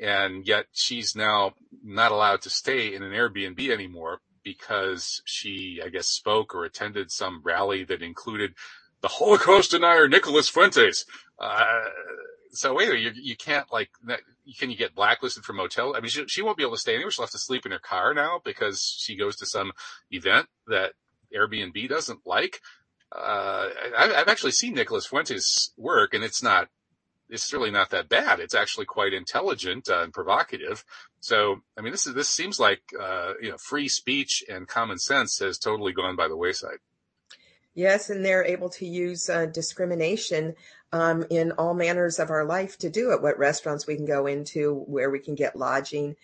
And 0.00 0.46
yet 0.46 0.66
she's 0.72 1.16
now 1.16 1.54
not 1.82 2.12
allowed 2.12 2.42
to 2.42 2.50
stay 2.50 2.94
in 2.94 3.02
an 3.02 3.12
Airbnb 3.12 3.68
anymore 3.68 4.20
because 4.44 5.20
she, 5.24 5.80
I 5.84 5.88
guess, 5.88 6.06
spoke 6.06 6.54
or 6.54 6.64
attended 6.64 7.10
some 7.10 7.42
rally 7.44 7.84
that 7.84 8.02
included 8.02 8.54
the 9.00 9.08
Holocaust 9.08 9.70
denier 9.70 10.08
Nicholas 10.08 10.48
Fuentes. 10.48 11.04
Uh, 11.38 11.84
so 12.52 12.74
wait, 12.74 12.98
you, 13.00 13.12
you 13.14 13.36
can't 13.36 13.70
like, 13.72 13.90
can 14.58 14.70
you 14.70 14.76
get 14.76 14.94
blacklisted 14.94 15.44
from 15.44 15.56
motel? 15.56 15.94
I 15.94 16.00
mean, 16.00 16.08
she, 16.08 16.26
she 16.26 16.42
won't 16.42 16.56
be 16.56 16.62
able 16.62 16.74
to 16.74 16.80
stay 16.80 16.94
anywhere. 16.94 17.10
She'll 17.10 17.24
have 17.24 17.30
to 17.32 17.38
sleep 17.38 17.66
in 17.66 17.72
her 17.72 17.78
car 17.78 18.14
now 18.14 18.40
because 18.44 18.96
she 18.98 19.16
goes 19.16 19.36
to 19.36 19.46
some 19.46 19.72
event 20.10 20.46
that 20.66 20.92
Airbnb 21.36 21.88
doesn't 21.88 22.26
like. 22.26 22.60
Uh, 23.14 23.68
I, 23.96 24.12
I've 24.16 24.28
actually 24.28 24.52
seen 24.52 24.74
Nicholas 24.74 25.06
Fuentes 25.06 25.72
work 25.76 26.14
and 26.14 26.24
it's 26.24 26.42
not, 26.42 26.68
it's 27.30 27.52
really 27.52 27.70
not 27.70 27.90
that 27.90 28.08
bad. 28.08 28.40
It's 28.40 28.54
actually 28.54 28.86
quite 28.86 29.12
intelligent 29.12 29.88
uh, 29.90 30.02
and 30.02 30.12
provocative. 30.12 30.84
So, 31.20 31.60
I 31.76 31.82
mean, 31.82 31.92
this 31.92 32.06
is, 32.06 32.14
this 32.14 32.30
seems 32.30 32.58
like, 32.58 32.80
uh, 32.98 33.34
you 33.40 33.50
know, 33.50 33.58
free 33.58 33.88
speech 33.88 34.42
and 34.48 34.66
common 34.66 34.98
sense 34.98 35.38
has 35.40 35.58
totally 35.58 35.92
gone 35.92 36.16
by 36.16 36.28
the 36.28 36.36
wayside. 36.36 36.78
Yes, 37.74 38.10
and 38.10 38.24
they're 38.24 38.44
able 38.44 38.68
to 38.70 38.86
use 38.86 39.28
uh, 39.30 39.46
discrimination 39.46 40.54
um, 40.92 41.24
in 41.30 41.52
all 41.52 41.74
manners 41.74 42.18
of 42.18 42.30
our 42.30 42.44
life 42.44 42.78
to 42.78 42.90
do 42.90 43.12
it. 43.12 43.22
What 43.22 43.38
restaurants 43.38 43.86
we 43.86 43.96
can 43.96 44.06
go 44.06 44.26
into, 44.26 44.84
where 44.86 45.10
we 45.10 45.18
can 45.18 45.34
get 45.34 45.56
lodging, 45.56 46.16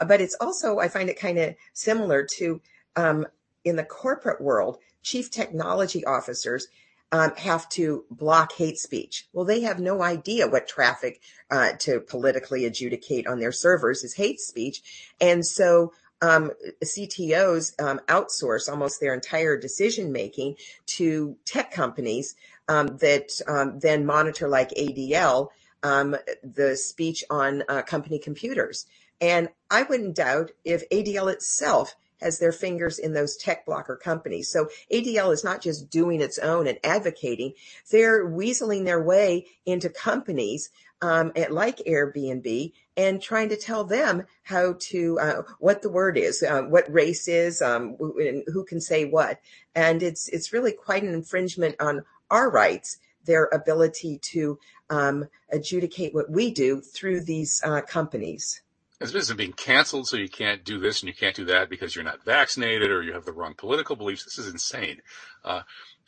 uh, 0.00 0.04
but 0.04 0.20
it's 0.20 0.36
also 0.40 0.78
I 0.78 0.88
find 0.88 1.08
it 1.08 1.18
kind 1.18 1.38
of 1.38 1.54
similar 1.72 2.26
to 2.36 2.60
um, 2.96 3.26
in 3.64 3.76
the 3.76 3.84
corporate 3.84 4.40
world. 4.40 4.78
Chief 5.02 5.30
technology 5.30 6.04
officers 6.04 6.68
um, 7.10 7.32
have 7.36 7.68
to 7.70 8.04
block 8.10 8.52
hate 8.52 8.78
speech. 8.78 9.28
Well, 9.32 9.44
they 9.44 9.60
have 9.62 9.78
no 9.78 10.02
idea 10.02 10.48
what 10.48 10.66
traffic 10.66 11.20
uh, 11.50 11.72
to 11.80 12.00
politically 12.00 12.64
adjudicate 12.64 13.26
on 13.26 13.38
their 13.38 13.52
servers 13.52 14.02
is 14.02 14.14
hate 14.14 14.40
speech, 14.40 15.12
and 15.20 15.44
so 15.44 15.92
um, 16.22 16.52
CTOs 16.82 17.80
um, 17.82 18.00
outsource 18.08 18.68
almost 18.68 19.00
their 19.00 19.12
entire 19.12 19.58
decision 19.58 20.12
making 20.12 20.56
to 20.86 21.36
tech 21.44 21.72
companies 21.72 22.36
um, 22.68 22.96
that 22.98 23.30
um, 23.46 23.78
then 23.80 24.06
monitor, 24.06 24.48
like 24.48 24.70
ADL, 24.70 25.48
um, 25.82 26.16
the 26.42 26.76
speech 26.76 27.24
on 27.28 27.64
uh, 27.68 27.82
company 27.82 28.18
computers. 28.18 28.86
And 29.20 29.48
I 29.70 29.82
wouldn't 29.82 30.16
doubt 30.16 30.52
if 30.64 30.88
ADL 30.90 31.32
itself 31.32 31.94
has 32.20 32.38
their 32.38 32.52
fingers 32.52 33.00
in 33.00 33.14
those 33.14 33.36
tech 33.36 33.66
blocker 33.66 33.96
companies. 33.96 34.48
So 34.48 34.68
ADL 34.92 35.32
is 35.32 35.42
not 35.42 35.60
just 35.60 35.90
doing 35.90 36.20
its 36.20 36.38
own 36.38 36.68
and 36.68 36.78
advocating; 36.84 37.54
they're 37.90 38.24
weaseling 38.24 38.84
their 38.84 39.02
way 39.02 39.46
into 39.66 39.88
companies 39.88 40.70
um, 41.02 41.32
like 41.50 41.78
Airbnb 41.78 42.72
and 42.96 43.20
trying 43.20 43.48
to 43.50 43.56
tell 43.56 43.84
them 43.84 44.24
how 44.44 44.76
to 44.78 45.18
uh, 45.18 45.42
what 45.58 45.82
the 45.82 45.90
word 45.90 46.16
is, 46.16 46.42
uh, 46.42 46.62
what 46.62 46.90
race 46.92 47.28
is, 47.28 47.60
um, 47.60 47.96
and 48.18 48.44
who 48.46 48.64
can 48.64 48.80
say 48.80 49.04
what. 49.04 49.40
And 49.74 50.02
it's 50.02 50.28
it's 50.28 50.52
really 50.52 50.72
quite 50.72 51.02
an 51.02 51.12
infringement 51.12 51.76
on 51.80 52.04
our 52.30 52.50
rights, 52.50 52.98
their 53.24 53.46
ability 53.52 54.18
to 54.22 54.58
um, 54.88 55.28
adjudicate 55.50 56.14
what 56.14 56.30
we 56.30 56.50
do 56.50 56.80
through 56.80 57.22
these 57.22 57.60
uh, 57.64 57.82
companies. 57.82 58.62
This 59.00 59.10
business 59.10 59.36
being 59.36 59.52
canceled, 59.52 60.06
so 60.06 60.16
you 60.16 60.28
can't 60.28 60.62
do 60.62 60.78
this 60.78 61.02
and 61.02 61.08
you 61.08 61.14
can't 61.14 61.34
do 61.34 61.46
that 61.46 61.68
because 61.68 61.96
you're 61.96 62.04
not 62.04 62.24
vaccinated 62.24 62.88
or 62.88 63.02
you 63.02 63.12
have 63.14 63.24
the 63.24 63.32
wrong 63.32 63.54
political 63.54 63.96
beliefs. 63.96 64.24
This 64.24 64.38
is 64.38 64.52
insane. 64.52 65.02
Uh, 65.44 65.62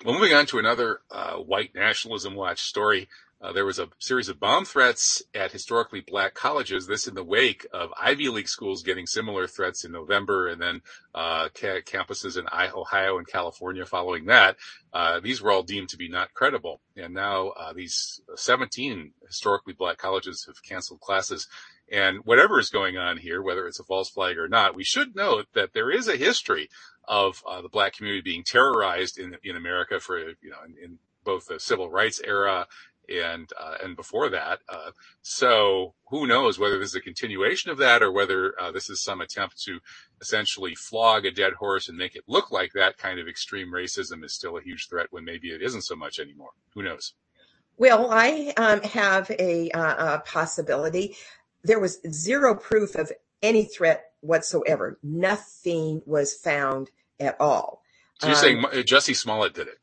well, 0.05 0.15
moving 0.15 0.33
on 0.33 0.47
to 0.47 0.59
another 0.59 1.01
uh, 1.11 1.35
white 1.35 1.75
nationalism 1.75 2.37
watch 2.37 2.63
story. 2.63 3.09
Uh, 3.41 3.53
there 3.53 3.67
was 3.67 3.79
a 3.79 3.89
series 3.99 4.29
of 4.29 4.41
bomb 4.41 4.65
threats 4.65 5.23
at 5.35 5.53
historically 5.53 6.01
black 6.01 6.35
colleges. 6.35 6.87
This 6.87 7.07
in 7.07 7.15
the 7.15 7.25
wake 7.25 7.67
of 7.73 7.91
Ivy 8.01 8.29
League 8.29 8.49
schools 8.49 8.83
getting 8.83 9.07
similar 9.07 9.47
threats 9.47 9.85
in 9.85 9.93
November, 9.93 10.49
and 10.49 10.61
then 10.61 10.81
uh, 11.15 11.49
ca- 11.55 11.83
campuses 11.83 12.39
in 12.39 12.47
Ohio 12.75 13.19
and 13.19 13.27
California 13.27 13.85
following 13.85 14.27
that. 14.27 14.57
Uh, 14.93 15.21
these 15.21 15.43
were 15.43 15.51
all 15.51 15.63
deemed 15.63 15.91
to 15.91 15.99
be 15.99 16.09
not 16.09 16.33
credible, 16.33 16.81
and 16.97 17.13
now 17.13 17.49
uh, 17.49 17.73
these 17.73 18.21
17 18.37 19.13
historically 19.27 19.75
black 19.75 19.99
colleges 19.99 20.45
have 20.47 20.63
canceled 20.63 21.01
classes. 21.01 21.47
And 21.93 22.21
whatever 22.25 22.59
is 22.59 22.71
going 22.71 22.97
on 22.97 23.19
here, 23.19 23.43
whether 23.43 23.67
it's 23.67 23.79
a 23.81 23.85
false 23.85 24.09
flag 24.09 24.39
or 24.39 24.49
not, 24.49 24.75
we 24.75 24.85
should 24.85 25.15
note 25.15 25.47
that 25.55 25.75
there 25.75 25.91
is 25.91 26.09
a 26.09 26.17
history 26.17 26.71
of 27.07 27.43
uh, 27.47 27.61
the 27.61 27.69
black 27.69 27.93
community 27.93 28.23
being 28.23 28.43
terrorized 28.43 29.19
in 29.19 29.37
in 29.45 29.57
America 29.57 30.01
for 30.01 30.19
you 30.19 30.51
know 30.51 30.57
in, 30.65 30.77
in 30.83 30.99
both 31.25 31.47
the 31.47 31.59
civil 31.59 31.91
rights 31.91 32.21
era 32.25 32.67
and 33.09 33.51
uh, 33.61 33.77
and 33.83 33.97
before 33.97 34.29
that. 34.31 34.61
Uh, 34.69 34.91
so 35.23 35.95
who 36.09 36.27
knows 36.27 36.59
whether 36.59 36.79
this 36.79 36.91
is 36.91 36.95
a 36.95 37.01
continuation 37.01 37.71
of 37.71 37.79
that 37.79 38.03
or 38.03 38.13
whether 38.13 38.55
uh, 38.61 38.71
this 38.71 38.91
is 38.91 39.03
some 39.03 39.21
attempt 39.21 39.63
to 39.63 39.81
essentially 40.21 40.75
flog 40.75 41.25
a 41.25 41.31
dead 41.31 41.55
horse 41.55 41.89
and 41.89 41.99
make 41.99 42.17
it 42.17 42.25
look 42.27 42.51
like 42.51 42.73
that 42.73 42.99
kind 42.99 43.19
of 43.19 43.29
extreme 43.29 43.73
racism 43.73 44.25
is 44.25 44.33
still 44.33 44.57
a 44.57 44.63
huge 44.63 44.89
threat 44.89 45.09
when 45.11 45.25
maybe 45.25 45.49
it 45.49 45.63
isn't 45.63 45.83
so 45.83 45.97
much 45.97 46.19
anymore. 46.19 46.51
Who 46.75 46.83
knows? 46.83 47.15
Well, 47.77 48.11
I 48.11 48.53
um, 48.57 48.83
have 48.83 49.31
a, 49.31 49.71
uh, 49.73 50.15
a 50.15 50.19
possibility. 50.21 51.17
There 51.65 51.81
was 51.81 52.01
zero 52.09 52.55
proof 52.55 52.95
of 52.95 53.11
any 53.43 53.65
threat 53.65 54.13
whatsoever. 54.21 54.99
Nothing 55.03 56.03
was 56.07 56.35
found 56.35 56.91
at 57.19 57.41
all. 57.41 57.83
So 58.21 58.29
you're 58.29 58.37
um, 58.37 58.43
saying 58.43 58.85
Jussie 58.85 59.17
Smollett 59.17 59.55
did 59.55 59.69
it? 59.69 59.79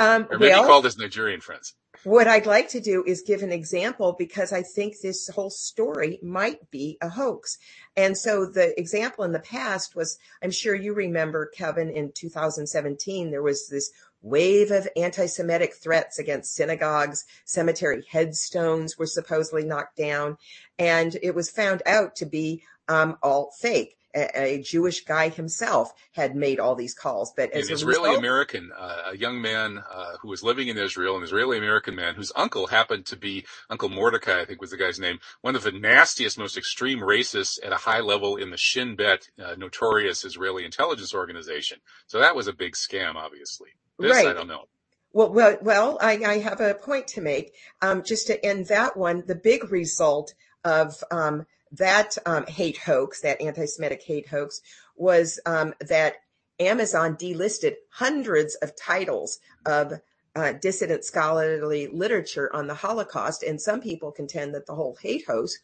Um, 0.00 0.28
or 0.30 0.38
maybe 0.38 0.52
well, 0.52 0.82
his 0.82 0.98
Nigerian 0.98 1.40
friends. 1.40 1.74
What 2.04 2.28
I'd 2.28 2.46
like 2.46 2.68
to 2.70 2.80
do 2.80 3.02
is 3.04 3.22
give 3.22 3.42
an 3.42 3.50
example 3.50 4.14
because 4.16 4.52
I 4.52 4.62
think 4.62 5.00
this 5.00 5.28
whole 5.28 5.50
story 5.50 6.20
might 6.22 6.70
be 6.70 6.96
a 7.00 7.08
hoax. 7.08 7.58
And 7.96 8.16
so 8.16 8.46
the 8.46 8.78
example 8.78 9.24
in 9.24 9.32
the 9.32 9.40
past 9.40 9.96
was, 9.96 10.18
I'm 10.42 10.52
sure 10.52 10.74
you 10.74 10.94
remember, 10.94 11.46
Kevin, 11.46 11.90
in 11.90 12.12
2017, 12.12 13.30
there 13.30 13.42
was 13.42 13.68
this 13.68 13.90
wave 14.22 14.70
of 14.70 14.88
anti-Semitic 14.96 15.74
threats 15.74 16.18
against 16.18 16.54
synagogues, 16.54 17.24
cemetery 17.44 18.04
headstones 18.08 18.96
were 18.96 19.06
supposedly 19.06 19.64
knocked 19.64 19.96
down, 19.96 20.38
and 20.78 21.16
it 21.22 21.34
was 21.34 21.50
found 21.50 21.82
out 21.84 22.16
to 22.16 22.26
be 22.26 22.62
um, 22.88 23.16
all 23.22 23.50
fake 23.60 23.97
a, 24.34 24.62
Jewish 24.62 25.04
guy 25.04 25.28
himself 25.28 25.92
had 26.12 26.34
made 26.34 26.58
all 26.58 26.74
these 26.74 26.94
calls. 26.94 27.32
But 27.36 27.52
as 27.52 27.68
an 27.68 27.74
Israeli 27.74 28.16
American, 28.16 28.70
uh, 28.76 29.10
a 29.12 29.16
young 29.16 29.40
man 29.40 29.82
uh, 29.90 30.16
who 30.20 30.28
was 30.28 30.42
living 30.42 30.68
in 30.68 30.76
Israel, 30.76 31.16
an 31.16 31.22
Israeli 31.22 31.58
American 31.58 31.94
man 31.94 32.14
whose 32.14 32.32
uncle 32.34 32.66
happened 32.66 33.06
to 33.06 33.16
be 33.16 33.44
Uncle 33.70 33.88
Mordecai, 33.88 34.40
I 34.40 34.44
think 34.44 34.60
was 34.60 34.70
the 34.70 34.76
guy's 34.76 34.98
name, 34.98 35.18
one 35.42 35.56
of 35.56 35.62
the 35.62 35.72
nastiest, 35.72 36.38
most 36.38 36.56
extreme 36.56 37.00
racists 37.00 37.58
at 37.64 37.72
a 37.72 37.76
high 37.76 38.00
level 38.00 38.36
in 38.36 38.50
the 38.50 38.56
Shin 38.56 38.96
Bet, 38.96 39.28
uh, 39.42 39.54
notorious 39.56 40.24
Israeli 40.24 40.64
intelligence 40.64 41.14
organization. 41.14 41.78
So 42.06 42.20
that 42.20 42.36
was 42.36 42.48
a 42.48 42.52
big 42.52 42.74
scam, 42.74 43.14
obviously. 43.14 43.70
This, 43.98 44.12
right. 44.12 44.26
I 44.26 44.32
don't 44.32 44.48
know. 44.48 44.64
Well, 45.12 45.32
well, 45.32 45.58
well, 45.62 45.98
I, 46.00 46.22
I 46.24 46.38
have 46.38 46.60
a 46.60 46.74
point 46.74 47.08
to 47.08 47.20
make. 47.20 47.54
Um, 47.80 48.02
just 48.04 48.26
to 48.26 48.44
end 48.44 48.66
that 48.66 48.96
one, 48.96 49.24
the 49.26 49.34
big 49.34 49.72
result 49.72 50.34
of 50.64 51.02
um, 51.10 51.46
that 51.72 52.16
um, 52.26 52.46
hate 52.46 52.78
hoax, 52.78 53.20
that 53.22 53.40
anti-Semitic 53.40 54.02
hate 54.02 54.28
hoax, 54.28 54.60
was 54.96 55.40
um, 55.46 55.74
that 55.80 56.16
Amazon 56.60 57.16
delisted 57.16 57.76
hundreds 57.90 58.54
of 58.56 58.74
titles 58.76 59.38
of 59.64 60.00
uh, 60.34 60.52
dissident 60.52 61.04
scholarly 61.04 61.88
literature 61.88 62.54
on 62.54 62.66
the 62.66 62.74
Holocaust, 62.74 63.42
and 63.42 63.60
some 63.60 63.80
people 63.80 64.12
contend 64.12 64.54
that 64.54 64.66
the 64.66 64.74
whole 64.74 64.96
hate 65.00 65.24
hoax 65.26 65.58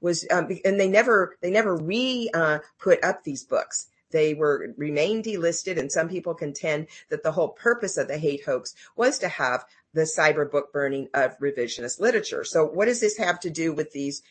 was, 0.00 0.26
um, 0.30 0.48
and 0.64 0.78
they 0.78 0.88
never 0.88 1.36
they 1.40 1.50
never 1.50 1.76
re 1.76 2.30
uh, 2.34 2.58
put 2.78 3.02
up 3.04 3.24
these 3.24 3.44
books. 3.44 3.88
They 4.10 4.34
were 4.34 4.74
remain 4.76 5.22
delisted, 5.22 5.78
and 5.78 5.92
some 5.92 6.08
people 6.08 6.34
contend 6.34 6.88
that 7.10 7.22
the 7.22 7.32
whole 7.32 7.48
purpose 7.48 7.96
of 7.96 8.08
the 8.08 8.18
hate 8.18 8.44
hoax 8.44 8.74
was 8.96 9.18
to 9.20 9.28
have 9.28 9.64
the 9.94 10.02
cyber 10.02 10.50
book 10.50 10.72
burning 10.72 11.08
of 11.14 11.38
revisionist 11.38 12.00
literature. 12.00 12.44
So, 12.44 12.64
what 12.64 12.86
does 12.86 13.00
this 13.00 13.16
have 13.18 13.40
to 13.40 13.50
do 13.50 13.72
with 13.72 13.92
these 13.92 14.22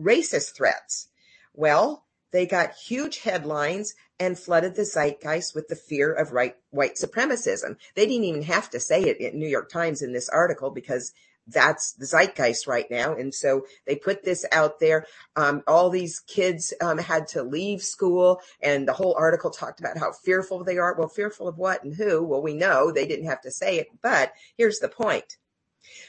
racist 0.00 0.56
threats. 0.56 1.08
Well, 1.52 2.04
they 2.32 2.46
got 2.46 2.74
huge 2.74 3.20
headlines 3.20 3.94
and 4.18 4.38
flooded 4.38 4.74
the 4.74 4.84
zeitgeist 4.84 5.54
with 5.54 5.68
the 5.68 5.76
fear 5.76 6.12
of 6.12 6.32
right, 6.32 6.56
white 6.70 6.96
supremacism. 6.96 7.76
They 7.94 8.06
didn't 8.06 8.24
even 8.24 8.42
have 8.42 8.70
to 8.70 8.80
say 8.80 9.02
it 9.02 9.20
in 9.20 9.38
New 9.38 9.48
York 9.48 9.70
Times 9.70 10.02
in 10.02 10.12
this 10.12 10.28
article 10.28 10.70
because 10.70 11.12
that's 11.46 11.92
the 11.92 12.06
zeitgeist 12.06 12.66
right 12.66 12.90
now. 12.90 13.14
And 13.14 13.34
so 13.34 13.66
they 13.86 13.96
put 13.96 14.24
this 14.24 14.44
out 14.50 14.80
there. 14.80 15.06
Um, 15.36 15.62
all 15.66 15.90
these 15.90 16.20
kids 16.20 16.72
um, 16.80 16.98
had 16.98 17.28
to 17.28 17.42
leave 17.42 17.82
school, 17.82 18.40
and 18.60 18.88
the 18.88 18.94
whole 18.94 19.14
article 19.18 19.50
talked 19.50 19.80
about 19.80 19.98
how 19.98 20.12
fearful 20.12 20.64
they 20.64 20.78
are. 20.78 20.94
Well, 20.94 21.08
fearful 21.08 21.48
of 21.48 21.58
what 21.58 21.84
and 21.84 21.94
who? 21.94 22.22
Well, 22.22 22.42
we 22.42 22.54
know 22.54 22.90
they 22.90 23.06
didn't 23.06 23.26
have 23.26 23.42
to 23.42 23.50
say 23.50 23.78
it, 23.78 23.88
but 24.02 24.32
here's 24.56 24.78
the 24.78 24.88
point. 24.88 25.36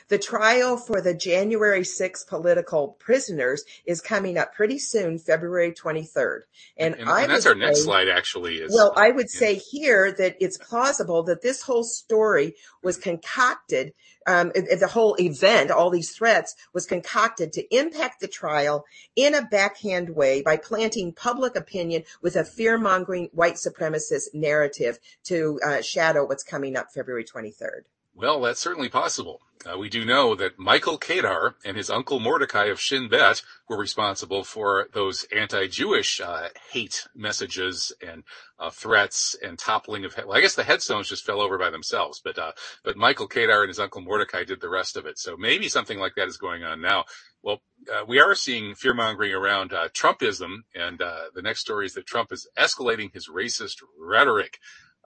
The 0.07 0.19
trial 0.19 0.77
for 0.77 1.01
the 1.01 1.13
January 1.13 1.83
6 1.83 2.23
political 2.25 2.89
prisoners 2.99 3.63
is 3.85 4.01
coming 4.01 4.37
up 4.37 4.53
pretty 4.53 4.77
soon, 4.77 5.17
February 5.17 5.71
23rd. 5.71 6.41
And, 6.77 6.95
and, 6.95 7.09
and 7.09 7.31
that's 7.31 7.45
our 7.45 7.53
say, 7.53 7.59
next 7.59 7.83
slide 7.83 8.07
actually 8.07 8.57
is. 8.57 8.73
Well, 8.73 8.93
I 8.95 9.09
would 9.09 9.27
yeah. 9.33 9.39
say 9.39 9.55
here 9.55 10.11
that 10.11 10.35
it's 10.39 10.57
plausible 10.57 11.23
that 11.23 11.41
this 11.41 11.63
whole 11.63 11.83
story 11.83 12.55
was 12.83 12.97
concocted 12.97 13.93
um, 14.27 14.51
the 14.55 14.89
whole 14.91 15.15
event, 15.19 15.71
all 15.71 15.89
these 15.89 16.11
threats 16.11 16.55
was 16.73 16.85
concocted 16.85 17.53
to 17.53 17.75
impact 17.75 18.19
the 18.19 18.27
trial 18.27 18.85
in 19.15 19.35
a 19.35 19.43
backhand 19.43 20.09
way 20.09 20.41
by 20.41 20.57
planting 20.57 21.13
public 21.13 21.55
opinion 21.55 22.03
with 22.21 22.35
a 22.35 22.43
fear 22.43 22.77
mongering 22.77 23.29
white 23.33 23.55
supremacist 23.55 24.33
narrative 24.33 24.99
to 25.25 25.59
uh, 25.65 25.81
shadow 25.81 26.25
what's 26.25 26.43
coming 26.43 26.75
up 26.75 26.91
February 26.91 27.23
23rd. 27.23 27.83
Well, 28.17 28.39
that's 28.41 28.61
certainly 28.61 28.87
possible. 28.87 29.41
Uh, 29.65 29.77
we 29.77 29.89
do 29.89 30.05
know 30.05 30.35
that 30.35 30.59
Michael 30.59 30.97
Kadar 30.97 31.55
and 31.65 31.75
his 31.75 31.89
uncle 31.89 32.19
Mordecai 32.19 32.65
of 32.65 32.79
Shin 32.79 33.09
Bet 33.09 33.41
were 33.67 33.77
responsible 33.77 34.43
for 34.43 34.87
those 34.93 35.25
anti-Jewish 35.35 36.21
uh, 36.21 36.49
hate 36.71 37.07
messages 37.15 37.91
and 38.05 38.23
uh, 38.59 38.69
threats 38.69 39.35
and 39.43 39.57
toppling 39.57 40.05
of. 40.05 40.15
Well, 40.15 40.37
I 40.37 40.41
guess 40.41 40.55
the 40.55 40.63
headstones 40.63 41.09
just 41.09 41.25
fell 41.25 41.41
over 41.41 41.57
by 41.57 41.71
themselves, 41.71 42.21
but 42.23 42.37
uh, 42.37 42.51
but 42.83 42.95
Michael 42.95 43.27
Kadar 43.27 43.61
and 43.61 43.69
his 43.69 43.79
uncle 43.79 44.01
Mordecai 44.01 44.43
did 44.43 44.61
the 44.61 44.69
rest 44.69 44.97
of 44.97 45.05
it. 45.05 45.17
So 45.17 45.35
maybe 45.35 45.67
something 45.67 45.99
like 45.99 46.13
that 46.15 46.27
is 46.27 46.37
going 46.37 46.63
on 46.63 46.79
now. 46.79 47.05
Well, 47.41 47.61
uh, 47.91 48.05
we 48.07 48.19
are 48.19 48.33
seeing 48.35 48.75
fear 48.75 48.93
mongering 48.93 49.33
around 49.33 49.73
uh, 49.73 49.89
Trumpism, 49.89 50.63
and 50.73 50.99
the 50.99 51.41
next 51.41 51.61
story 51.61 51.85
is 51.85 51.93
that 51.93 52.07
Trump 52.07 52.31
is 52.31 52.47
escalating 52.57 53.13
his 53.13 53.29
racist 53.29 53.77
rhetoric. 53.99 54.59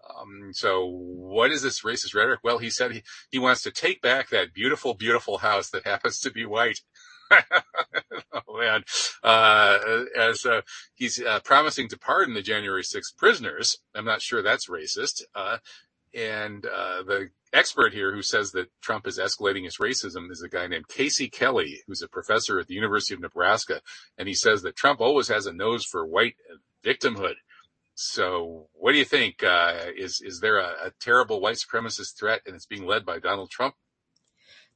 Um, 0.10 0.52
so 0.54 0.86
what 0.86 1.52
is 1.52 1.62
this 1.62 1.82
racist 1.84 2.16
rhetoric? 2.16 2.40
Well, 2.44 2.58
he 2.58 2.70
said 2.70 2.92
he, 2.92 3.04
he 3.32 3.40
wants 3.40 3.62
to 3.64 3.72
take 3.72 4.02
back 4.02 4.30
that 4.30 4.54
beautiful, 4.54 4.94
beautiful 4.94 5.40
house 5.40 5.70
that 5.72 5.86
happens 5.86 6.20
to 6.22 6.32
be 6.32 6.46
white. 6.46 6.82
oh 8.34 8.58
man, 8.60 8.84
uh, 9.24 9.78
as, 10.18 10.46
uh, 10.46 10.62
he's, 10.96 11.22
uh, 11.22 11.40
promising 11.42 11.88
to 11.90 12.00
pardon 12.00 12.34
the 12.34 12.42
January 12.42 12.82
6th 12.82 13.16
prisoners. 13.18 13.78
I'm 13.94 14.06
not 14.06 14.22
sure 14.22 14.42
that's 14.42 14.68
racist. 14.68 15.22
Uh, 15.36 15.58
and, 16.14 16.66
uh, 16.66 17.04
the 17.04 17.30
expert 17.54 17.94
here 17.94 18.14
who 18.14 18.24
says 18.24 18.52
that 18.52 18.70
Trump 18.82 19.06
is 19.08 19.20
escalating 19.20 19.66
his 19.66 19.78
racism 19.78 20.32
is 20.32 20.42
a 20.42 20.50
guy 20.50 20.66
named 20.68 20.88
Casey 20.88 21.30
Kelly, 21.30 21.82
who's 21.86 22.02
a 22.02 22.08
professor 22.08 22.60
at 22.60 22.68
the 22.68 22.74
University 22.74 23.14
of 23.14 23.22
Nebraska. 23.22 23.82
And 24.18 24.28
he 24.28 24.34
says 24.34 24.64
that 24.64 24.76
Trump 24.76 25.00
always 25.00 25.28
has 25.28 25.46
a 25.46 25.54
nose 25.54 25.86
for 25.86 26.06
white 26.06 26.36
victimhood. 26.84 27.36
So 28.02 28.70
what 28.72 28.94
do 28.94 28.98
you 28.98 29.04
think? 29.04 29.44
Uh, 29.44 29.74
is, 29.98 30.22
is 30.22 30.40
there 30.40 30.60
a, 30.60 30.70
a 30.86 30.92
terrible 31.02 31.42
white 31.42 31.58
supremacist 31.58 32.18
threat 32.18 32.40
and 32.46 32.56
it's 32.56 32.66
being 32.66 32.86
led 32.86 33.06
by 33.06 33.20
Donald 33.20 33.52
Trump? 33.52 33.76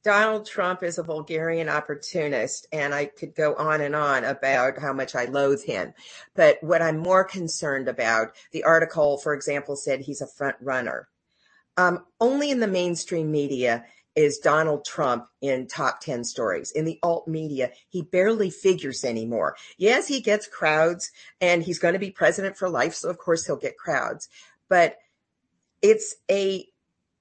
Donald 0.04 0.44
Trump 0.44 0.82
is 0.82 0.98
a 0.98 1.02
vulgarian 1.02 1.70
opportunist, 1.70 2.66
and 2.70 2.92
I 2.92 3.06
could 3.06 3.34
go 3.34 3.54
on 3.54 3.80
and 3.80 3.96
on 3.96 4.24
about 4.24 4.78
how 4.78 4.92
much 4.92 5.14
I 5.14 5.24
loathe 5.24 5.64
him. 5.64 5.94
But 6.34 6.62
what 6.62 6.82
I'm 6.82 6.98
more 6.98 7.24
concerned 7.24 7.88
about, 7.88 8.32
the 8.52 8.64
article, 8.64 9.16
for 9.16 9.32
example, 9.32 9.74
said 9.74 10.00
he's 10.00 10.20
a 10.20 10.26
front 10.26 10.56
runner. 10.60 11.08
Um, 11.78 12.04
only 12.20 12.50
in 12.50 12.60
the 12.60 12.68
mainstream 12.68 13.32
media 13.32 13.86
is 14.16 14.38
Donald 14.38 14.84
Trump 14.84 15.26
in 15.40 15.66
top 15.66 16.00
10 16.00 16.24
stories. 16.24 16.70
In 16.70 16.84
the 16.84 16.98
alt 17.02 17.26
media, 17.26 17.70
he 17.88 18.02
barely 18.02 18.50
figures 18.50 19.04
anymore. 19.04 19.56
Yes, 19.76 20.06
he 20.06 20.20
gets 20.20 20.46
crowds 20.46 21.10
and 21.40 21.62
he's 21.62 21.78
going 21.78 21.94
to 21.94 22.00
be 22.00 22.10
president 22.10 22.56
for 22.56 22.68
life. 22.68 22.94
So 22.94 23.10
of 23.10 23.18
course 23.18 23.46
he'll 23.46 23.56
get 23.56 23.76
crowds, 23.76 24.28
but 24.68 24.98
it's 25.82 26.16
a 26.30 26.66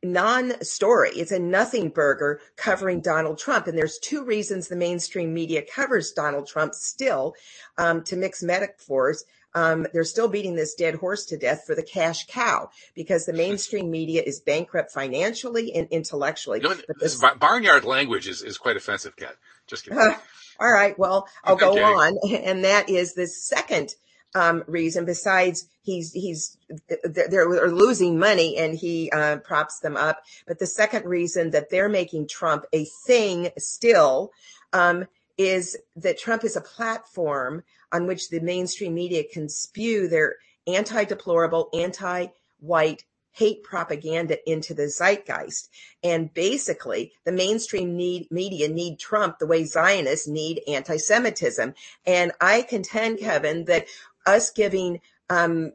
non-story. 0.03 1.11
It's 1.11 1.31
a 1.31 1.39
nothing 1.39 1.89
burger 1.89 2.41
covering 2.57 3.01
Donald 3.01 3.37
Trump. 3.37 3.67
And 3.67 3.77
there's 3.77 3.97
two 3.99 4.25
reasons 4.25 4.67
the 4.67 4.75
mainstream 4.75 5.33
media 5.33 5.63
covers 5.63 6.11
Donald 6.11 6.47
Trump 6.47 6.73
still, 6.73 7.35
um, 7.77 8.03
to 8.03 8.15
mix 8.15 8.43
metaphors 8.43 9.23
um, 9.55 9.87
they're 9.93 10.03
still 10.03 10.27
beating 10.27 10.55
this 10.55 10.73
dead 10.73 10.95
horse 10.95 11.25
to 11.25 11.37
death 11.37 11.63
for 11.65 11.75
the 11.75 11.83
cash 11.83 12.25
cow 12.27 12.69
because 12.95 13.25
the 13.25 13.33
mainstream 13.33 13.91
media 13.91 14.23
is 14.25 14.39
bankrupt 14.39 14.91
financially 14.91 15.73
and 15.73 15.87
intellectually. 15.89 16.59
You 16.61 16.69
know, 16.69 16.75
this, 16.99 17.23
barnyard 17.39 17.83
language 17.83 18.27
is, 18.27 18.41
is 18.41 18.57
quite 18.57 18.77
offensive, 18.77 19.15
Kat. 19.15 19.35
Just 19.67 19.83
kidding. 19.83 19.99
Uh, 19.99 20.15
all 20.59 20.71
right. 20.71 20.97
Well, 20.97 21.27
I'll 21.43 21.55
go 21.55 21.77
on. 21.83 22.17
And 22.43 22.63
that 22.63 22.89
is 22.89 23.13
the 23.13 23.27
second 23.27 23.95
um, 24.35 24.63
reason 24.67 25.05
besides 25.05 25.67
he's, 25.83 26.11
he's, 26.11 26.57
they're, 27.03 27.69
losing 27.69 28.17
money 28.17 28.57
and 28.57 28.75
he, 28.75 29.11
uh, 29.11 29.37
props 29.37 29.79
them 29.79 29.95
up. 29.95 30.23
But 30.47 30.57
the 30.57 30.65
second 30.65 31.05
reason 31.05 31.51
that 31.51 31.69
they're 31.69 31.89
making 31.89 32.27
Trump 32.27 32.65
a 32.73 32.85
thing 33.05 33.49
still, 33.57 34.31
um, 34.73 35.05
is 35.37 35.77
that 35.95 36.19
Trump 36.19 36.43
is 36.43 36.55
a 36.55 36.61
platform 36.61 37.63
on 37.93 38.07
which 38.07 38.29
the 38.29 38.41
mainstream 38.41 38.95
media 38.95 39.23
can 39.23 39.47
spew 39.47 40.09
their 40.09 40.35
anti-deplorable, 40.67 41.69
anti-white 41.73 43.05
hate 43.31 43.63
propaganda 43.63 44.37
into 44.49 44.73
the 44.73 44.87
zeitgeist. 44.87 45.69
And 46.03 46.33
basically 46.33 47.13
the 47.25 47.31
mainstream 47.31 47.95
need, 47.95 48.31
media 48.31 48.67
need 48.67 48.99
Trump 48.99 49.39
the 49.39 49.47
way 49.47 49.63
Zionists 49.63 50.27
need 50.27 50.61
anti-Semitism. 50.67 51.73
And 52.05 52.31
I 52.41 52.61
contend, 52.63 53.19
Kevin, 53.19 53.65
that 53.65 53.87
us 54.25 54.51
giving 54.51 55.01
um, 55.33 55.73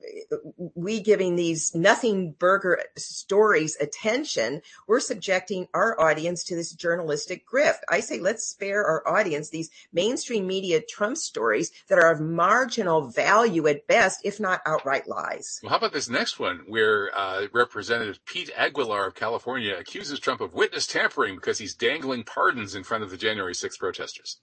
we 0.75 1.01
giving 1.01 1.37
these 1.37 1.75
nothing 1.75 2.33
burger 2.39 2.81
stories 2.97 3.77
attention, 3.81 4.63
we're 4.87 5.01
subjecting 5.01 5.67
our 5.75 6.01
audience 6.01 6.45
to 6.45 6.55
this 6.55 6.73
journalistic 6.73 7.45
grift. 7.47 7.81
I 7.89 8.01
say 8.01 8.21
let's 8.21 8.47
spare 8.47 8.85
our 8.85 9.07
audience 9.09 9.51
these 9.51 9.71
mainstream 9.93 10.47
media 10.47 10.81
Trump 10.81 11.17
stories 11.17 11.73
that 11.89 11.99
are 11.99 12.13
of 12.13 12.21
marginal 12.21 13.09
value 13.09 13.67
at 13.67 13.87
best, 13.87 14.21
if 14.25 14.39
not 14.39 14.61
outright 14.67 15.09
lies. 15.09 15.61
Well, 15.63 15.71
how 15.71 15.79
about 15.79 15.93
this 15.93 16.09
next 16.09 16.39
one 16.39 16.63
where 16.67 17.11
uh, 17.17 17.47
Representative 17.53 18.25
Pete 18.25 18.51
Aguilar 18.57 19.07
of 19.07 19.15
California 19.15 19.75
accuses 19.77 20.21
Trump 20.21 20.41
of 20.41 20.55
witness 20.55 20.87
tampering 20.87 21.35
because 21.35 21.59
he's 21.59 21.75
dangling 21.75 22.25
pardons 22.25 22.75
in 22.75 22.85
front 22.85 23.05
of 23.05 23.11
the 23.11 23.17
January 23.17 23.55
6th 23.55 23.79
protesters? 23.79 24.39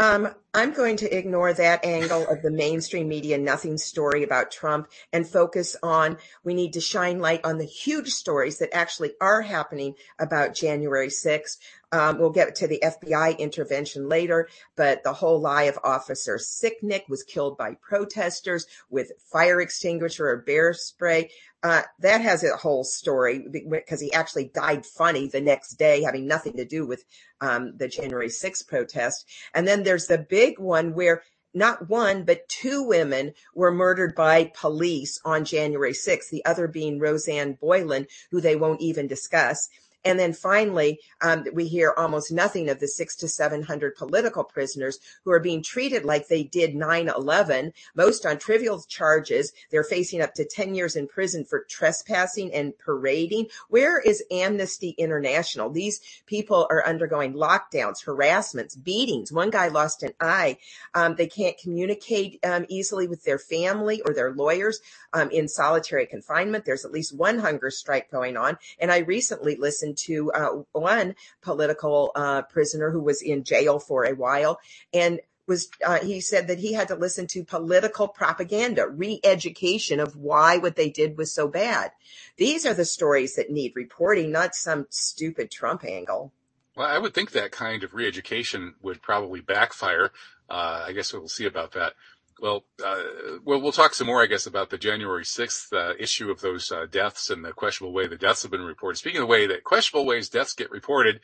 Um, 0.00 0.34
I'm 0.54 0.72
going 0.72 0.96
to 0.96 1.14
ignore 1.14 1.52
that 1.52 1.84
angle 1.84 2.26
of 2.26 2.40
the 2.40 2.50
mainstream 2.50 3.06
media 3.06 3.36
nothing 3.36 3.76
story 3.76 4.22
about 4.22 4.50
Trump 4.50 4.88
and 5.12 5.28
focus 5.28 5.76
on 5.82 6.16
we 6.42 6.54
need 6.54 6.72
to 6.72 6.80
shine 6.80 7.18
light 7.18 7.44
on 7.44 7.58
the 7.58 7.66
huge 7.66 8.08
stories 8.08 8.60
that 8.60 8.74
actually 8.74 9.12
are 9.20 9.42
happening 9.42 9.96
about 10.18 10.54
January 10.54 11.08
6th. 11.08 11.58
Um, 11.92 12.18
we'll 12.18 12.30
get 12.30 12.54
to 12.56 12.68
the 12.68 12.82
FBI 12.84 13.38
intervention 13.38 14.08
later, 14.08 14.48
but 14.76 15.02
the 15.02 15.12
whole 15.12 15.40
lie 15.40 15.64
of 15.64 15.78
Officer 15.82 16.38
Sicknick 16.38 17.08
was 17.08 17.24
killed 17.24 17.58
by 17.58 17.74
protesters 17.80 18.66
with 18.88 19.12
fire 19.32 19.60
extinguisher 19.60 20.28
or 20.28 20.36
bear 20.36 20.72
spray. 20.72 21.30
Uh, 21.62 21.82
that 21.98 22.20
has 22.20 22.44
a 22.44 22.56
whole 22.56 22.84
story 22.84 23.44
because 23.68 24.00
he 24.00 24.12
actually 24.12 24.50
died 24.54 24.86
funny 24.86 25.28
the 25.28 25.40
next 25.40 25.74
day, 25.74 26.02
having 26.02 26.26
nothing 26.26 26.56
to 26.56 26.64
do 26.64 26.86
with 26.86 27.04
um, 27.40 27.76
the 27.76 27.88
January 27.88 28.28
6th 28.28 28.66
protest. 28.66 29.26
And 29.52 29.66
then 29.66 29.82
there's 29.82 30.06
the 30.06 30.18
big 30.18 30.58
one 30.58 30.94
where 30.94 31.22
not 31.52 31.88
one, 31.88 32.24
but 32.24 32.48
two 32.48 32.84
women 32.84 33.34
were 33.54 33.72
murdered 33.72 34.14
by 34.14 34.52
police 34.54 35.20
on 35.24 35.44
January 35.44 35.92
6th, 35.92 36.30
the 36.30 36.44
other 36.44 36.68
being 36.68 37.00
Rosanne 37.00 37.58
Boyland, 37.60 38.06
who 38.30 38.40
they 38.40 38.54
won't 38.54 38.80
even 38.80 39.08
discuss. 39.08 39.68
And 40.04 40.18
then 40.18 40.32
finally, 40.32 41.00
um, 41.20 41.44
we 41.52 41.66
hear 41.66 41.92
almost 41.96 42.32
nothing 42.32 42.68
of 42.70 42.80
the 42.80 42.88
six 42.88 43.16
to 43.16 43.28
700 43.28 43.96
political 43.96 44.44
prisoners 44.44 44.98
who 45.24 45.32
are 45.32 45.40
being 45.40 45.62
treated 45.62 46.04
like 46.04 46.28
they 46.28 46.42
did 46.42 46.74
9-11, 46.74 47.72
most 47.94 48.24
on 48.24 48.38
trivial 48.38 48.82
charges. 48.88 49.52
They're 49.70 49.84
facing 49.84 50.22
up 50.22 50.34
to 50.34 50.44
10 50.44 50.74
years 50.74 50.96
in 50.96 51.06
prison 51.06 51.44
for 51.44 51.64
trespassing 51.68 52.52
and 52.52 52.76
parading. 52.78 53.48
Where 53.68 54.00
is 54.00 54.24
Amnesty 54.30 54.90
International? 54.96 55.70
These 55.70 56.00
people 56.26 56.66
are 56.70 56.86
undergoing 56.86 57.34
lockdowns, 57.34 58.04
harassments, 58.04 58.76
beatings. 58.76 59.32
One 59.32 59.50
guy 59.50 59.68
lost 59.68 60.02
an 60.02 60.12
eye. 60.20 60.56
Um, 60.94 61.16
they 61.16 61.26
can't 61.26 61.58
communicate 61.58 62.38
um, 62.44 62.64
easily 62.68 63.06
with 63.06 63.24
their 63.24 63.38
family 63.38 64.00
or 64.02 64.14
their 64.14 64.32
lawyers 64.32 64.80
um, 65.12 65.30
in 65.30 65.48
solitary 65.48 66.06
confinement. 66.06 66.64
There's 66.64 66.84
at 66.84 66.92
least 66.92 67.14
one 67.14 67.38
hunger 67.38 67.70
strike 67.70 68.10
going 68.10 68.36
on. 68.36 68.56
And 68.78 68.90
I 68.90 68.98
recently 68.98 69.56
listened 69.56 69.89
to 69.94 70.32
uh, 70.32 70.62
one 70.72 71.14
political 71.40 72.12
uh, 72.14 72.42
prisoner 72.42 72.90
who 72.90 73.00
was 73.00 73.22
in 73.22 73.44
jail 73.44 73.78
for 73.78 74.04
a 74.04 74.14
while 74.14 74.58
and 74.92 75.20
was 75.50 75.68
uh, 75.84 75.98
he 75.98 76.20
said 76.20 76.46
that 76.46 76.60
he 76.60 76.72
had 76.72 76.88
to 76.88 76.94
listen 76.94 77.26
to 77.26 77.44
political 77.44 78.08
propaganda, 78.08 78.86
re-education 78.86 79.98
of 79.98 80.16
why 80.16 80.56
what 80.56 80.76
they 80.76 80.88
did 80.88 81.18
was 81.18 81.32
so 81.32 81.48
bad. 81.48 81.90
These 82.36 82.64
are 82.64 82.72
the 82.72 82.84
stories 82.84 83.34
that 83.34 83.50
need 83.50 83.72
reporting, 83.74 84.30
not 84.30 84.54
some 84.54 84.86
stupid 84.90 85.50
Trump 85.50 85.84
angle. 85.84 86.32
Well, 86.76 86.86
I 86.86 86.98
would 86.98 87.14
think 87.14 87.32
that 87.32 87.50
kind 87.50 87.82
of 87.82 87.94
re-education 87.94 88.76
would 88.80 89.02
probably 89.02 89.40
backfire. 89.40 90.12
Uh, 90.48 90.84
I 90.86 90.92
guess 90.92 91.12
we'll 91.12 91.28
see 91.28 91.46
about 91.46 91.72
that. 91.72 91.94
Well, 92.40 92.64
uh, 92.84 93.02
well, 93.44 93.60
we'll 93.60 93.72
talk 93.72 93.94
some 93.94 94.06
more, 94.06 94.22
I 94.22 94.26
guess, 94.26 94.46
about 94.46 94.70
the 94.70 94.78
January 94.78 95.24
6th 95.24 95.72
uh, 95.72 95.94
issue 95.98 96.30
of 96.30 96.40
those 96.40 96.72
uh, 96.72 96.86
deaths 96.90 97.28
and 97.28 97.44
the 97.44 97.52
questionable 97.52 97.92
way 97.92 98.06
the 98.06 98.16
deaths 98.16 98.42
have 98.42 98.50
been 98.50 98.62
reported. 98.62 98.96
Speaking 98.96 99.20
of 99.20 99.28
the 99.28 99.32
way 99.32 99.46
that 99.46 99.64
questionable 99.64 100.06
ways 100.06 100.30
deaths 100.30 100.54
get 100.54 100.70
reported, 100.70 101.20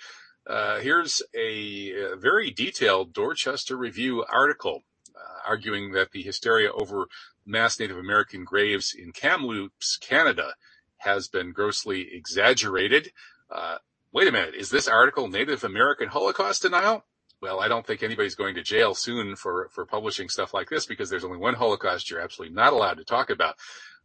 uh, 0.47 0.79
here's 0.79 1.23
a, 1.35 2.13
a, 2.13 2.17
very 2.17 2.51
detailed 2.51 3.13
Dorchester 3.13 3.77
Review 3.77 4.25
article 4.25 4.85
uh, 5.17 5.49
arguing 5.49 5.93
that 5.93 6.13
the 6.13 6.23
hysteria 6.23 6.71
over 6.73 7.07
mass 7.45 7.81
Native 7.81 7.99
American 7.99 8.45
graves 8.45 8.95
in 8.97 9.13
Kamloops, 9.13 9.97
Canada, 9.97 10.55
has 10.99 11.29
been 11.29 11.53
grossly 11.53 12.09
exaggerated. 12.13 13.11
Uh, 13.51 13.79
wait 14.13 14.29
a 14.29 14.33
minute, 14.33 14.55
is 14.55 14.71
this 14.71 14.87
article 14.87 15.29
Native 15.29 15.65
American 15.65 16.09
Holocaust 16.09 16.63
denial? 16.63 17.05
Well, 17.43 17.61
I 17.61 17.69
don't 17.69 17.87
think 17.87 18.03
anybody's 18.03 18.35
going 18.35 18.55
to 18.55 18.63
jail 18.63 18.95
soon 18.95 19.37
for, 19.37 19.69
for 19.73 19.85
publishing 19.85 20.29
stuff 20.29 20.55
like 20.55 20.69
this 20.69 20.87
because 20.87 21.11
there's 21.11 21.25
only 21.25 21.39
one 21.39 21.55
Holocaust 21.55 22.11
you're 22.11 22.21
absolutely 22.21 22.55
not 22.55 22.73
allowed 22.73 22.99
to 22.99 23.05
talk 23.05 23.31
about. 23.31 23.57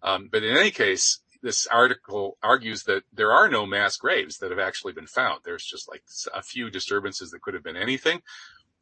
Um, 0.04 0.30
but 0.32 0.44
in 0.44 0.56
any 0.58 0.72
case, 0.72 1.20
this 1.42 1.68
article 1.68 2.38
argues 2.44 2.84
that 2.84 3.04
there 3.14 3.32
are 3.32 3.50
no 3.50 3.66
mass 3.66 3.98
graves 3.98 4.38
that 4.38 4.52
have 4.52 4.60
actually 4.60 4.94
been 4.94 5.08
found. 5.08 5.42
There's 5.44 5.66
just 5.66 5.90
like 5.90 6.04
a 6.34 6.44
few 6.44 6.70
disturbances 6.70 7.32
that 7.32 7.42
could 7.42 7.54
have 7.54 7.64
been 7.64 7.78
anything. 7.78 8.22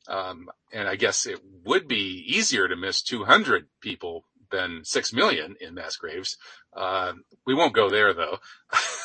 Um, 0.07 0.49
and 0.73 0.87
I 0.87 0.95
guess 0.95 1.25
it 1.25 1.39
would 1.65 1.87
be 1.87 2.23
easier 2.27 2.67
to 2.67 2.75
miss 2.75 3.01
200 3.01 3.67
people 3.81 4.25
than 4.51 4.83
6 4.83 5.13
million 5.13 5.55
in 5.61 5.75
mass 5.75 5.95
graves. 5.95 6.37
Uh, 6.75 7.13
we 7.45 7.53
won't 7.53 7.75
go 7.75 7.89
there 7.89 8.13
though. 8.13 8.39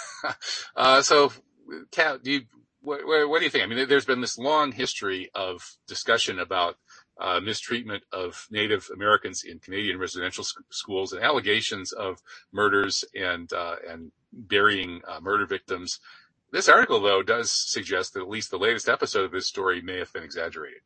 uh, 0.77 1.03
so, 1.03 1.33
Kat, 1.91 2.23
do 2.23 2.33
you, 2.33 2.43
what, 2.85 3.29
what, 3.29 3.39
do 3.39 3.45
you 3.45 3.51
think? 3.51 3.65
I 3.65 3.67
mean, 3.67 3.89
there's 3.89 4.05
been 4.05 4.21
this 4.21 4.39
long 4.39 4.73
history 4.73 5.31
of 5.35 5.77
discussion 5.87 6.39
about 6.39 6.77
uh, 7.19 7.41
mistreatment 7.41 8.03
of 8.13 8.47
Native 8.51 8.89
Americans 8.93 9.45
in 9.45 9.59
Canadian 9.59 9.99
residential 9.99 10.45
sc- 10.45 10.61
schools 10.71 11.13
and 11.13 11.23
allegations 11.23 11.93
of 11.93 12.21
murders 12.53 13.05
and 13.15 13.53
uh, 13.53 13.77
and 13.89 14.13
burying 14.33 15.01
uh, 15.07 15.21
murder 15.21 15.47
victims. 15.47 16.01
This 16.51 16.69
article, 16.69 17.01
though, 17.01 17.23
does 17.23 17.51
suggest 17.51 18.15
that 18.15 18.23
at 18.23 18.29
least 18.29 18.51
the 18.51 18.59
latest 18.59 18.89
episode 18.89 19.25
of 19.25 19.33
this 19.33 19.47
story 19.47 19.81
may 19.81 19.99
have 19.99 20.13
been 20.13 20.23
exaggerated. 20.23 20.83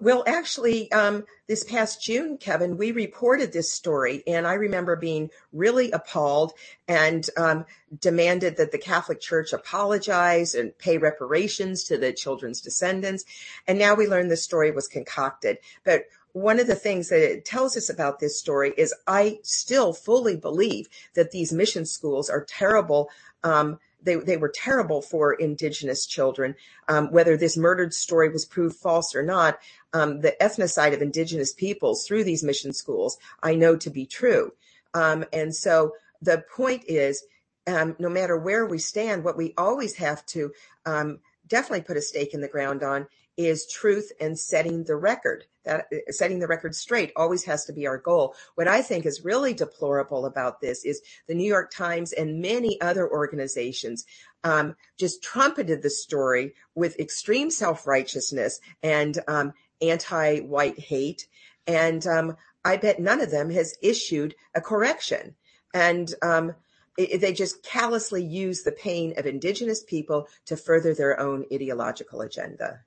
Well, 0.00 0.24
actually, 0.26 0.90
um, 0.90 1.24
this 1.46 1.62
past 1.62 2.02
June, 2.02 2.36
Kevin, 2.36 2.76
we 2.76 2.90
reported 2.90 3.52
this 3.52 3.72
story, 3.72 4.24
and 4.26 4.46
I 4.46 4.54
remember 4.54 4.96
being 4.96 5.30
really 5.52 5.92
appalled 5.92 6.52
and 6.88 7.28
um, 7.36 7.64
demanded 8.00 8.56
that 8.56 8.72
the 8.72 8.78
Catholic 8.78 9.20
Church 9.20 9.52
apologize 9.52 10.54
and 10.54 10.76
pay 10.78 10.98
reparations 10.98 11.84
to 11.84 11.96
the 11.96 12.12
children's 12.12 12.60
descendants. 12.60 13.24
And 13.68 13.78
now 13.78 13.94
we 13.94 14.08
learn 14.08 14.28
the 14.28 14.36
story 14.36 14.72
was 14.72 14.88
concocted. 14.88 15.58
But 15.84 16.06
one 16.32 16.58
of 16.58 16.66
the 16.66 16.74
things 16.74 17.10
that 17.10 17.22
it 17.22 17.44
tells 17.44 17.76
us 17.76 17.88
about 17.88 18.18
this 18.18 18.38
story 18.38 18.74
is 18.76 18.92
I 19.06 19.38
still 19.42 19.92
fully 19.92 20.36
believe 20.36 20.88
that 21.14 21.30
these 21.30 21.52
mission 21.52 21.86
schools 21.86 22.28
are 22.28 22.44
terrible. 22.44 23.10
Um, 23.44 23.78
they, 24.04 24.16
they 24.16 24.36
were 24.36 24.52
terrible 24.54 25.02
for 25.02 25.32
indigenous 25.32 26.06
children. 26.06 26.54
Um, 26.88 27.10
whether 27.10 27.36
this 27.36 27.56
murdered 27.56 27.92
story 27.92 28.28
was 28.28 28.44
proved 28.44 28.76
false 28.76 29.14
or 29.14 29.22
not, 29.22 29.58
um, 29.92 30.20
the 30.20 30.36
ethnocide 30.40 30.94
of 30.94 31.02
indigenous 31.02 31.52
peoples 31.52 32.06
through 32.06 32.24
these 32.24 32.44
mission 32.44 32.72
schools, 32.72 33.18
I 33.42 33.54
know 33.54 33.76
to 33.76 33.90
be 33.90 34.06
true. 34.06 34.52
Um, 34.92 35.24
and 35.32 35.54
so 35.54 35.92
the 36.22 36.44
point 36.54 36.84
is, 36.86 37.24
um, 37.66 37.96
no 37.98 38.08
matter 38.08 38.36
where 38.36 38.66
we 38.66 38.78
stand, 38.78 39.24
what 39.24 39.36
we 39.36 39.54
always 39.56 39.96
have 39.96 40.24
to 40.26 40.52
um, 40.86 41.18
definitely 41.46 41.82
put 41.82 41.96
a 41.96 42.02
stake 42.02 42.34
in 42.34 42.40
the 42.40 42.48
ground 42.48 42.82
on 42.82 43.06
is 43.36 43.66
truth 43.66 44.12
and 44.20 44.38
setting 44.38 44.84
the 44.84 44.96
record. 44.96 45.44
That 45.64 45.86
setting 46.10 46.38
the 46.38 46.46
record 46.46 46.74
straight 46.74 47.12
always 47.16 47.44
has 47.44 47.64
to 47.66 47.72
be 47.72 47.86
our 47.86 47.98
goal. 47.98 48.34
What 48.54 48.68
I 48.68 48.82
think 48.82 49.06
is 49.06 49.24
really 49.24 49.54
deplorable 49.54 50.26
about 50.26 50.60
this 50.60 50.84
is 50.84 51.00
the 51.26 51.34
New 51.34 51.46
York 51.46 51.70
Times 51.70 52.12
and 52.12 52.42
many 52.42 52.80
other 52.80 53.10
organizations 53.10 54.04
um, 54.44 54.76
just 54.98 55.22
trumpeted 55.22 55.82
the 55.82 55.90
story 55.90 56.54
with 56.74 57.00
extreme 57.00 57.50
self 57.50 57.86
righteousness 57.86 58.60
and 58.82 59.18
um, 59.26 59.54
anti 59.80 60.40
white 60.40 60.78
hate. 60.78 61.26
And 61.66 62.06
um, 62.06 62.36
I 62.64 62.76
bet 62.76 63.00
none 63.00 63.20
of 63.20 63.30
them 63.30 63.50
has 63.50 63.76
issued 63.82 64.34
a 64.54 64.60
correction. 64.60 65.34
And 65.72 66.14
um, 66.22 66.54
it, 66.96 67.20
they 67.20 67.32
just 67.32 67.62
callously 67.62 68.24
use 68.24 68.62
the 68.62 68.72
pain 68.72 69.14
of 69.16 69.26
indigenous 69.26 69.82
people 69.82 70.28
to 70.46 70.56
further 70.56 70.94
their 70.94 71.18
own 71.18 71.44
ideological 71.52 72.20
agenda. 72.20 72.80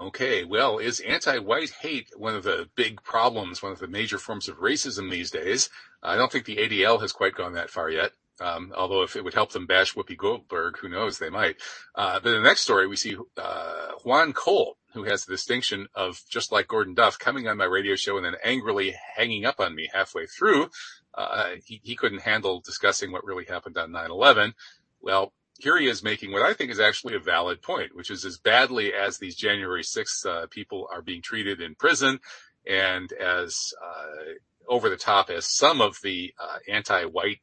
Okay, 0.00 0.44
well, 0.44 0.78
is 0.78 1.00
anti-white 1.00 1.70
hate 1.70 2.10
one 2.16 2.36
of 2.36 2.44
the 2.44 2.68
big 2.76 3.02
problems, 3.02 3.62
one 3.62 3.72
of 3.72 3.80
the 3.80 3.88
major 3.88 4.18
forms 4.18 4.48
of 4.48 4.58
racism 4.58 5.10
these 5.10 5.30
days? 5.30 5.70
I 6.02 6.14
don't 6.14 6.30
think 6.30 6.44
the 6.44 6.58
ADL 6.58 7.00
has 7.00 7.10
quite 7.10 7.34
gone 7.34 7.54
that 7.54 7.70
far 7.70 7.90
yet. 7.90 8.12
Um, 8.40 8.72
although 8.76 9.02
if 9.02 9.16
it 9.16 9.24
would 9.24 9.34
help 9.34 9.50
them 9.50 9.66
bash 9.66 9.94
Whoopi 9.94 10.16
Goldberg, 10.16 10.78
who 10.78 10.88
knows, 10.88 11.18
they 11.18 11.30
might. 11.30 11.56
Uh, 11.96 12.20
but 12.20 12.28
in 12.32 12.42
the 12.42 12.48
next 12.48 12.60
story, 12.60 12.86
we 12.86 12.94
see 12.94 13.16
uh, 13.36 13.88
Juan 14.04 14.32
Cole, 14.32 14.76
who 14.94 15.02
has 15.04 15.24
the 15.24 15.32
distinction 15.32 15.88
of, 15.96 16.20
just 16.30 16.52
like 16.52 16.68
Gordon 16.68 16.94
Duff, 16.94 17.18
coming 17.18 17.48
on 17.48 17.56
my 17.56 17.64
radio 17.64 17.96
show 17.96 18.16
and 18.16 18.24
then 18.24 18.36
angrily 18.44 18.94
hanging 19.16 19.44
up 19.44 19.58
on 19.58 19.74
me 19.74 19.90
halfway 19.92 20.26
through. 20.26 20.70
Uh, 21.14 21.54
he, 21.64 21.80
he 21.82 21.96
couldn't 21.96 22.22
handle 22.22 22.60
discussing 22.60 23.10
what 23.10 23.24
really 23.24 23.44
happened 23.46 23.76
on 23.76 23.90
9-11. 23.90 24.52
Well, 25.00 25.32
here 25.58 25.76
he 25.78 25.88
is 25.88 26.02
making 26.02 26.32
what 26.32 26.42
I 26.42 26.54
think 26.54 26.70
is 26.70 26.80
actually 26.80 27.14
a 27.14 27.20
valid 27.20 27.62
point, 27.62 27.94
which 27.94 28.10
is 28.10 28.24
as 28.24 28.38
badly 28.38 28.92
as 28.94 29.18
these 29.18 29.36
January 29.36 29.82
6th 29.82 30.26
uh, 30.26 30.46
people 30.48 30.88
are 30.92 31.02
being 31.02 31.22
treated 31.22 31.60
in 31.60 31.74
prison 31.74 32.20
and 32.66 33.12
as 33.12 33.72
uh, 33.82 34.32
over 34.68 34.88
the 34.88 34.96
top 34.96 35.30
as 35.30 35.46
some 35.46 35.80
of 35.80 35.96
the 36.02 36.32
uh, 36.40 36.58
anti-white 36.68 37.38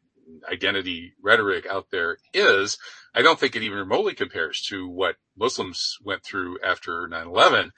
identity 0.52 1.14
rhetoric 1.22 1.66
out 1.66 1.88
there 1.92 2.18
is, 2.34 2.78
I 3.14 3.22
don't 3.22 3.40
think 3.40 3.56
it 3.56 3.64
even 3.64 3.78
remotely 3.78 4.14
compares 4.14 4.62
to 4.70 4.88
what 4.88 5.16
Muslims 5.38 5.98
went 6.04 6.24
through 6.24 6.60
after 6.64 7.08
9-11 7.08 7.72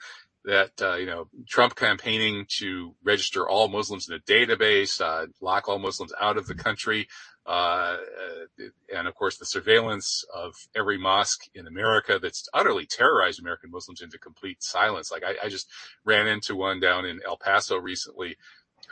that, 0.44 0.70
uh, 0.80 0.94
you 0.94 1.06
know, 1.06 1.28
Trump 1.48 1.74
campaigning 1.74 2.46
to 2.58 2.94
register 3.04 3.46
all 3.46 3.68
Muslims 3.68 4.08
in 4.08 4.14
a 4.14 4.20
database, 4.20 5.00
uh, 5.00 5.26
lock 5.42 5.68
all 5.68 5.78
Muslims 5.78 6.12
out 6.18 6.38
of 6.38 6.46
the 6.46 6.54
country, 6.54 7.08
and 7.48 9.08
of 9.08 9.14
course 9.14 9.38
the 9.38 9.46
surveillance 9.46 10.24
of 10.34 10.54
every 10.76 10.98
mosque 10.98 11.48
in 11.54 11.66
America 11.66 12.18
that's 12.20 12.48
utterly 12.52 12.84
terrorized 12.84 13.40
American 13.40 13.70
Muslims 13.70 14.02
into 14.02 14.18
complete 14.18 14.62
silence. 14.62 15.10
Like 15.10 15.24
I, 15.24 15.46
I 15.46 15.48
just 15.48 15.68
ran 16.04 16.26
into 16.26 16.54
one 16.54 16.78
down 16.78 17.06
in 17.06 17.20
El 17.26 17.38
Paso 17.38 17.78
recently 17.78 18.36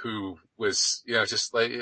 who 0.02 0.38
was, 0.58 1.02
you 1.06 1.14
know, 1.14 1.24
just 1.24 1.54
like 1.54 1.72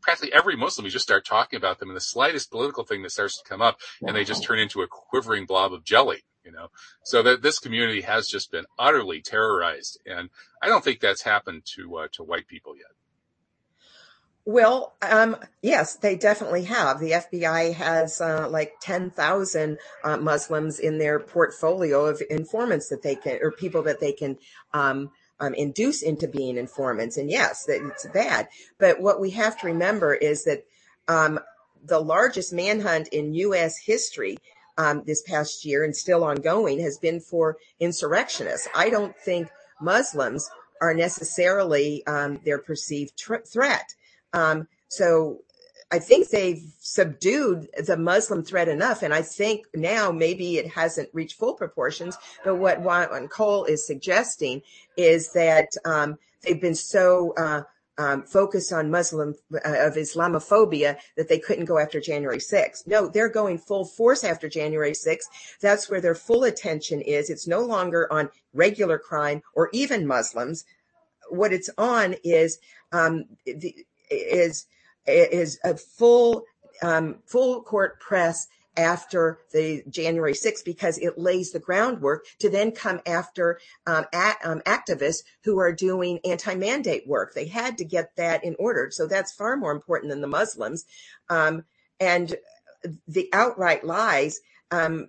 practically 0.00 0.32
every 0.32 0.56
Muslim, 0.56 0.84
you 0.84 0.90
just 0.90 1.04
start 1.04 1.24
talking 1.24 1.56
about 1.56 1.78
them 1.78 1.88
and 1.88 1.96
the 1.96 2.00
slightest 2.00 2.50
political 2.50 2.84
thing 2.84 3.02
that 3.02 3.10
starts 3.10 3.40
to 3.40 3.48
come 3.48 3.62
up 3.62 3.78
and 4.02 4.16
they 4.16 4.24
just 4.24 4.44
turn 4.44 4.58
into 4.58 4.82
a 4.82 4.88
quivering 4.88 5.46
blob 5.46 5.72
of 5.72 5.84
jelly, 5.84 6.24
you 6.44 6.52
know, 6.52 6.68
so 7.04 7.22
that 7.22 7.42
this 7.42 7.58
community 7.58 8.02
has 8.02 8.28
just 8.28 8.50
been 8.52 8.64
utterly 8.78 9.20
terrorized. 9.20 10.00
And 10.06 10.30
I 10.62 10.68
don't 10.68 10.84
think 10.84 11.00
that's 11.00 11.22
happened 11.22 11.62
to, 11.76 11.96
uh, 11.96 12.08
to 12.12 12.22
white 12.22 12.46
people 12.46 12.76
yet. 12.76 12.92
Well, 14.44 14.94
um, 15.02 15.36
yes, 15.62 15.94
they 15.94 16.16
definitely 16.16 16.64
have. 16.64 16.98
The 16.98 17.12
FBI 17.12 17.74
has 17.74 18.20
uh, 18.20 18.48
like 18.48 18.74
10,000 18.80 19.78
uh, 20.02 20.16
Muslims 20.16 20.80
in 20.80 20.98
their 20.98 21.20
portfolio 21.20 22.06
of 22.06 22.20
informants 22.28 22.88
that 22.88 23.02
they 23.02 23.14
can, 23.14 23.38
or 23.40 23.52
people 23.52 23.82
that 23.84 24.00
they 24.00 24.12
can 24.12 24.38
um, 24.74 25.10
um, 25.38 25.54
induce 25.54 26.02
into 26.02 26.26
being 26.26 26.56
informants. 26.56 27.16
And 27.16 27.30
yes, 27.30 27.66
that 27.66 27.86
it's 27.86 28.06
bad. 28.08 28.48
But 28.78 29.00
what 29.00 29.20
we 29.20 29.30
have 29.30 29.60
to 29.60 29.66
remember 29.68 30.12
is 30.12 30.44
that 30.44 30.64
um, 31.06 31.38
the 31.84 32.00
largest 32.00 32.52
manhunt 32.52 33.08
in 33.08 33.34
U.S. 33.34 33.78
history 33.78 34.38
um, 34.76 35.02
this 35.06 35.22
past 35.22 35.64
year 35.64 35.84
and 35.84 35.94
still 35.94 36.24
ongoing 36.24 36.80
has 36.80 36.98
been 36.98 37.20
for 37.20 37.58
insurrectionists. 37.78 38.68
I 38.74 38.90
don't 38.90 39.16
think 39.16 39.48
Muslims 39.80 40.48
are 40.80 40.94
necessarily 40.94 42.04
um, 42.06 42.40
their 42.44 42.58
perceived 42.58 43.16
tr- 43.16 43.36
threat. 43.46 43.94
Um, 44.32 44.68
so 44.88 45.40
I 45.92 45.98
think 45.98 46.30
they've 46.30 46.62
subdued 46.80 47.68
the 47.86 47.98
Muslim 47.98 48.42
threat 48.42 48.66
enough. 48.66 49.02
And 49.02 49.12
I 49.12 49.20
think 49.20 49.66
now 49.74 50.10
maybe 50.10 50.56
it 50.56 50.68
hasn't 50.68 51.10
reached 51.12 51.38
full 51.38 51.54
proportions. 51.54 52.16
But 52.44 52.56
what 52.56 52.80
Juan 52.80 53.28
Cole 53.28 53.66
is 53.66 53.86
suggesting 53.86 54.62
is 54.96 55.32
that 55.34 55.68
um, 55.84 56.18
they've 56.42 56.60
been 56.60 56.74
so 56.74 57.34
uh, 57.36 57.62
um, 57.98 58.22
focused 58.22 58.72
on 58.72 58.90
Muslim 58.90 59.34
uh, 59.54 59.58
of 59.64 59.96
Islamophobia 59.96 60.96
that 61.18 61.28
they 61.28 61.38
couldn't 61.38 61.66
go 61.66 61.78
after 61.78 62.00
January 62.00 62.38
6th. 62.38 62.86
No, 62.86 63.06
they're 63.06 63.28
going 63.28 63.58
full 63.58 63.84
force 63.84 64.24
after 64.24 64.48
January 64.48 64.92
6th. 64.92 65.58
That's 65.60 65.90
where 65.90 66.00
their 66.00 66.14
full 66.14 66.44
attention 66.44 67.02
is. 67.02 67.28
It's 67.28 67.46
no 67.46 67.60
longer 67.60 68.10
on 68.10 68.30
regular 68.54 68.98
crime 68.98 69.42
or 69.54 69.68
even 69.74 70.06
Muslims. 70.06 70.64
What 71.28 71.52
it's 71.52 71.68
on 71.76 72.16
is 72.24 72.58
um, 72.92 73.24
the, 73.44 73.74
is 74.12 74.66
is 75.06 75.58
a 75.64 75.76
full 75.76 76.44
um, 76.82 77.16
full 77.26 77.62
court 77.62 78.00
press 78.00 78.46
after 78.76 79.38
the 79.52 79.82
January 79.88 80.32
6th 80.32 80.64
because 80.64 80.98
it 80.98 81.18
lays 81.18 81.52
the 81.52 81.58
groundwork 81.58 82.24
to 82.38 82.48
then 82.48 82.72
come 82.72 83.00
after 83.06 83.58
um, 83.86 84.06
at, 84.12 84.38
um, 84.44 84.60
activists 84.60 85.22
who 85.44 85.58
are 85.58 85.72
doing 85.72 86.18
anti-mandate 86.24 87.06
work. 87.06 87.34
They 87.34 87.46
had 87.46 87.76
to 87.78 87.84
get 87.84 88.16
that 88.16 88.44
in 88.44 88.56
order. 88.58 88.88
So 88.90 89.06
that's 89.06 89.32
far 89.32 89.56
more 89.56 89.72
important 89.72 90.10
than 90.10 90.22
the 90.22 90.26
Muslims. 90.26 90.86
Um, 91.28 91.64
and 92.00 92.34
the 93.06 93.28
outright 93.32 93.84
lies, 93.84 94.40
um, 94.70 95.08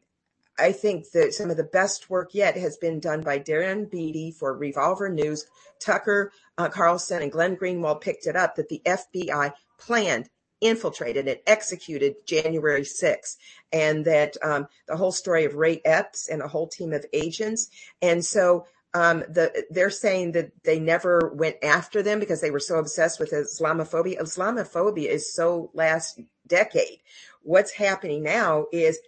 I 0.58 0.72
think 0.72 1.12
that 1.12 1.34
some 1.34 1.50
of 1.50 1.58
the 1.58 1.64
best 1.64 2.10
work 2.10 2.34
yet 2.34 2.56
has 2.58 2.78
been 2.78 3.00
done 3.00 3.22
by 3.22 3.40
Darren 3.40 3.90
Beattie 3.90 4.32
for 4.32 4.56
Revolver 4.56 5.10
News. 5.10 5.46
Tucker 5.80 6.32
uh, 6.58 6.70
Carlson 6.70 7.22
and 7.22 7.32
Glenn 7.32 7.58
Greenwald 7.58 8.02
picked 8.02 8.28
it 8.28 8.36
up 8.36 8.56
that 8.56 8.70
the 8.70 8.82
FBI 8.86 9.54
planned, 9.80 10.30
infiltrated, 10.62 11.28
and 11.28 11.40
executed 11.48 12.16
January 12.26 12.84
6th, 12.84 13.38
and 13.72 14.06
that 14.06 14.38
um, 14.44 14.68
the 14.88 14.96
whole 14.96 15.12
story 15.12 15.46
of 15.46 15.56
Ray 15.56 15.82
Epps 15.84 16.30
and 16.30 16.42
a 16.42 16.48
whole 16.48 16.68
team 16.68 16.94
of 16.94 17.06
agents. 17.14 17.70
And 18.02 18.24
so 18.24 18.66
um, 18.94 19.20
the, 19.22 19.66
they're 19.72 19.90
saying 19.90 20.34
that 20.34 20.52
they 20.64 20.80
never 20.80 21.32
went 21.34 21.58
after 21.64 22.04
them 22.04 22.20
because 22.20 22.42
they 22.42 22.52
were 22.52 22.60
so 22.60 22.78
obsessed 22.78 23.20
with 23.20 23.32
Islamophobia. 23.32 24.22
Islamophobia 24.22 25.08
is 25.08 25.34
so 25.34 25.72
last 25.74 26.20
decade. 26.46 27.00
What's 27.42 27.72
happening 27.72 28.24
now 28.24 28.68
is 28.72 29.00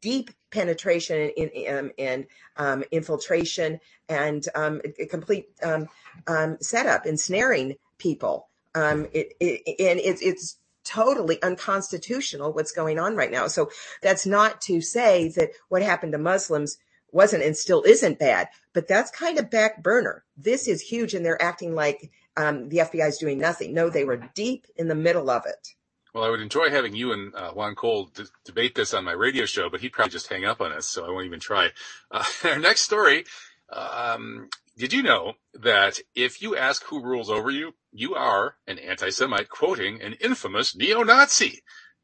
deep 0.00 0.30
penetration 0.50 1.30
and, 1.36 1.92
and 1.98 2.26
um, 2.56 2.84
infiltration 2.90 3.80
and 4.08 4.46
um, 4.54 4.80
a 4.98 5.06
complete 5.06 5.48
um, 5.62 5.88
um, 6.26 6.58
setup, 6.60 7.06
ensnaring 7.06 7.76
people. 7.98 8.48
Um, 8.74 9.06
it, 9.12 9.32
it, 9.40 9.76
and 9.80 10.00
it's, 10.00 10.20
it's 10.20 10.58
totally 10.84 11.42
unconstitutional 11.42 12.52
what's 12.52 12.72
going 12.72 12.98
on 12.98 13.16
right 13.16 13.30
now. 13.30 13.46
So 13.48 13.70
that's 14.02 14.26
not 14.26 14.60
to 14.62 14.80
say 14.80 15.28
that 15.36 15.50
what 15.68 15.82
happened 15.82 16.12
to 16.12 16.18
Muslims 16.18 16.76
wasn't 17.10 17.44
and 17.44 17.56
still 17.56 17.82
isn't 17.86 18.18
bad, 18.18 18.48
but 18.72 18.88
that's 18.88 19.10
kind 19.10 19.38
of 19.38 19.50
back 19.50 19.82
burner. 19.82 20.24
This 20.36 20.68
is 20.68 20.80
huge 20.80 21.14
and 21.14 21.24
they're 21.24 21.40
acting 21.40 21.74
like 21.74 22.10
um, 22.36 22.68
the 22.68 22.78
FBI 22.78 23.08
is 23.08 23.18
doing 23.18 23.38
nothing. 23.38 23.72
No, 23.72 23.88
they 23.88 24.04
were 24.04 24.28
deep 24.34 24.66
in 24.76 24.88
the 24.88 24.94
middle 24.94 25.30
of 25.30 25.46
it. 25.46 25.74
Well, 26.14 26.22
I 26.22 26.30
would 26.30 26.40
enjoy 26.40 26.70
having 26.70 26.94
you 26.94 27.12
and 27.12 27.34
uh, 27.34 27.50
Juan 27.50 27.74
Cole 27.74 28.08
d- 28.14 28.22
debate 28.44 28.76
this 28.76 28.94
on 28.94 29.04
my 29.04 29.12
radio 29.12 29.46
show, 29.46 29.68
but 29.68 29.80
he'd 29.80 29.92
probably 29.92 30.12
just 30.12 30.28
hang 30.28 30.44
up 30.44 30.60
on 30.60 30.70
us, 30.70 30.86
so 30.86 31.04
I 31.04 31.10
won't 31.10 31.26
even 31.26 31.40
try. 31.40 31.70
Uh, 32.08 32.24
our 32.44 32.58
next 32.60 32.82
story. 32.82 33.24
Um, 33.68 34.48
did 34.78 34.92
you 34.92 35.02
know 35.02 35.32
that 35.54 35.98
if 36.14 36.40
you 36.40 36.56
ask 36.56 36.84
who 36.84 37.02
rules 37.02 37.30
over 37.30 37.50
you, 37.50 37.74
you 37.90 38.14
are 38.14 38.54
an 38.68 38.78
anti-Semite 38.78 39.48
quoting 39.48 40.00
an 40.02 40.14
infamous 40.20 40.76
neo-Nazi? 40.76 41.62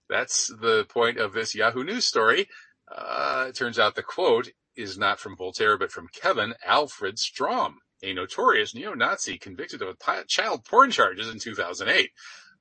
That's 0.09 0.49
the 0.49 0.87
point 0.89 1.19
of 1.19 1.33
this 1.33 1.55
Yahoo 1.55 1.85
News 1.85 2.05
story. 2.05 2.49
Uh, 2.91 3.47
it 3.51 3.55
turns 3.55 3.79
out 3.79 3.95
the 3.95 4.03
quote 4.03 4.51
is 4.75 4.99
not 4.99 5.21
from 5.21 5.37
Voltaire, 5.37 5.79
but 5.79 5.93
from 5.93 6.09
Kevin 6.13 6.55
Alfred 6.67 7.21
Strom, 7.21 7.79
a 8.03 8.13
notorious 8.13 8.75
neo-Nazi 8.75 9.39
convicted 9.39 9.83
of 9.83 9.97
child 10.27 10.65
porn 10.65 10.91
charges 10.91 11.29
in 11.29 11.39
2008. 11.39 12.11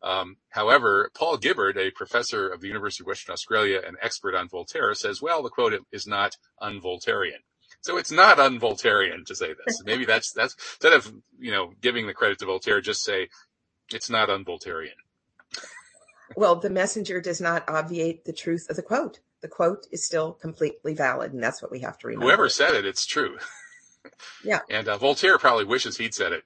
Um, 0.02 0.38
however, 0.50 1.12
Paul 1.14 1.38
Gibbard, 1.38 1.78
a 1.78 1.92
professor 1.92 2.48
of 2.48 2.62
the 2.62 2.68
University 2.68 3.04
of 3.04 3.08
Western 3.08 3.34
Australia 3.34 3.82
and 3.86 3.98
expert 4.02 4.36
on 4.36 4.48
Voltaire, 4.48 4.94
says, 4.94 5.22
well, 5.22 5.44
the 5.44 5.50
quote 5.50 5.74
is 5.92 6.08
not 6.08 6.38
un-Voltairean. 6.62 7.44
So 7.82 7.98
it's 7.98 8.12
not 8.12 8.40
un-Voltairean 8.40 9.26
to 9.26 9.36
say 9.36 9.54
this. 9.66 9.84
Maybe 9.84 10.06
that's, 10.08 10.32
that's, 10.32 10.56
instead 10.56 10.94
of, 10.94 11.14
you 11.38 11.52
know, 11.52 11.74
giving 11.82 12.08
the 12.08 12.14
credit 12.14 12.40
to 12.40 12.46
Voltaire, 12.46 12.82
just 12.82 13.04
say, 13.04 13.28
it's 13.92 14.10
not 14.10 14.30
un-Voltairean. 14.30 14.96
Well, 16.36 16.56
the 16.56 16.70
messenger 16.70 17.22
does 17.22 17.42
not 17.42 17.68
obviate 17.68 18.26
the 18.26 18.34
truth 18.34 18.68
of 18.70 18.76
the 18.76 18.84
quote. 18.84 19.20
The 19.42 19.48
quote 19.48 19.88
is 19.92 20.06
still 20.06 20.34
completely 20.34 20.94
valid, 20.94 21.34
and 21.34 21.42
that's 21.42 21.62
what 21.62 21.72
we 21.72 21.80
have 21.80 21.98
to 22.00 22.08
remember. 22.08 22.26
Whoever 22.26 22.50
said 22.50 22.76
it, 22.76 22.86
it's 22.86 23.06
true. 23.06 23.38
Yeah. 24.44 24.60
And 24.70 24.88
uh, 24.88 24.98
Voltaire 24.98 25.38
probably 25.38 25.66
wishes 25.66 25.98
he'd 25.98 26.14
said 26.14 26.32
it. 26.32 26.44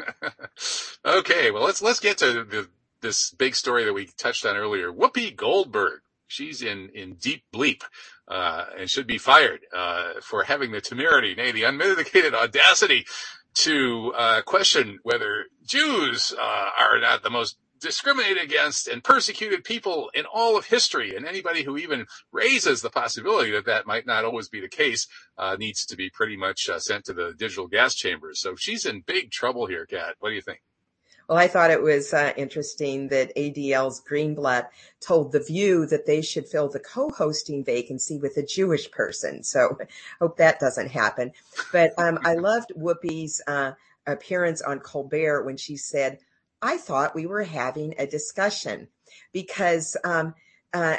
okay, 1.04 1.50
well 1.50 1.64
let's 1.64 1.82
let's 1.82 2.00
get 2.00 2.18
to 2.18 2.44
the, 2.44 2.68
this 3.00 3.30
big 3.32 3.54
story 3.54 3.84
that 3.84 3.92
we 3.92 4.06
touched 4.16 4.46
on 4.46 4.56
earlier. 4.56 4.92
Whoopi 4.92 5.34
Goldberg, 5.34 6.00
she's 6.26 6.62
in 6.62 6.90
in 6.94 7.14
deep 7.14 7.44
bleep 7.52 7.82
uh, 8.28 8.66
and 8.78 8.88
should 8.88 9.06
be 9.06 9.18
fired 9.18 9.60
uh, 9.74 10.14
for 10.22 10.44
having 10.44 10.72
the 10.72 10.80
temerity, 10.80 11.34
nay, 11.34 11.52
the 11.52 11.64
unmitigated 11.64 12.34
audacity 12.34 13.04
to 13.54 14.12
uh, 14.16 14.42
question 14.42 14.98
whether 15.02 15.46
Jews 15.66 16.34
uh, 16.38 16.70
are 16.78 16.98
not 17.00 17.22
the 17.22 17.30
most 17.30 17.56
discriminated 17.82 18.42
against 18.42 18.88
and 18.88 19.04
persecuted 19.04 19.64
people 19.64 20.10
in 20.14 20.24
all 20.24 20.56
of 20.56 20.66
history. 20.66 21.14
And 21.14 21.26
anybody 21.26 21.62
who 21.62 21.76
even 21.76 22.06
raises 22.30 22.80
the 22.80 22.90
possibility 22.90 23.50
that 23.50 23.66
that 23.66 23.86
might 23.86 24.06
not 24.06 24.24
always 24.24 24.48
be 24.48 24.60
the 24.60 24.68
case 24.68 25.06
uh, 25.36 25.56
needs 25.58 25.84
to 25.86 25.96
be 25.96 26.08
pretty 26.08 26.36
much 26.36 26.68
uh, 26.68 26.78
sent 26.78 27.04
to 27.06 27.12
the 27.12 27.34
digital 27.36 27.66
gas 27.66 27.94
chambers. 27.94 28.40
So 28.40 28.56
she's 28.56 28.86
in 28.86 29.02
big 29.02 29.30
trouble 29.30 29.66
here, 29.66 29.84
Kat. 29.84 30.14
What 30.20 30.30
do 30.30 30.34
you 30.34 30.42
think? 30.42 30.62
Well, 31.28 31.38
I 31.38 31.48
thought 31.48 31.70
it 31.70 31.82
was 31.82 32.12
uh, 32.12 32.32
interesting 32.36 33.08
that 33.08 33.34
ADL's 33.36 34.02
Greenblatt 34.02 34.66
told 35.00 35.32
The 35.32 35.40
View 35.40 35.86
that 35.86 36.04
they 36.04 36.20
should 36.20 36.48
fill 36.48 36.68
the 36.68 36.80
co-hosting 36.80 37.64
vacancy 37.64 38.18
with 38.18 38.36
a 38.36 38.42
Jewish 38.42 38.90
person. 38.90 39.42
So 39.42 39.78
hope 40.20 40.36
that 40.38 40.60
doesn't 40.60 40.90
happen. 40.90 41.32
But 41.72 41.98
um, 41.98 42.18
I 42.24 42.34
loved 42.34 42.72
Whoopi's 42.76 43.40
uh, 43.46 43.72
appearance 44.06 44.62
on 44.62 44.80
Colbert 44.80 45.44
when 45.44 45.56
she 45.56 45.76
said, 45.76 46.18
I 46.62 46.78
thought 46.78 47.14
we 47.14 47.26
were 47.26 47.42
having 47.42 47.94
a 47.98 48.06
discussion 48.06 48.88
because 49.32 49.96
um, 50.04 50.34
uh, 50.72 50.96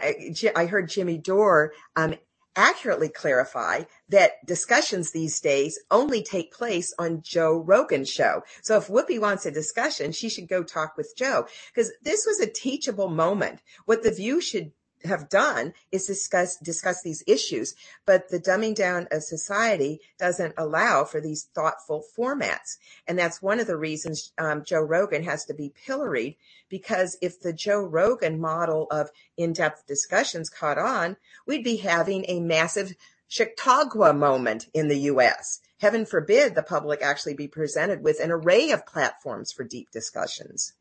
I 0.56 0.66
heard 0.66 0.90
Jimmy 0.90 1.18
Dore 1.18 1.72
um, 1.96 2.16
accurately 2.56 3.10
clarify 3.10 3.84
that 4.10 4.46
discussions 4.46 5.12
these 5.12 5.40
days 5.40 5.80
only 5.90 6.22
take 6.22 6.54
place 6.54 6.94
on 7.00 7.22
Joe 7.24 7.58
Rogan's 7.58 8.10
show. 8.10 8.44
So 8.62 8.78
if 8.78 8.88
Whoopi 8.88 9.20
wants 9.20 9.46
a 9.46 9.52
discussion, 9.52 10.12
she 10.12 10.30
should 10.30 10.48
go 10.48 10.64
talk 10.64 10.96
with 10.98 11.14
Joe 11.18 11.48
because 11.74 11.92
this 12.04 12.26
was 12.28 12.40
a 12.40 12.46
teachable 12.46 13.10
moment. 13.10 13.62
What 13.86 14.04
the 14.04 14.12
view 14.12 14.42
should 14.42 14.72
have 15.06 15.30
done 15.30 15.74
is 15.92 16.08
discuss 16.08 16.58
discuss 16.58 17.02
these 17.02 17.24
issues, 17.28 17.76
but 18.06 18.30
the 18.30 18.40
dumbing 18.40 18.76
down 18.76 19.08
of 19.12 19.24
society 19.24 20.00
doesn't 20.18 20.54
allow 20.58 21.04
for 21.04 21.20
these 21.20 21.50
thoughtful 21.54 22.04
formats, 22.18 22.78
and 23.08 23.20
that's 23.20 23.42
one 23.42 23.60
of 23.60 23.68
the 23.68 23.78
reasons 23.78 24.32
um, 24.38 24.64
Joe 24.64 24.82
Rogan 24.82 25.24
has 25.24 25.46
to 25.46 25.54
be 25.54 25.74
pilloried. 25.86 26.38
Because 26.70 27.18
if 27.22 27.40
the 27.40 27.54
Joe 27.54 27.82
Rogan 27.82 28.40
model 28.40 28.88
of 28.90 29.10
in-depth 29.38 29.86
discussions 29.86 30.50
caught 30.50 30.78
on, 30.78 31.18
we'd 31.46 31.64
be 31.64 31.78
having 31.78 32.26
a 32.28 32.40
massive 32.40 32.96
Chautauqua 33.28 34.14
moment 34.14 34.68
in 34.74 34.88
the 34.88 35.00
U.S. 35.12 35.60
Heaven 35.80 36.06
forbid 36.06 36.54
the 36.54 36.64
public 36.64 37.02
actually 37.02 37.34
be 37.34 37.48
presented 37.48 38.04
with 38.04 38.20
an 38.20 38.32
array 38.32 38.72
of 38.72 38.86
platforms 38.86 39.52
for 39.52 39.64
deep 39.64 39.92
discussions. 39.92 40.74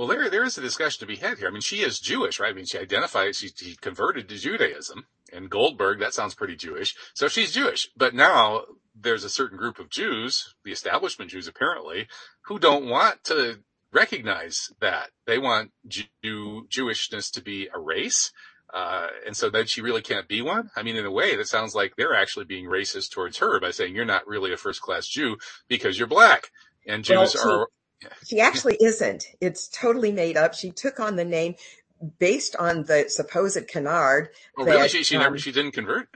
Well, 0.00 0.08
there 0.08 0.30
there 0.30 0.44
is 0.44 0.56
a 0.56 0.62
discussion 0.62 1.00
to 1.00 1.06
be 1.06 1.16
had 1.16 1.36
here. 1.36 1.46
I 1.46 1.50
mean, 1.50 1.60
she 1.60 1.82
is 1.82 2.00
Jewish, 2.00 2.40
right? 2.40 2.52
I 2.52 2.54
mean, 2.54 2.64
she 2.64 2.78
identifies 2.78 3.36
she, 3.36 3.48
she 3.48 3.76
converted 3.76 4.30
to 4.30 4.38
Judaism, 4.38 5.04
and 5.30 5.50
Goldberg 5.50 5.98
that 5.98 6.14
sounds 6.14 6.34
pretty 6.34 6.56
Jewish, 6.56 6.96
so 7.12 7.28
she's 7.28 7.52
Jewish. 7.52 7.90
But 7.94 8.14
now 8.14 8.62
there's 8.98 9.24
a 9.24 9.28
certain 9.28 9.58
group 9.58 9.78
of 9.78 9.90
Jews, 9.90 10.54
the 10.64 10.72
establishment 10.72 11.32
Jews 11.32 11.46
apparently, 11.46 12.08
who 12.46 12.58
don't 12.58 12.88
want 12.88 13.24
to 13.24 13.58
recognize 13.92 14.70
that 14.80 15.10
they 15.26 15.36
want 15.36 15.72
Jew, 15.86 16.66
Jewishness 16.70 17.30
to 17.32 17.42
be 17.42 17.68
a 17.68 17.78
race. 17.78 18.32
Uh, 18.72 19.08
and 19.26 19.36
so 19.36 19.50
then 19.50 19.66
she 19.66 19.82
really 19.82 20.00
can't 20.00 20.28
be 20.28 20.40
one. 20.40 20.70
I 20.74 20.82
mean, 20.82 20.96
in 20.96 21.04
a 21.04 21.10
way, 21.10 21.36
that 21.36 21.48
sounds 21.48 21.74
like 21.74 21.96
they're 21.96 22.14
actually 22.14 22.46
being 22.46 22.64
racist 22.64 23.10
towards 23.10 23.36
her 23.36 23.60
by 23.60 23.70
saying 23.70 23.94
you're 23.94 24.06
not 24.06 24.26
really 24.26 24.50
a 24.50 24.56
first 24.56 24.80
class 24.80 25.06
Jew 25.06 25.36
because 25.68 25.98
you're 25.98 26.08
black. 26.08 26.50
And 26.86 27.04
Jews 27.04 27.36
well, 27.38 27.60
are 27.60 27.66
she 28.26 28.40
actually 28.40 28.76
isn't. 28.80 29.24
It's 29.40 29.68
totally 29.68 30.12
made 30.12 30.36
up. 30.36 30.54
She 30.54 30.70
took 30.70 31.00
on 31.00 31.16
the 31.16 31.24
name 31.24 31.54
based 32.18 32.56
on 32.56 32.84
the 32.84 33.06
supposed 33.08 33.68
canard. 33.68 34.30
Oh, 34.56 34.64
that, 34.64 34.70
really? 34.70 34.88
She, 34.88 35.04
she 35.04 35.16
um, 35.16 35.22
never, 35.22 35.38
she 35.38 35.52
didn't 35.52 35.72
convert? 35.72 36.08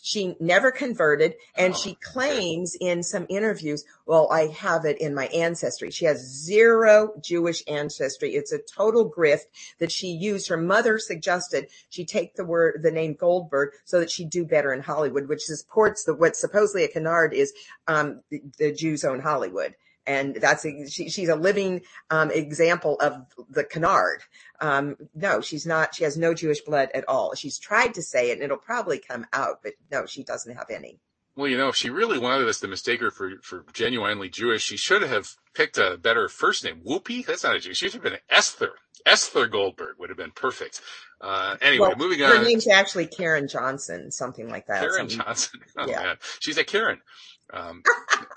She 0.00 0.36
never 0.38 0.70
converted 0.70 1.34
and 1.56 1.74
oh, 1.74 1.76
she 1.76 1.94
claims 1.96 2.76
okay. 2.76 2.88
in 2.88 3.02
some 3.02 3.26
interviews, 3.28 3.84
well, 4.06 4.30
I 4.30 4.46
have 4.46 4.84
it 4.84 5.00
in 5.00 5.12
my 5.12 5.26
ancestry. 5.26 5.90
She 5.90 6.04
has 6.04 6.20
zero 6.20 7.14
Jewish 7.20 7.64
ancestry. 7.66 8.34
It's 8.34 8.52
a 8.52 8.60
total 8.60 9.10
grift 9.10 9.46
that 9.80 9.90
she 9.90 10.08
used. 10.08 10.48
Her 10.48 10.56
mother 10.56 11.00
suggested 11.00 11.66
she 11.90 12.04
take 12.04 12.36
the 12.36 12.44
word, 12.44 12.80
the 12.82 12.92
name 12.92 13.14
Goldberg 13.14 13.70
so 13.84 13.98
that 13.98 14.10
she'd 14.10 14.30
do 14.30 14.44
better 14.44 14.72
in 14.72 14.82
Hollywood, 14.82 15.28
which 15.28 15.42
supports 15.42 16.04
the, 16.04 16.14
what 16.14 16.36
supposedly 16.36 16.84
a 16.84 16.88
canard 16.88 17.34
is, 17.34 17.52
um, 17.88 18.22
the, 18.30 18.40
the 18.56 18.72
Jews 18.72 19.04
own 19.04 19.20
Hollywood 19.20 19.74
and 20.08 20.36
that's 20.36 20.64
a, 20.64 20.88
she, 20.88 21.10
she's 21.10 21.28
a 21.28 21.36
living 21.36 21.82
um, 22.10 22.30
example 22.30 22.98
of 23.00 23.26
the 23.50 23.62
canard. 23.62 24.22
Um, 24.60 24.96
no, 25.14 25.42
she's 25.42 25.66
not. 25.66 25.94
She 25.94 26.04
has 26.04 26.16
no 26.16 26.32
Jewish 26.32 26.62
blood 26.62 26.88
at 26.94 27.06
all. 27.08 27.34
She's 27.34 27.58
tried 27.58 27.94
to 27.94 28.02
say 28.02 28.30
it, 28.30 28.34
and 28.34 28.42
it'll 28.42 28.56
probably 28.56 28.98
come 28.98 29.26
out, 29.32 29.60
but 29.62 29.74
no, 29.92 30.06
she 30.06 30.24
doesn't 30.24 30.56
have 30.56 30.70
any. 30.70 30.98
Well, 31.36 31.46
you 31.46 31.56
know, 31.56 31.68
if 31.68 31.76
she 31.76 31.90
really 31.90 32.18
wanted 32.18 32.48
us 32.48 32.58
to 32.60 32.68
mistake 32.68 33.00
her 33.00 33.12
for, 33.12 33.34
for 33.42 33.64
genuinely 33.72 34.28
Jewish, 34.28 34.64
she 34.64 34.76
should 34.76 35.02
have 35.02 35.28
picked 35.54 35.78
a 35.78 35.96
better 35.96 36.28
first 36.28 36.64
name. 36.64 36.80
Whoopi? 36.84 37.24
That's 37.24 37.44
not 37.44 37.54
a 37.54 37.60
Jew. 37.60 37.74
She 37.74 37.86
should 37.86 37.92
have 37.92 38.02
been 38.02 38.18
Esther. 38.28 38.72
Esther 39.06 39.46
Goldberg 39.46 39.96
would 40.00 40.08
have 40.08 40.18
been 40.18 40.32
perfect. 40.32 40.80
Uh, 41.20 41.56
anyway, 41.60 41.88
well, 41.88 41.96
moving 41.96 42.22
on. 42.22 42.36
Her 42.36 42.42
name's 42.42 42.66
actually 42.66 43.06
Karen 43.06 43.46
Johnson, 43.46 44.10
something 44.10 44.48
like 44.48 44.66
that. 44.66 44.80
Karen 44.80 45.08
something. 45.08 45.18
Johnson. 45.18 45.60
Oh, 45.76 45.86
yeah. 45.86 46.02
Man. 46.02 46.16
She's 46.40 46.58
a 46.58 46.64
Karen. 46.64 47.00
Um, 47.52 47.82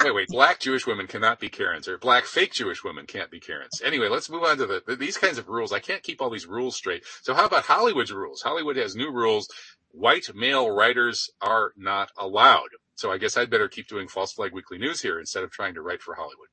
wait, 0.03 0.15
wait, 0.15 0.27
black 0.29 0.59
Jewish 0.59 0.87
women 0.87 1.07
cannot 1.07 1.39
be 1.39 1.49
Karens 1.49 1.87
or 1.87 1.97
black 1.97 2.25
fake 2.25 2.53
Jewish 2.53 2.83
women 2.83 3.05
can't 3.05 3.29
be 3.29 3.39
Karens. 3.39 3.81
Anyway, 3.83 4.07
let's 4.07 4.29
move 4.29 4.43
on 4.43 4.57
to 4.57 4.81
the, 4.85 4.95
these 4.95 5.17
kinds 5.17 5.37
of 5.37 5.49
rules. 5.49 5.73
I 5.73 5.79
can't 5.79 6.03
keep 6.03 6.21
all 6.21 6.29
these 6.29 6.47
rules 6.47 6.75
straight. 6.75 7.03
So 7.21 7.33
how 7.33 7.45
about 7.45 7.65
Hollywood's 7.65 8.11
rules? 8.11 8.41
Hollywood 8.41 8.77
has 8.77 8.95
new 8.95 9.11
rules. 9.11 9.49
White 9.91 10.33
male 10.33 10.69
writers 10.71 11.29
are 11.41 11.73
not 11.75 12.11
allowed. 12.17 12.69
So 12.95 13.11
I 13.11 13.17
guess 13.17 13.35
I'd 13.35 13.49
better 13.49 13.67
keep 13.67 13.87
doing 13.87 14.07
false 14.07 14.31
flag 14.31 14.53
weekly 14.53 14.77
news 14.77 15.01
here 15.01 15.19
instead 15.19 15.43
of 15.43 15.51
trying 15.51 15.73
to 15.73 15.81
write 15.81 16.01
for 16.01 16.15
Hollywood. 16.15 16.47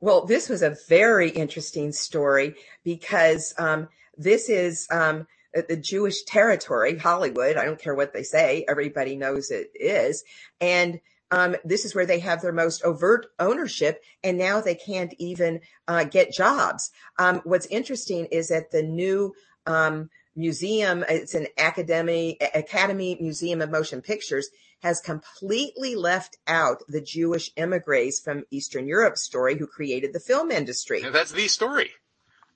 Well, 0.00 0.26
this 0.26 0.48
was 0.48 0.62
a 0.62 0.76
very 0.88 1.30
interesting 1.30 1.92
story 1.92 2.56
because 2.84 3.54
um, 3.56 3.88
this 4.16 4.48
is 4.48 4.86
um, 4.90 5.26
the 5.54 5.76
Jewish 5.76 6.22
territory, 6.24 6.98
Hollywood. 6.98 7.56
I 7.56 7.64
don't 7.64 7.80
care 7.80 7.94
what 7.94 8.12
they 8.12 8.22
say; 8.22 8.64
everybody 8.68 9.16
knows 9.16 9.50
it 9.50 9.70
is, 9.74 10.24
and 10.60 11.00
um, 11.32 11.56
this 11.64 11.86
is 11.86 11.94
where 11.94 12.06
they 12.06 12.20
have 12.20 12.42
their 12.42 12.52
most 12.52 12.84
overt 12.84 13.26
ownership, 13.38 14.02
and 14.22 14.36
now 14.36 14.60
they 14.60 14.74
can't 14.74 15.14
even 15.18 15.60
uh, 15.88 16.04
get 16.04 16.32
jobs. 16.32 16.90
Um, 17.18 17.40
what's 17.44 17.66
interesting 17.66 18.26
is 18.26 18.48
that 18.48 18.70
the 18.70 18.82
new 18.82 19.34
um, 19.66 20.10
museum, 20.36 21.04
it's 21.08 21.34
an 21.34 21.46
academy, 21.56 22.36
Academy 22.54 23.16
Museum 23.18 23.62
of 23.62 23.70
Motion 23.70 24.02
Pictures, 24.02 24.50
has 24.82 25.00
completely 25.00 25.94
left 25.94 26.36
out 26.46 26.82
the 26.88 27.00
Jewish 27.00 27.50
emigres 27.56 28.20
from 28.20 28.44
Eastern 28.50 28.86
Europe 28.86 29.16
story 29.16 29.56
who 29.56 29.66
created 29.66 30.12
the 30.12 30.20
film 30.20 30.50
industry. 30.50 31.02
That's 31.02 31.32
the 31.32 31.48
story. 31.48 31.92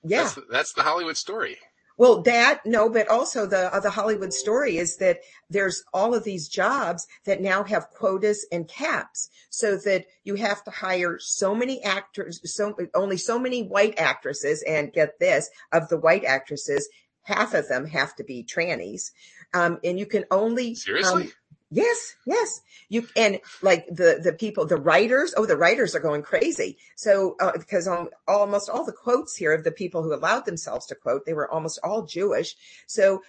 Yeah. 0.03 0.23
That's, 0.23 0.39
that's, 0.51 0.73
the 0.73 0.83
Hollywood 0.83 1.17
story. 1.17 1.57
Well, 1.97 2.21
that, 2.23 2.61
no, 2.63 2.89
but 2.89 3.07
also 3.09 3.47
the, 3.47 3.73
uh, 3.73 3.79
the 3.79 3.89
Hollywood 3.89 4.31
story 4.31 4.77
is 4.77 4.97
that 4.97 5.21
there's 5.49 5.83
all 5.93 6.13
of 6.13 6.23
these 6.23 6.47
jobs 6.47 7.07
that 7.25 7.41
now 7.41 7.63
have 7.63 7.89
quotas 7.89 8.45
and 8.51 8.67
caps 8.67 9.29
so 9.49 9.77
that 9.77 10.05
you 10.23 10.35
have 10.35 10.63
to 10.65 10.71
hire 10.71 11.17
so 11.19 11.55
many 11.55 11.83
actors, 11.83 12.39
so 12.51 12.75
only 12.93 13.17
so 13.17 13.39
many 13.39 13.63
white 13.63 13.97
actresses 13.97 14.63
and 14.67 14.93
get 14.93 15.19
this 15.19 15.49
of 15.71 15.89
the 15.89 15.97
white 15.97 16.23
actresses, 16.23 16.87
half 17.23 17.55
of 17.55 17.67
them 17.67 17.85
have 17.87 18.15
to 18.15 18.23
be 18.23 18.43
trannies. 18.43 19.11
Um, 19.53 19.79
and 19.83 19.97
you 19.97 20.05
can 20.05 20.25
only, 20.29 20.75
seriously, 20.75 21.23
um, 21.23 21.31
Yes, 21.69 22.15
yes. 22.25 22.61
You 22.87 23.07
and 23.15 23.39
like 23.61 23.87
the 23.87 24.19
the 24.23 24.31
people, 24.31 24.65
the 24.65 24.77
writers. 24.77 25.33
Oh, 25.35 25.45
the 25.45 25.57
writers 25.57 25.95
are 25.95 25.99
going 25.99 26.21
crazy. 26.21 26.77
So 26.95 27.35
uh, 27.41 27.51
because 27.57 27.87
on 27.87 28.07
almost 28.27 28.69
all 28.69 28.85
the 28.85 28.93
quotes 28.93 29.35
here 29.35 29.53
of 29.53 29.65
the 29.65 29.71
people 29.71 30.01
who 30.01 30.13
allowed 30.13 30.45
themselves 30.45 30.85
to 30.87 30.95
quote, 30.95 31.25
they 31.25 31.33
were 31.33 31.51
almost 31.51 31.79
all 31.83 32.03
Jewish. 32.03 32.55
So 32.87 33.21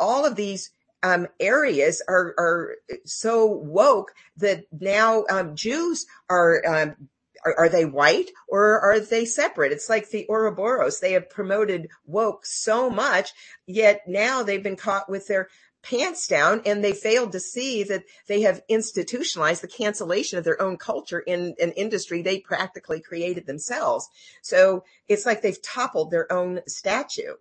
all 0.00 0.24
of 0.24 0.34
these 0.34 0.70
um, 1.02 1.28
areas 1.38 2.02
are 2.08 2.34
are 2.38 2.76
so 3.04 3.46
woke 3.46 4.12
that 4.38 4.64
now 4.72 5.24
um, 5.30 5.54
Jews 5.54 6.06
are. 6.30 6.62
Um, 6.66 7.08
are, 7.46 7.58
are, 7.58 7.68
they 7.68 7.84
white 7.84 8.30
or 8.48 8.80
are 8.80 8.98
they 8.98 9.26
separate? 9.26 9.70
It's 9.70 9.90
like 9.90 10.08
the 10.08 10.24
Ouroboros. 10.30 11.00
They 11.00 11.12
have 11.12 11.28
promoted 11.28 11.88
woke 12.06 12.46
so 12.46 12.88
much, 12.88 13.34
yet 13.66 14.00
now 14.06 14.42
they've 14.42 14.62
been 14.62 14.76
caught 14.76 15.10
with 15.10 15.26
their 15.26 15.50
pants 15.84 16.26
down 16.26 16.62
and 16.64 16.82
they 16.82 16.92
failed 16.92 17.32
to 17.32 17.40
see 17.40 17.84
that 17.84 18.04
they 18.26 18.40
have 18.40 18.62
institutionalized 18.68 19.62
the 19.62 19.68
cancellation 19.68 20.38
of 20.38 20.44
their 20.44 20.60
own 20.60 20.76
culture 20.76 21.20
in 21.20 21.54
an 21.60 21.72
industry 21.72 22.22
they 22.22 22.40
practically 22.40 23.00
created 23.00 23.46
themselves. 23.46 24.08
So 24.42 24.84
it's 25.08 25.26
like 25.26 25.42
they've 25.42 25.62
toppled 25.62 26.10
their 26.10 26.32
own 26.32 26.60
statue. 26.66 27.34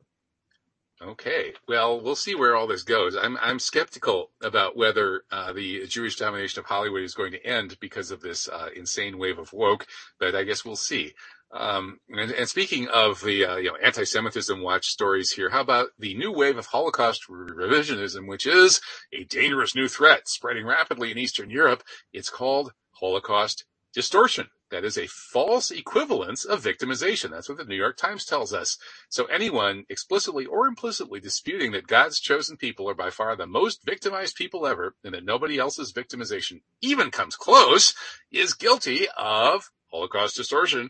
Okay. 1.02 1.54
Well, 1.68 2.00
we'll 2.00 2.16
see 2.16 2.34
where 2.34 2.56
all 2.56 2.68
this 2.68 2.84
goes. 2.84 3.16
I'm 3.16 3.38
I'm 3.42 3.60
skeptical 3.60 4.30
about 4.42 4.78
whether 4.78 5.24
uh, 5.32 5.52
the 5.52 5.86
Jewish 5.86 6.16
domination 6.16 6.60
of 6.60 6.66
Hollywood 6.66 7.04
is 7.04 7.14
going 7.14 7.34
to 7.34 7.46
end 7.46 7.78
because 7.82 8.10
of 8.10 8.22
this 8.22 8.48
uh, 8.48 8.70
insane 8.74 9.18
wave 9.18 9.38
of 9.38 9.52
woke, 9.52 9.86
but 10.18 10.34
I 10.34 10.44
guess 10.44 10.64
we'll 10.64 10.78
see. 10.78 11.14
Um, 11.54 12.00
and, 12.10 12.32
and, 12.32 12.50
speaking 12.50 12.88
of 12.88 13.22
the 13.22 13.46
uh, 13.46 13.56
you 13.58 13.70
know 13.70 13.76
anti-Semitism 13.76 14.60
watch 14.60 14.88
stories 14.88 15.32
here, 15.32 15.52
how 15.52 15.62
about 15.62 15.90
the 16.00 16.16
new 16.16 16.32
wave 16.32 16.58
of 16.58 16.66
Holocaust 16.66 17.28
revisionism, 17.30 18.28
which 18.28 18.48
is 18.48 18.82
a 19.14 19.24
dangerous 19.26 19.76
new 19.76 19.88
threat 19.88 20.28
spreading 20.28 20.66
rapidly 20.66 21.12
in 21.12 21.20
Eastern 21.20 21.52
Europe? 21.52 21.84
It's 22.12 22.32
called 22.32 22.74
Holocaust 22.94 23.66
distortion. 23.94 24.48
That 24.72 24.84
is 24.84 24.98
a 24.98 25.06
false 25.06 25.70
equivalence 25.70 26.44
of 26.44 26.64
victimization. 26.64 27.30
That's 27.30 27.48
what 27.48 27.60
the 27.60 27.66
New 27.66 27.76
York 27.76 27.98
Times 27.98 28.26
tells 28.26 28.52
us. 28.52 28.80
So 29.08 29.26
anyone 29.26 29.84
explicitly 29.88 30.48
or 30.48 30.66
implicitly 30.66 31.20
disputing 31.20 31.74
that 31.74 31.86
God's 31.86 32.20
chosen 32.20 32.58
people 32.58 32.90
are 32.90 32.96
by 32.96 33.12
far 33.12 33.36
the 33.36 33.46
most 33.46 33.86
victimized 33.86 34.36
people 34.36 34.66
ever 34.66 34.96
and 35.04 35.14
that 35.14 35.24
nobody 35.24 35.60
else's 35.60 35.94
victimization 35.94 36.62
even 36.82 37.12
comes 37.12 37.36
close 37.36 37.94
is 38.32 38.56
guilty 38.56 39.06
of 39.16 39.70
Holocaust 39.92 40.36
distortion 40.36 40.90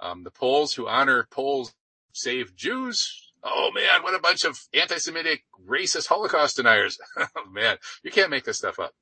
um, 0.00 0.24
the 0.24 0.30
Poles 0.30 0.74
who 0.74 0.88
honor 0.88 1.26
Poles 1.30 1.74
save 2.12 2.56
Jews. 2.56 3.32
Oh 3.42 3.70
man, 3.74 4.02
what 4.02 4.14
a 4.14 4.20
bunch 4.20 4.44
of 4.44 4.58
anti-Semitic, 4.74 5.44
racist 5.66 6.08
Holocaust 6.08 6.56
deniers. 6.56 6.98
oh 7.16 7.26
man, 7.50 7.76
you 8.02 8.10
can't 8.10 8.30
make 8.30 8.44
this 8.44 8.58
stuff 8.58 8.78
up. 8.78 8.92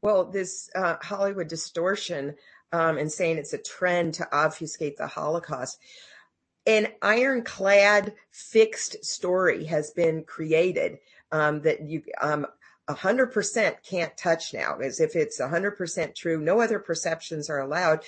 Well, 0.00 0.24
this 0.24 0.68
uh, 0.74 0.96
Hollywood 1.00 1.48
distortion 1.48 2.34
um, 2.72 2.98
and 2.98 3.10
saying 3.10 3.38
it's 3.38 3.52
a 3.52 3.58
trend 3.58 4.14
to 4.14 4.28
obfuscate 4.32 4.96
the 4.96 5.06
Holocaust. 5.06 5.78
An 6.66 6.88
ironclad 7.02 8.14
fixed 8.30 9.04
story 9.04 9.64
has 9.64 9.90
been 9.90 10.24
created 10.24 10.98
um, 11.30 11.62
that 11.62 11.82
you 11.82 12.02
um, 12.20 12.46
100% 12.88 13.74
can't 13.88 14.16
touch 14.16 14.52
now 14.54 14.78
as 14.78 15.00
if 15.00 15.16
it's 15.16 15.40
100% 15.40 16.14
true. 16.14 16.40
No 16.40 16.60
other 16.60 16.78
perceptions 16.78 17.48
are 17.48 17.60
allowed. 17.60 18.00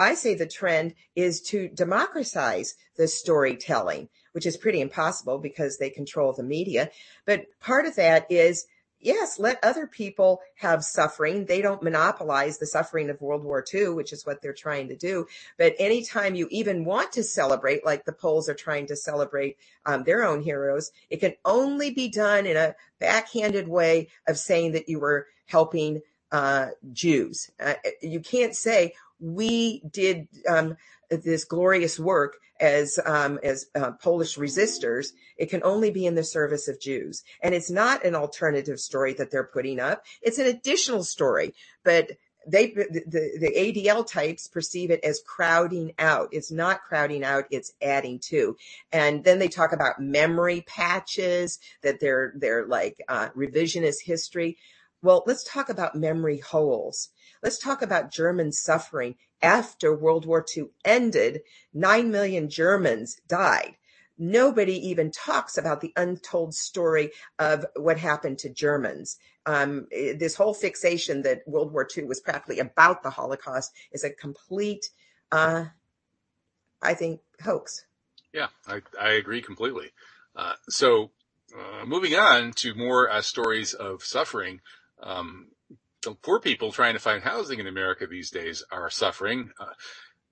I 0.00 0.14
say 0.14 0.34
the 0.34 0.46
trend 0.46 0.94
is 1.14 1.42
to 1.42 1.68
democratize 1.68 2.74
the 2.96 3.06
storytelling, 3.06 4.08
which 4.32 4.46
is 4.46 4.56
pretty 4.56 4.80
impossible 4.80 5.38
because 5.38 5.76
they 5.76 5.90
control 5.90 6.32
the 6.32 6.42
media. 6.42 6.90
But 7.26 7.46
part 7.60 7.84
of 7.84 7.96
that 7.96 8.26
is 8.30 8.66
yes, 8.98 9.38
let 9.38 9.62
other 9.62 9.86
people 9.86 10.40
have 10.56 10.84
suffering. 10.84 11.44
They 11.44 11.60
don't 11.60 11.82
monopolize 11.82 12.58
the 12.58 12.66
suffering 12.66 13.10
of 13.10 13.20
World 13.20 13.44
War 13.44 13.64
II, 13.72 13.90
which 13.90 14.12
is 14.12 14.24
what 14.24 14.40
they're 14.40 14.52
trying 14.52 14.88
to 14.88 14.96
do. 14.96 15.26
But 15.58 15.74
anytime 15.78 16.34
you 16.34 16.48
even 16.50 16.84
want 16.84 17.12
to 17.12 17.22
celebrate, 17.22 17.84
like 17.84 18.04
the 18.04 18.12
Poles 18.12 18.48
are 18.48 18.54
trying 18.54 18.86
to 18.86 18.96
celebrate 18.96 19.58
um, 19.86 20.04
their 20.04 20.24
own 20.24 20.42
heroes, 20.42 20.92
it 21.10 21.20
can 21.20 21.34
only 21.44 21.90
be 21.90 22.08
done 22.08 22.46
in 22.46 22.56
a 22.56 22.74
backhanded 22.98 23.68
way 23.68 24.08
of 24.26 24.38
saying 24.38 24.72
that 24.72 24.88
you 24.88 24.98
were 24.98 25.26
helping 25.46 26.00
uh, 26.32 26.68
Jews. 26.92 27.50
Uh, 27.58 27.74
you 28.02 28.20
can't 28.20 28.54
say, 28.54 28.94
we 29.20 29.82
did 29.90 30.28
um, 30.48 30.76
this 31.10 31.44
glorious 31.44 31.98
work 31.98 32.36
as 32.60 32.98
um, 33.06 33.38
as 33.42 33.66
uh, 33.74 33.92
Polish 33.92 34.36
resistors, 34.36 35.08
it 35.36 35.50
can 35.50 35.62
only 35.64 35.90
be 35.90 36.06
in 36.06 36.14
the 36.14 36.24
service 36.24 36.68
of 36.68 36.80
Jews, 36.80 37.24
and 37.42 37.54
it's 37.54 37.70
not 37.70 38.04
an 38.04 38.14
alternative 38.14 38.78
story 38.78 39.14
that 39.14 39.30
they're 39.30 39.44
putting 39.44 39.80
up. 39.80 40.04
It's 40.20 40.38
an 40.38 40.46
additional 40.46 41.02
story, 41.02 41.54
but 41.84 42.10
they 42.46 42.68
the, 42.68 43.02
the 43.06 43.52
ADL 43.56 44.06
types 44.06 44.48
perceive 44.48 44.90
it 44.90 45.04
as 45.04 45.22
crowding 45.26 45.92
out. 45.98 46.28
It's 46.32 46.50
not 46.50 46.82
crowding 46.82 47.24
out; 47.24 47.44
it's 47.50 47.72
adding 47.82 48.18
to. 48.30 48.56
And 48.92 49.24
then 49.24 49.38
they 49.38 49.48
talk 49.48 49.72
about 49.72 50.00
memory 50.00 50.62
patches 50.66 51.58
that 51.82 52.00
they're 52.00 52.34
they're 52.36 52.66
like 52.66 53.02
uh, 53.08 53.28
revisionist 53.30 54.02
history. 54.04 54.58
Well, 55.02 55.24
let's 55.26 55.44
talk 55.44 55.70
about 55.70 55.94
memory 55.94 56.38
holes. 56.38 57.08
Let's 57.42 57.58
talk 57.58 57.82
about 57.82 58.12
German 58.12 58.52
suffering. 58.52 59.16
After 59.42 59.94
World 59.96 60.26
War 60.26 60.44
II 60.56 60.66
ended, 60.84 61.40
9 61.72 62.10
million 62.10 62.50
Germans 62.50 63.18
died. 63.26 63.76
Nobody 64.18 64.74
even 64.88 65.10
talks 65.10 65.56
about 65.56 65.80
the 65.80 65.94
untold 65.96 66.54
story 66.54 67.10
of 67.38 67.64
what 67.74 67.98
happened 67.98 68.38
to 68.40 68.50
Germans. 68.50 69.16
Um, 69.46 69.86
this 69.90 70.34
whole 70.34 70.52
fixation 70.52 71.22
that 71.22 71.40
World 71.46 71.72
War 71.72 71.88
II 71.96 72.04
was 72.04 72.20
practically 72.20 72.58
about 72.58 73.02
the 73.02 73.08
Holocaust 73.08 73.72
is 73.92 74.04
a 74.04 74.10
complete, 74.10 74.90
uh, 75.32 75.64
I 76.82 76.92
think, 76.92 77.20
hoax. 77.42 77.86
Yeah, 78.34 78.48
I, 78.68 78.82
I 79.00 79.12
agree 79.12 79.40
completely. 79.40 79.92
Uh, 80.36 80.54
so, 80.68 81.12
uh, 81.58 81.86
moving 81.86 82.14
on 82.14 82.52
to 82.52 82.74
more 82.74 83.10
uh, 83.10 83.22
stories 83.22 83.72
of 83.72 84.04
suffering. 84.04 84.60
Um, 85.02 85.48
the 86.02 86.14
poor 86.14 86.40
people 86.40 86.72
trying 86.72 86.94
to 86.94 87.00
find 87.00 87.22
housing 87.22 87.58
in 87.58 87.66
America 87.66 88.06
these 88.06 88.30
days 88.30 88.64
are 88.70 88.90
suffering. 88.90 89.50
Uh, 89.60 89.72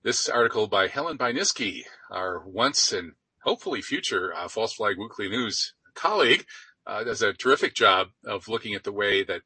this 0.03 0.29
article 0.29 0.67
by 0.67 0.87
Helen 0.87 1.17
Buyniski, 1.17 1.83
our 2.09 2.43
once 2.45 2.91
and 2.91 3.13
hopefully 3.43 3.81
future 3.81 4.33
uh, 4.33 4.47
False 4.47 4.73
Flag 4.73 4.97
Weekly 4.97 5.29
News 5.29 5.73
colleague, 5.93 6.45
uh, 6.87 7.03
does 7.03 7.21
a 7.21 7.33
terrific 7.33 7.75
job 7.75 8.07
of 8.25 8.47
looking 8.47 8.73
at 8.73 8.83
the 8.83 8.93
way 8.93 9.23
that 9.23 9.41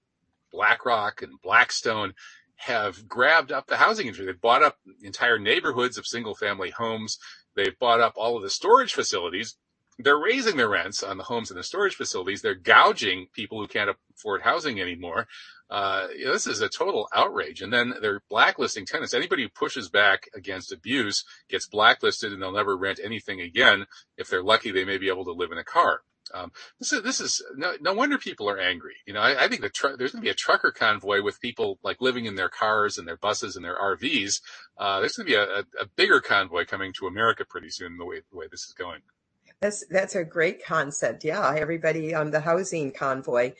BlackRock 0.51 1.21
and 1.21 1.41
Blackstone 1.41 2.13
have 2.55 3.07
grabbed 3.07 3.51
up 3.51 3.67
the 3.67 3.78
housing 3.78 4.05
industry. 4.05 4.28
They've 4.28 4.39
bought 4.39 4.63
up 4.63 4.78
entire 5.01 5.39
neighborhoods 5.39 5.97
of 5.97 6.07
single 6.07 6.36
family 6.36 6.69
homes 6.69 7.17
They've 7.55 7.78
bought 7.78 8.01
up 8.01 8.13
all 8.15 8.36
of 8.36 8.43
the 8.43 8.49
storage 8.49 8.93
facilities. 8.93 9.55
They're 9.99 10.17
raising 10.17 10.57
their 10.57 10.69
rents 10.69 11.03
on 11.03 11.17
the 11.17 11.24
homes 11.24 11.51
and 11.51 11.59
the 11.59 11.63
storage 11.63 11.95
facilities. 11.95 12.41
They're 12.41 12.55
gouging 12.55 13.28
people 13.34 13.61
who 13.61 13.67
can't 13.67 13.95
afford 14.15 14.41
housing 14.41 14.82
anymore. 14.82 15.28
Uh, 15.74 16.05
this 16.24 16.45
is 16.45 16.61
a 16.61 16.69
total 16.69 17.09
outrage. 17.15 17.63
And 17.63 17.74
then 17.74 17.95
they're 17.99 18.21
blacklisting 18.30 18.86
tenants. 18.86 19.15
Anybody 19.15 19.41
who 19.41 19.49
pushes 19.49 19.89
back 19.89 20.30
against 20.36 20.71
abuse 20.71 21.26
gets 21.49 21.65
blacklisted 21.65 22.32
and 22.32 22.39
they'll 22.39 22.51
never 22.51 22.78
rent 22.78 22.99
anything 23.03 23.41
again. 23.41 23.88
If 24.15 24.30
they're 24.30 24.43
lucky, 24.43 24.69
they 24.69 24.86
may 24.86 24.99
be 24.99 25.09
able 25.09 25.26
to 25.26 25.32
live 25.32 25.51
in 25.51 25.57
a 25.57 25.63
car. 25.63 26.01
Um, 26.32 26.51
this 26.80 26.93
is, 26.93 27.01
this 27.01 27.19
is 27.19 27.43
no, 27.55 27.74
no, 27.82 27.93
wonder 27.93 28.19
people 28.19 28.47
are 28.47 28.59
angry. 28.59 28.93
You 29.07 29.13
know, 29.13 29.19
I, 29.19 29.45
I 29.45 29.47
think 29.47 29.61
the 29.61 29.69
tr- 29.69 29.95
there's 29.97 30.11
going 30.11 30.21
to 30.21 30.26
be 30.28 30.30
a 30.30 30.36
trucker 30.36 30.71
convoy 30.71 31.24
with 31.24 31.41
people 31.41 31.80
like 31.84 32.01
living 32.01 32.26
in 32.26 32.36
their 32.36 32.49
cars 32.49 32.99
and 32.99 33.07
their 33.07 33.17
buses 33.17 33.55
and 33.55 33.65
their 33.65 33.76
RVs. 33.76 34.41
Uh, 34.78 34.99
there's 34.99 35.17
going 35.17 35.26
to 35.26 35.32
be 35.32 35.36
a, 35.36 35.43
a, 35.43 35.63
a, 35.82 35.86
bigger 35.97 36.21
convoy 36.21 36.65
coming 36.65 36.93
to 36.99 37.07
America 37.07 37.45
pretty 37.49 37.69
soon. 37.69 37.97
The 37.97 38.05
way 38.05 38.21
the 38.32 38.38
way 38.38 38.45
this 38.49 38.61
is 38.61 38.74
going. 38.78 39.01
That's 39.59 39.86
that's 39.88 40.15
a 40.15 40.24
great 40.24 40.63
concept. 40.63 41.26
Yeah, 41.26 41.53
everybody 41.57 42.13
on 42.15 42.32
the 42.32 42.39
housing 42.39 42.91
convoy. 42.91 43.53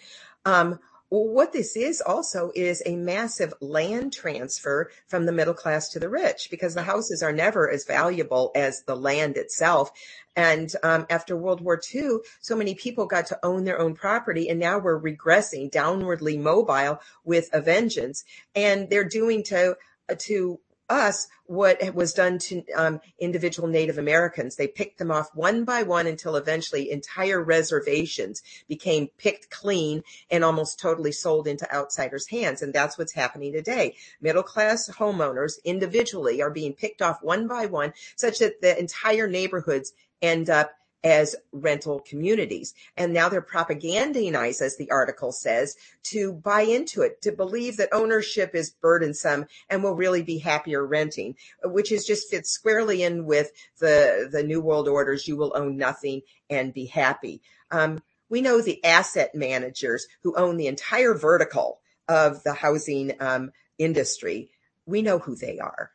Um, 0.46 0.80
well, 1.14 1.28
what 1.28 1.54
this 1.54 1.76
is 1.76 2.02
also 2.02 2.52
is 2.56 2.82
a 2.88 2.96
massive 2.96 3.54
land 3.62 4.12
transfer 4.12 4.90
from 5.06 5.28
the 5.28 5.32
middle 5.32 5.54
class 5.54 5.90
to 5.90 6.00
the 6.00 6.10
rich 6.10 6.48
because 6.50 6.74
the 6.74 6.82
houses 6.82 7.22
are 7.22 7.32
never 7.32 7.70
as 7.70 7.86
valuable 7.86 8.52
as 8.56 8.82
the 8.88 8.96
land 8.96 9.38
itself. 9.38 9.92
And 10.36 10.76
um, 10.82 11.06
after 11.12 11.38
World 11.38 11.62
War 11.62 11.80
II, 11.94 12.18
so 12.42 12.56
many 12.56 12.74
people 12.74 13.06
got 13.06 13.28
to 13.28 13.38
own 13.44 13.64
their 13.64 13.80
own 13.80 13.94
property, 13.94 14.50
and 14.50 14.60
now 14.60 14.80
we're 14.80 15.00
regressing 15.00 15.70
downwardly 15.70 16.42
mobile 16.42 17.00
with 17.24 17.48
a 17.54 17.62
vengeance. 17.62 18.24
And 18.56 18.90
they're 18.90 19.04
doing 19.04 19.44
to 19.44 19.76
to 20.18 20.60
us 20.94 21.28
what 21.46 21.94
was 21.94 22.14
done 22.14 22.38
to 22.40 22.64
um, 22.76 23.02
individual 23.20 23.68
Native 23.68 23.98
Americans. 23.98 24.56
They 24.56 24.68
picked 24.68 25.00
them 25.00 25.12
off 25.12 25.30
one 25.34 25.66
by 25.66 25.84
one 25.84 26.08
until 26.08 26.36
eventually 26.36 26.90
entire 26.90 27.44
reservations 27.44 28.42
became 28.70 29.10
picked 29.18 29.50
clean 29.50 30.04
and 30.32 30.44
almost 30.44 30.80
totally 30.80 31.12
sold 31.12 31.48
into 31.48 31.72
outsiders' 31.74 32.30
hands. 32.30 32.62
And 32.62 32.74
that's 32.74 32.98
what's 32.98 33.14
happening 33.14 33.52
today. 33.52 33.96
Middle 34.22 34.44
class 34.44 34.90
homeowners 34.90 35.56
individually 35.66 36.42
are 36.42 36.52
being 36.52 36.74
picked 36.74 37.02
off 37.02 37.22
one 37.22 37.48
by 37.48 37.66
one 37.66 37.94
such 38.16 38.40
that 38.40 38.62
the 38.62 38.80
entire 38.80 39.28
neighborhoods 39.28 39.94
end 40.22 40.50
up 40.50 40.72
as 41.04 41.36
rental 41.52 42.00
communities. 42.00 42.74
And 42.96 43.14
now 43.14 43.30
they're 43.30 43.42
propagandized, 43.42 44.62
as 44.62 44.78
the 44.78 44.90
article 44.92 45.32
says, 45.32 45.76
to 46.04 46.34
buy 46.34 46.62
into 46.62 47.02
it, 47.02 47.22
to 47.24 47.32
believe 47.32 47.78
that 47.78 47.90
ownership 47.92 48.56
is 48.56 48.72
burdensome 48.72 49.48
and 49.70 49.84
will 49.84 49.96
really 49.96 50.24
be 50.24 50.38
happier 50.38 50.86
renting, 50.86 51.36
which 51.64 51.92
is 51.92 52.06
just 52.06 52.30
fits 52.30 52.52
squarely 52.52 53.04
in 53.04 53.26
with 53.26 53.52
the, 53.80 54.30
the 54.32 54.44
New 54.44 54.62
World 54.62 54.88
Orders. 54.88 55.28
You 55.28 55.36
will 55.36 55.54
own 55.56 55.78
nothing 55.78 56.22
and 56.50 56.74
be 56.74 56.86
happy. 56.86 57.42
Um, 57.72 58.02
we 58.30 58.42
know 58.42 58.62
the 58.62 58.84
asset 58.84 59.36
managers 59.36 60.08
who 60.22 60.36
own 60.36 60.58
the 60.58 60.68
entire 60.68 61.14
vertical 61.14 61.80
of 62.08 62.44
the 62.44 62.54
housing 62.54 63.14
um, 63.20 63.52
industry. 63.78 64.52
We 64.86 65.02
know 65.02 65.20
who 65.20 65.36
they 65.36 65.60
are. 65.60 65.92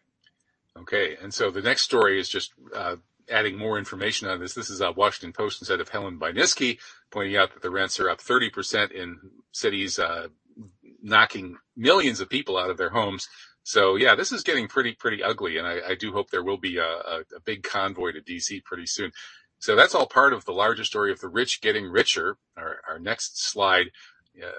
Okay, 0.76 1.16
and 1.20 1.34
so 1.34 1.50
the 1.50 1.62
next 1.62 1.82
story 1.82 2.20
is 2.20 2.28
just 2.28 2.52
uh, 2.74 2.96
adding 3.31 3.57
more 3.57 3.79
information 3.79 4.29
on 4.29 4.41
this. 4.41 4.55
This 4.55 4.70
is 4.70 4.81
a 4.81 4.93
Washington 4.93 5.33
Post 5.33 5.61
instead 5.61 5.81
of 5.81 5.89
Helen 5.89 6.18
Buyniski 6.18 6.79
pointing 7.11 7.37
out 7.37 7.53
that 7.55 7.62
the 7.62 7.70
rents 7.70 7.99
are 8.01 8.11
up 8.11 8.20
30% 8.20 8.93
in 8.93 9.18
cities, 9.53 9.99
uh, 9.99 10.29
knocking 11.03 11.57
millions 11.76 12.20
of 12.20 12.29
people 12.29 12.57
out 12.57 12.70
of 12.70 12.76
their 12.76 12.91
homes. 12.91 13.29
So 13.62 13.97
yeah, 13.97 14.14
this 14.14 14.33
is 14.33 14.43
getting 14.43 14.68
pretty, 14.68 14.95
pretty 14.95 15.22
ugly. 15.22 15.59
And 15.59 15.66
I, 15.66 15.91
I 15.91 15.95
do 15.95 16.12
hope 16.12 16.31
there 16.31 16.43
will 16.43 16.57
be 16.57 16.79
a, 16.79 16.87
a, 16.87 17.20
a 17.37 17.41
big 17.45 17.62
convoy 17.62 18.12
to 18.12 18.20
DC 18.20 18.64
pretty 18.64 18.87
soon. 18.87 19.12
So 19.59 19.74
that's 19.74 19.95
all 19.95 20.07
part 20.07 20.33
of 20.33 20.45
the 20.45 20.53
larger 20.53 20.85
story 20.85 21.11
of 21.12 21.20
the 21.20 21.29
rich 21.29 21.61
getting 21.61 21.87
richer. 21.87 22.39
Our, 22.57 22.76
our 22.89 22.99
next 22.99 23.43
slide 23.43 23.91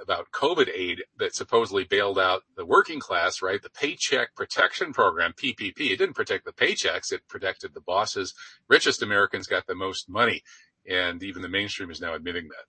about 0.01 0.31
COVID 0.31 0.69
aid 0.73 1.03
that 1.17 1.35
supposedly 1.35 1.83
bailed 1.83 2.19
out 2.19 2.43
the 2.55 2.65
working 2.65 2.99
class, 2.99 3.41
right? 3.41 3.61
The 3.61 3.69
Paycheck 3.69 4.35
Protection 4.35 4.93
Program, 4.93 5.33
PPP. 5.33 5.91
It 5.91 5.97
didn't 5.97 6.15
protect 6.15 6.45
the 6.45 6.51
paychecks. 6.51 7.11
It 7.11 7.27
protected 7.27 7.73
the 7.73 7.81
bosses. 7.81 8.33
Richest 8.67 9.01
Americans 9.01 9.47
got 9.47 9.67
the 9.67 9.75
most 9.75 10.09
money. 10.09 10.43
And 10.89 11.21
even 11.23 11.41
the 11.41 11.49
mainstream 11.49 11.91
is 11.91 12.01
now 12.01 12.13
admitting 12.13 12.49
that. 12.49 12.65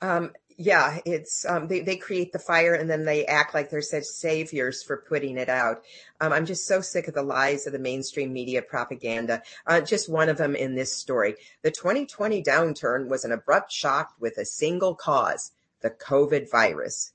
Um, 0.00 0.32
yeah, 0.56 0.98
it's 1.04 1.44
um, 1.44 1.68
they 1.68 1.80
they 1.80 1.96
create 1.96 2.32
the 2.32 2.38
fire 2.38 2.74
and 2.74 2.90
then 2.90 3.04
they 3.04 3.24
act 3.26 3.54
like 3.54 3.70
they're 3.70 3.80
such 3.80 4.04
saviors 4.04 4.82
for 4.82 5.04
putting 5.08 5.38
it 5.38 5.48
out. 5.48 5.82
Um, 6.20 6.32
I'm 6.32 6.46
just 6.46 6.66
so 6.66 6.80
sick 6.80 7.06
of 7.08 7.14
the 7.14 7.22
lies 7.22 7.66
of 7.66 7.72
the 7.72 7.78
mainstream 7.78 8.32
media 8.32 8.62
propaganda. 8.62 9.42
Uh, 9.66 9.80
just 9.80 10.08
one 10.08 10.28
of 10.28 10.36
them 10.36 10.56
in 10.56 10.74
this 10.74 10.92
story: 10.92 11.36
the 11.62 11.70
2020 11.70 12.42
downturn 12.42 13.08
was 13.08 13.24
an 13.24 13.32
abrupt 13.32 13.70
shock 13.70 14.14
with 14.18 14.36
a 14.38 14.44
single 14.44 14.96
cause: 14.96 15.52
the 15.80 15.90
COVID 15.90 16.50
virus. 16.50 17.12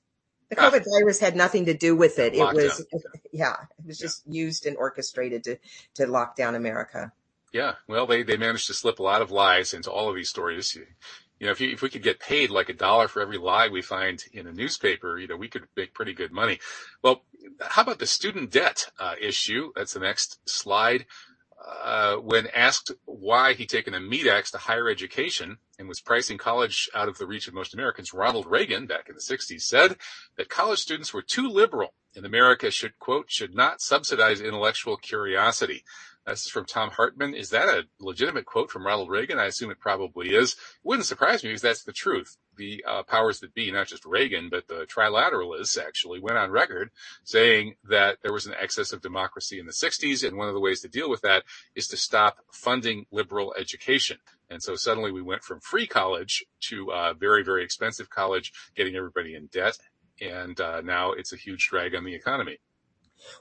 The 0.50 0.60
ah. 0.60 0.70
COVID 0.70 0.82
ah. 0.82 1.00
virus 1.00 1.20
had 1.20 1.36
nothing 1.36 1.66
to 1.66 1.74
do 1.74 1.96
with 1.96 2.20
it. 2.20 2.34
It 2.34 2.40
was, 2.54 2.86
yeah, 3.32 3.56
it 3.80 3.86
was 3.86 3.98
just 3.98 4.24
yeah. 4.26 4.44
used 4.44 4.66
and 4.66 4.78
orchestrated 4.78 5.44
to, 5.46 5.58
to 5.96 6.08
lock 6.08 6.36
down 6.36 6.56
America. 6.56 7.12
Yeah. 7.52 7.76
Well, 7.88 8.08
they, 8.08 8.24
they 8.24 8.38
managed 8.38 8.68
to 8.68 8.74
slip 8.74 9.00
a 9.00 9.04
lot 9.04 9.22
of 9.22 9.32
lies 9.32 9.74
into 9.74 9.92
all 9.92 10.10
of 10.10 10.16
these 10.16 10.30
stories. 10.30 10.76
You, 10.76 10.86
you 11.40 11.46
know, 11.46 11.52
if 11.52 11.62
you, 11.62 11.72
if 11.72 11.82
we 11.82 11.90
could 11.90 12.04
get 12.04 12.20
paid 12.20 12.50
like 12.50 12.70
a 12.70 12.74
dollar 12.74 13.08
for 13.08 13.22
every 13.22 13.38
lie 13.38 13.68
we 13.68 13.82
find 13.82 14.24
in 14.34 14.48
a 14.48 14.54
newspaper, 14.54 15.20
you 15.20 15.28
know, 15.28 15.36
we 15.36 15.48
could 15.48 15.68
make 15.76 15.94
pretty 15.94 16.14
good 16.14 16.32
money. 16.32 16.60
Well, 17.04 17.24
how 17.62 17.84
about 17.84 18.00
the 18.00 18.08
student 18.08 18.52
debt 18.52 18.88
uh, 19.00 19.16
issue? 19.22 19.72
That's 19.76 19.94
the 19.94 20.00
next 20.00 20.40
slide. 20.50 21.06
Uh, 21.66 22.16
when 22.18 22.48
asked 22.48 22.92
why 23.06 23.54
he'd 23.54 23.70
taken 23.70 23.94
a 23.94 24.00
meat 24.00 24.28
axe 24.28 24.52
to 24.52 24.58
higher 24.58 24.90
education 24.90 25.58
and 25.80 25.88
was 25.88 26.02
pricing 26.02 26.38
college 26.38 26.90
out 26.94 27.08
of 27.08 27.18
the 27.18 27.26
reach 27.26 27.48
of 27.48 27.54
most 27.54 27.74
Americans, 27.74 28.14
Ronald 28.14 28.48
Reagan 28.48 28.86
back 28.86 29.08
in 29.08 29.16
the 29.16 29.22
60s 29.22 29.62
said 29.62 29.96
that 30.36 30.50
college 30.50 30.80
students 30.80 31.14
were 31.14 31.22
too 31.22 31.48
liberal 31.48 31.94
and 32.16 32.26
America 32.26 32.70
should, 32.70 33.00
quote, 33.00 33.32
should 33.32 33.56
not 33.56 33.82
subsidize 33.82 34.42
intellectual 34.42 34.98
curiosity. 34.98 35.84
This 36.26 36.46
is 36.46 36.52
from 36.52 36.66
Thom 36.66 36.92
Hartmann. 36.92 37.34
Is 37.34 37.50
that 37.50 37.68
a 37.68 37.84
legitimate 38.00 38.46
quote 38.46 38.70
from 38.70 38.86
Ronald 38.86 39.10
Reagan? 39.10 39.40
I 39.40 39.46
assume 39.46 39.72
it 39.72 39.80
probably 39.80 40.34
is. 40.34 40.54
It 40.54 40.58
wouldn't 40.84 41.06
surprise 41.06 41.44
me 41.44 41.50
because 41.50 41.62
that's 41.62 41.84
the 41.84 41.92
truth. 41.94 42.38
The 42.58 42.84
uh, 42.88 43.04
powers 43.04 43.40
that 43.40 43.54
be, 43.54 43.72
not 43.72 43.88
just 43.88 44.06
Reagan, 44.06 44.50
but 44.50 44.68
the 44.68 44.86
trilateralists 44.86 45.78
actually 45.78 46.20
went 46.20 46.38
on 46.38 46.52
record 46.52 46.92
saying 47.24 47.76
that 47.90 48.18
there 48.22 48.34
was 48.34 48.46
an 48.46 48.54
excess 48.60 48.94
of 48.94 49.02
democracy 49.02 49.60
in 49.60 49.66
the 49.66 49.72
60s. 49.72 50.28
And 50.28 50.38
one 50.38 50.48
of 50.48 50.54
the 50.54 50.60
ways 50.60 50.82
to 50.82 50.88
deal 50.88 51.10
with 51.10 51.22
that 51.22 51.44
is 51.76 51.88
to 51.90 51.98
stop 51.98 52.38
funding 52.52 53.06
liberal 53.12 53.54
education. 53.58 54.18
And 54.50 54.62
so 54.62 54.76
suddenly 54.76 55.12
we 55.12 55.22
went 55.22 55.44
from 55.44 55.60
free 55.62 55.88
college 55.88 56.46
to 56.70 56.92
uh, 56.92 57.14
very, 57.14 57.44
very 57.44 57.64
expensive 57.64 58.10
college, 58.10 58.54
getting 58.76 58.96
everybody 58.96 59.36
in 59.36 59.48
debt. 59.48 59.78
And 60.22 60.60
uh, 60.62 60.82
now 60.82 61.14
it's 61.14 61.34
a 61.34 61.38
huge 61.38 61.68
drag 61.70 61.96
on 61.96 62.04
the 62.04 62.14
economy. 62.14 62.60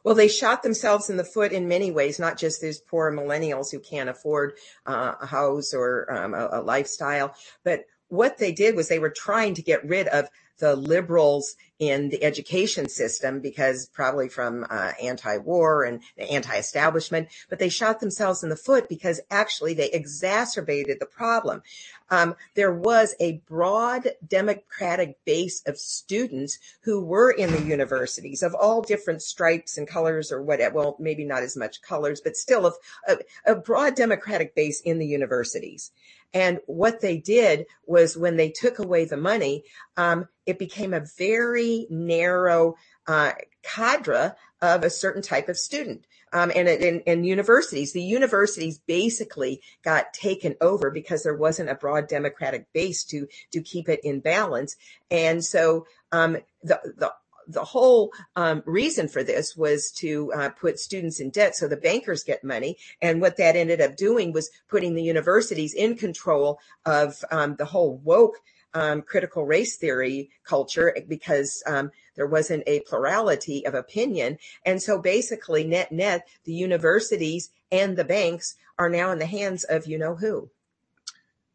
Well, 0.04 0.14
they 0.14 0.28
shot 0.28 0.62
themselves 0.62 1.10
in 1.10 1.16
the 1.16 1.24
foot 1.24 1.52
in 1.52 1.68
many 1.68 1.90
ways, 1.90 2.18
not 2.18 2.38
just 2.38 2.60
these 2.60 2.80
poor 2.80 3.12
millennials 3.12 3.70
who 3.70 3.80
can't 3.80 4.08
afford 4.08 4.54
uh, 4.86 5.14
a 5.20 5.26
house 5.26 5.74
or 5.74 6.12
um, 6.12 6.34
a, 6.34 6.48
a 6.52 6.62
lifestyle, 6.62 7.34
but 7.64 7.84
what 8.12 8.36
they 8.36 8.52
did 8.52 8.76
was 8.76 8.88
they 8.88 8.98
were 8.98 9.08
trying 9.08 9.54
to 9.54 9.62
get 9.62 9.82
rid 9.88 10.06
of 10.08 10.28
the 10.58 10.76
liberals 10.76 11.56
in 11.78 12.10
the 12.10 12.22
education 12.22 12.86
system 12.86 13.40
because 13.40 13.88
probably 13.88 14.28
from 14.28 14.66
uh, 14.68 14.92
anti-war 15.02 15.82
and 15.82 16.02
anti-establishment, 16.18 17.26
but 17.48 17.58
they 17.58 17.70
shot 17.70 18.00
themselves 18.00 18.42
in 18.42 18.50
the 18.50 18.54
foot 18.54 18.86
because 18.86 19.18
actually 19.30 19.72
they 19.72 19.90
exacerbated 19.90 21.00
the 21.00 21.06
problem. 21.06 21.62
Um, 22.10 22.36
there 22.54 22.72
was 22.72 23.14
a 23.18 23.40
broad 23.48 24.10
democratic 24.28 25.16
base 25.24 25.62
of 25.66 25.78
students 25.78 26.58
who 26.82 27.02
were 27.02 27.30
in 27.30 27.50
the 27.50 27.62
universities 27.62 28.42
of 28.42 28.54
all 28.54 28.82
different 28.82 29.22
stripes 29.22 29.78
and 29.78 29.88
colors 29.88 30.30
or 30.30 30.42
whatever. 30.42 30.76
Well, 30.76 30.96
maybe 31.00 31.24
not 31.24 31.42
as 31.42 31.56
much 31.56 31.80
colors, 31.80 32.20
but 32.20 32.36
still 32.36 32.74
a, 33.08 33.16
a 33.46 33.54
broad 33.54 33.94
democratic 33.94 34.54
base 34.54 34.82
in 34.82 34.98
the 34.98 35.06
universities. 35.06 35.92
And 36.34 36.60
what 36.66 37.00
they 37.00 37.18
did 37.18 37.66
was 37.86 38.16
when 38.16 38.36
they 38.36 38.50
took 38.50 38.78
away 38.78 39.04
the 39.04 39.16
money, 39.16 39.64
um, 39.96 40.28
it 40.46 40.58
became 40.58 40.94
a 40.94 41.06
very 41.18 41.86
narrow 41.90 42.76
uh, 43.06 43.32
cadre 43.62 44.32
of 44.60 44.84
a 44.84 44.90
certain 44.90 45.22
type 45.22 45.48
of 45.48 45.58
student. 45.58 46.06
Um, 46.32 46.50
and 46.54 46.66
in, 46.66 47.24
universities, 47.24 47.92
the 47.92 48.02
universities 48.02 48.78
basically 48.78 49.60
got 49.84 50.14
taken 50.14 50.54
over 50.62 50.90
because 50.90 51.22
there 51.22 51.36
wasn't 51.36 51.68
a 51.68 51.74
broad 51.74 52.08
democratic 52.08 52.72
base 52.72 53.04
to 53.04 53.28
to 53.50 53.60
keep 53.60 53.88
it 53.90 54.00
in 54.02 54.20
balance. 54.20 54.76
And 55.10 55.44
so 55.44 55.86
um, 56.10 56.38
the 56.62 56.80
the 56.96 57.12
the 57.52 57.64
whole 57.64 58.12
um, 58.36 58.62
reason 58.66 59.08
for 59.08 59.22
this 59.22 59.56
was 59.56 59.90
to 59.92 60.32
uh, 60.32 60.48
put 60.50 60.78
students 60.78 61.20
in 61.20 61.30
debt 61.30 61.54
so 61.54 61.68
the 61.68 61.76
bankers 61.76 62.24
get 62.24 62.44
money. 62.44 62.76
And 63.00 63.20
what 63.20 63.36
that 63.36 63.56
ended 63.56 63.80
up 63.80 63.96
doing 63.96 64.32
was 64.32 64.50
putting 64.68 64.94
the 64.94 65.02
universities 65.02 65.74
in 65.74 65.96
control 65.96 66.58
of 66.84 67.24
um, 67.30 67.56
the 67.56 67.64
whole 67.64 67.96
woke 67.98 68.38
um, 68.74 69.02
critical 69.02 69.44
race 69.44 69.76
theory 69.76 70.30
culture 70.44 70.96
because 71.06 71.62
um, 71.66 71.90
there 72.16 72.26
wasn't 72.26 72.62
a 72.66 72.80
plurality 72.80 73.66
of 73.66 73.74
opinion. 73.74 74.38
And 74.64 74.82
so 74.82 74.98
basically 74.98 75.64
net 75.64 75.92
net, 75.92 76.26
the 76.44 76.54
universities 76.54 77.50
and 77.70 77.96
the 77.96 78.04
banks 78.04 78.56
are 78.78 78.88
now 78.88 79.10
in 79.12 79.18
the 79.18 79.26
hands 79.26 79.64
of 79.64 79.86
you 79.86 79.98
know 79.98 80.14
who. 80.14 80.50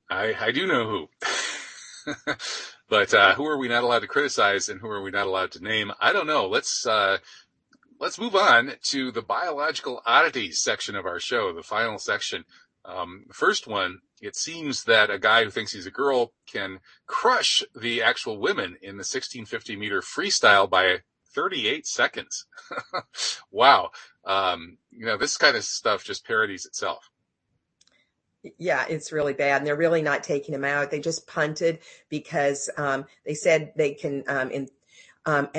I, 0.10 0.36
I 0.40 0.52
do 0.52 0.68
know 0.68 1.08
who. 2.06 2.14
but 2.90 3.14
uh, 3.14 3.36
who 3.36 3.46
are 3.46 3.58
we 3.58 3.68
not 3.68 3.84
allowed 3.84 4.00
to 4.00 4.08
criticize 4.08 4.70
and 4.70 4.80
who 4.80 4.88
are 4.88 5.02
we 5.02 5.12
not 5.12 5.28
allowed 5.28 5.52
to 5.52 5.64
name? 5.64 5.92
I 6.00 6.14
don't 6.14 6.28
know. 6.28 6.48
Let's 6.48 6.86
uh, 6.86 7.18
let's 8.00 8.20
move 8.20 8.36
on 8.36 8.74
to 8.84 9.12
the 9.12 9.22
biological 9.22 10.02
oddities 10.06 10.60
section 10.60 10.96
of 10.96 11.06
our 11.06 11.20
show, 11.20 11.54
the 11.54 11.64
final 11.64 12.00
section. 12.00 12.46
Um, 12.86 13.26
first 13.32 13.68
one, 13.68 14.00
it 14.22 14.36
seems 14.36 14.86
that 14.86 15.10
a 15.10 15.20
guy 15.20 15.44
who 15.44 15.52
thinks 15.52 15.74
he's 15.74 15.86
a 15.86 15.92
girl 15.92 16.32
can 16.48 16.80
crush 17.06 17.64
the 17.76 18.02
actual 18.02 18.40
women 18.40 18.78
in 18.82 18.96
the 18.96 19.06
1650 19.06 19.76
meter 19.76 20.02
freestyle 20.02 20.70
by 20.70 21.00
38 21.34 21.86
seconds. 21.86 22.46
wow. 23.52 23.92
Um, 24.26 24.78
you 24.92 25.06
know, 25.06 25.18
this 25.18 25.38
kind 25.38 25.56
of 25.56 25.64
stuff 25.64 26.04
just 26.04 26.26
parodies 26.26 26.66
itself. 26.66 27.10
Yeah, 28.58 28.86
it's 28.88 29.12
really 29.12 29.34
bad. 29.34 29.58
And 29.58 29.68
they're 29.68 29.76
really 29.76 30.02
not 30.02 30.24
taking 30.24 30.54
him 30.54 30.64
out. 30.64 30.92
They 30.92 31.00
just 31.00 31.28
punted 31.28 31.80
because 32.10 32.70
um, 32.78 33.06
they 33.26 33.34
said 33.34 33.74
they 33.76 33.94
can, 33.94 34.24
um, 34.28 34.52
in, 34.52 34.70
um, 35.26 35.50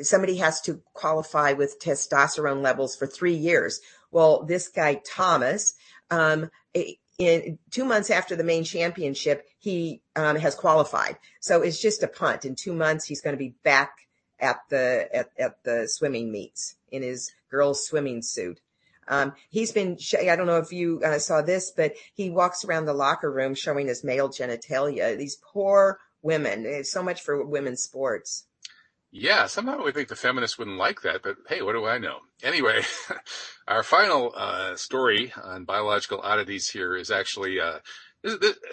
somebody 0.00 0.36
has 0.36 0.60
to 0.62 0.80
qualify 0.92 1.52
with 1.52 1.80
testosterone 1.80 2.62
levels 2.62 2.96
for 2.96 3.06
three 3.06 3.34
years. 3.34 3.80
Well, 4.10 4.44
this 4.44 4.68
guy, 4.68 5.00
Thomas, 5.04 5.74
um, 6.10 6.50
in 7.18 7.58
two 7.70 7.84
months 7.84 8.10
after 8.10 8.36
the 8.36 8.44
main 8.44 8.64
championship, 8.64 9.46
he 9.58 10.02
um, 10.14 10.36
has 10.36 10.54
qualified. 10.54 11.18
So 11.40 11.62
it's 11.62 11.80
just 11.80 12.02
a 12.02 12.08
punt. 12.08 12.44
In 12.44 12.54
two 12.54 12.74
months, 12.74 13.06
he's 13.06 13.20
going 13.20 13.34
to 13.34 13.38
be 13.38 13.54
back 13.62 13.92
at 14.38 14.58
the 14.68 15.08
at, 15.14 15.30
at 15.38 15.64
the 15.64 15.88
swimming 15.88 16.30
meets 16.30 16.76
in 16.90 17.02
his 17.02 17.32
girls 17.50 17.86
swimming 17.86 18.22
suit. 18.22 18.60
Um, 19.08 19.34
he's 19.50 19.72
been, 19.72 19.98
I 20.20 20.36
don't 20.36 20.46
know 20.46 20.58
if 20.58 20.72
you 20.72 21.00
uh, 21.04 21.18
saw 21.18 21.42
this, 21.42 21.70
but 21.70 21.94
he 22.14 22.30
walks 22.30 22.64
around 22.64 22.86
the 22.86 22.92
locker 22.94 23.30
room 23.30 23.54
showing 23.54 23.86
his 23.86 24.04
male 24.04 24.28
genitalia. 24.28 25.16
These 25.16 25.36
poor 25.36 25.98
women. 26.22 26.84
So 26.84 27.02
much 27.02 27.22
for 27.22 27.44
women's 27.44 27.82
sports. 27.82 28.44
Yeah, 29.12 29.46
somehow 29.46 29.82
we 29.82 29.92
think 29.92 30.08
the 30.08 30.16
feminists 30.16 30.58
wouldn't 30.58 30.76
like 30.76 31.00
that, 31.02 31.22
but 31.22 31.36
hey, 31.48 31.62
what 31.62 31.72
do 31.72 31.86
I 31.86 31.96
know? 31.96 32.18
Anyway, 32.42 32.82
our 33.68 33.82
final 33.82 34.32
uh, 34.36 34.76
story 34.76 35.32
on 35.42 35.64
biological 35.64 36.20
oddities 36.20 36.68
here 36.68 36.94
is 36.94 37.10
actually 37.10 37.58
uh, 37.60 37.78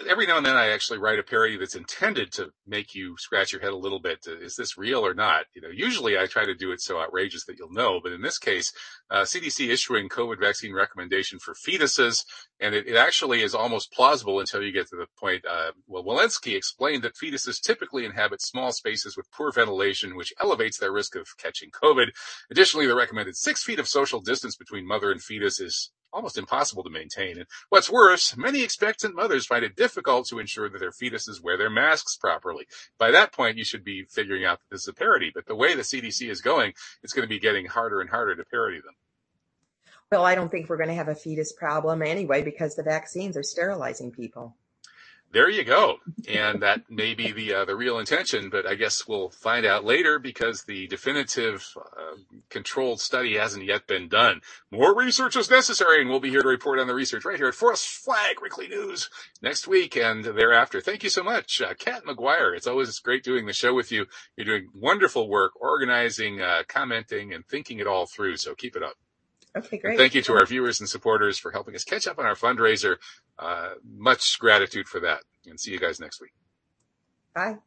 every 0.08 0.26
now 0.26 0.36
and 0.36 0.46
then 0.46 0.56
I 0.56 0.70
actually 0.70 0.98
write 0.98 1.18
a 1.18 1.22
parody 1.22 1.56
that's 1.56 1.76
intended 1.76 2.32
to 2.32 2.50
make 2.66 2.94
you 2.94 3.16
scratch 3.18 3.52
your 3.52 3.60
head 3.60 3.72
a 3.72 3.76
little 3.76 4.00
bit. 4.00 4.26
Is 4.26 4.56
this 4.56 4.76
real 4.76 5.04
or 5.04 5.14
not? 5.14 5.44
You 5.54 5.62
know, 5.62 5.68
usually 5.68 6.18
I 6.18 6.26
try 6.26 6.44
to 6.44 6.54
do 6.54 6.72
it 6.72 6.80
so 6.80 7.00
outrageous 7.00 7.44
that 7.44 7.58
you'll 7.58 7.72
know, 7.72 8.00
but 8.02 8.12
in 8.12 8.22
this 8.22 8.38
case, 8.38 8.72
uh, 9.10 9.22
CDC 9.22 9.70
issuing 9.70 10.08
COVID 10.08 10.40
vaccine 10.40 10.72
recommendation 10.72 11.38
for 11.38 11.54
fetuses, 11.54 12.24
and 12.60 12.74
it, 12.74 12.86
it, 12.86 12.96
actually 12.96 13.42
is 13.42 13.54
almost 13.54 13.92
plausible 13.92 14.40
until 14.40 14.62
you 14.62 14.72
get 14.72 14.88
to 14.88 14.96
the 14.96 15.06
point. 15.18 15.44
Uh, 15.44 15.72
well, 15.86 16.04
Walensky 16.04 16.56
explained 16.56 17.02
that 17.02 17.16
fetuses 17.16 17.60
typically 17.60 18.04
inhabit 18.04 18.40
small 18.40 18.72
spaces 18.72 19.16
with 19.16 19.30
poor 19.30 19.52
ventilation, 19.52 20.16
which 20.16 20.32
elevates 20.40 20.78
their 20.78 20.92
risk 20.92 21.16
of 21.16 21.28
catching 21.38 21.70
COVID. 21.70 22.06
Additionally, 22.50 22.86
the 22.86 22.94
recommended 22.94 23.36
six 23.36 23.62
feet 23.62 23.78
of 23.78 23.88
social 23.88 24.20
distance 24.20 24.56
between 24.56 24.86
mother 24.86 25.12
and 25.12 25.22
fetus 25.22 25.60
is 25.60 25.90
almost 26.14 26.38
impossible 26.38 26.84
to 26.84 26.90
maintain. 26.90 27.38
And 27.38 27.46
what's 27.68 27.90
worse, 27.90 28.36
many 28.36 28.62
expectant 28.62 29.14
mothers 29.14 29.46
find 29.46 29.64
it 29.64 29.76
difficult 29.76 30.28
to 30.28 30.38
ensure 30.38 30.70
that 30.70 30.78
their 30.78 30.92
fetuses 30.92 31.42
wear 31.42 31.58
their 31.58 31.70
masks 31.70 32.16
properly. 32.16 32.66
By 32.98 33.10
that 33.10 33.32
point, 33.32 33.58
you 33.58 33.64
should 33.64 33.84
be 33.84 34.04
figuring 34.08 34.44
out 34.44 34.60
that 34.60 34.70
this 34.70 34.82
is 34.82 34.88
a 34.88 34.94
parody. 34.94 35.30
But 35.34 35.46
the 35.46 35.56
way 35.56 35.74
the 35.74 35.82
CDC 35.82 36.30
is 36.30 36.40
going, 36.40 36.72
it's 37.02 37.12
going 37.12 37.26
to 37.26 37.34
be 37.34 37.40
getting 37.40 37.66
harder 37.66 38.00
and 38.00 38.08
harder 38.08 38.36
to 38.36 38.44
parody 38.44 38.78
them. 38.78 38.94
Well, 40.12 40.24
I 40.24 40.34
don't 40.34 40.50
think 40.50 40.68
we're 40.68 40.76
going 40.76 40.90
to 40.90 40.94
have 40.94 41.08
a 41.08 41.14
fetus 41.14 41.52
problem 41.52 42.02
anyway 42.02 42.42
because 42.42 42.76
the 42.76 42.82
vaccines 42.82 43.36
are 43.36 43.42
sterilizing 43.42 44.12
people 44.12 44.56
there 45.34 45.50
you 45.50 45.64
go. 45.64 45.96
And 46.28 46.62
that 46.62 46.88
may 46.88 47.14
be 47.14 47.32
the 47.32 47.52
uh, 47.52 47.64
the 47.64 47.76
real 47.76 47.98
intention, 47.98 48.48
but 48.50 48.66
I 48.66 48.76
guess 48.76 49.06
we'll 49.06 49.30
find 49.30 49.66
out 49.66 49.84
later 49.84 50.18
because 50.18 50.62
the 50.62 50.86
definitive 50.86 51.66
uh, 51.76 52.16
controlled 52.48 53.00
study 53.00 53.36
hasn't 53.36 53.64
yet 53.64 53.86
been 53.88 54.08
done. 54.08 54.40
More 54.70 54.96
research 54.96 55.36
is 55.36 55.50
necessary, 55.50 56.00
and 56.00 56.08
we'll 56.08 56.20
be 56.20 56.30
here 56.30 56.40
to 56.42 56.48
report 56.48 56.78
on 56.78 56.86
the 56.86 56.94
research 56.94 57.24
right 57.24 57.36
here 57.36 57.48
at 57.48 57.54
False 57.54 57.84
Flag 57.84 58.36
Weekly 58.40 58.68
News 58.68 59.10
next 59.42 59.66
week 59.66 59.96
and 59.96 60.24
thereafter. 60.24 60.80
Thank 60.80 61.02
you 61.02 61.10
so 61.10 61.24
much, 61.24 61.60
uh, 61.60 61.74
Cat 61.74 62.04
McGuire. 62.04 62.56
It's 62.56 62.68
always 62.68 62.98
great 63.00 63.24
doing 63.24 63.46
the 63.46 63.52
show 63.52 63.74
with 63.74 63.90
you. 63.90 64.06
You're 64.36 64.46
doing 64.46 64.68
wonderful 64.72 65.28
work, 65.28 65.52
organizing, 65.60 66.40
uh, 66.40 66.62
commenting, 66.68 67.34
and 67.34 67.44
thinking 67.44 67.80
it 67.80 67.88
all 67.88 68.06
through. 68.06 68.36
So 68.36 68.54
keep 68.54 68.76
it 68.76 68.82
up. 68.84 68.94
Okay, 69.56 69.78
great. 69.78 69.92
And 69.92 69.98
thank 69.98 70.14
you 70.14 70.22
to 70.22 70.34
our 70.34 70.46
viewers 70.46 70.80
and 70.80 70.88
supporters 70.88 71.38
for 71.38 71.50
helping 71.50 71.74
us 71.74 71.84
catch 71.84 72.06
up 72.06 72.18
on 72.18 72.26
our 72.26 72.34
fundraiser. 72.34 72.96
Uh, 73.38 73.74
much 73.84 74.38
gratitude 74.38 74.88
for 74.88 75.00
that 75.00 75.20
and 75.46 75.58
see 75.60 75.70
you 75.70 75.78
guys 75.78 76.00
next 76.00 76.20
week. 76.20 76.32
Bye. 77.34 77.58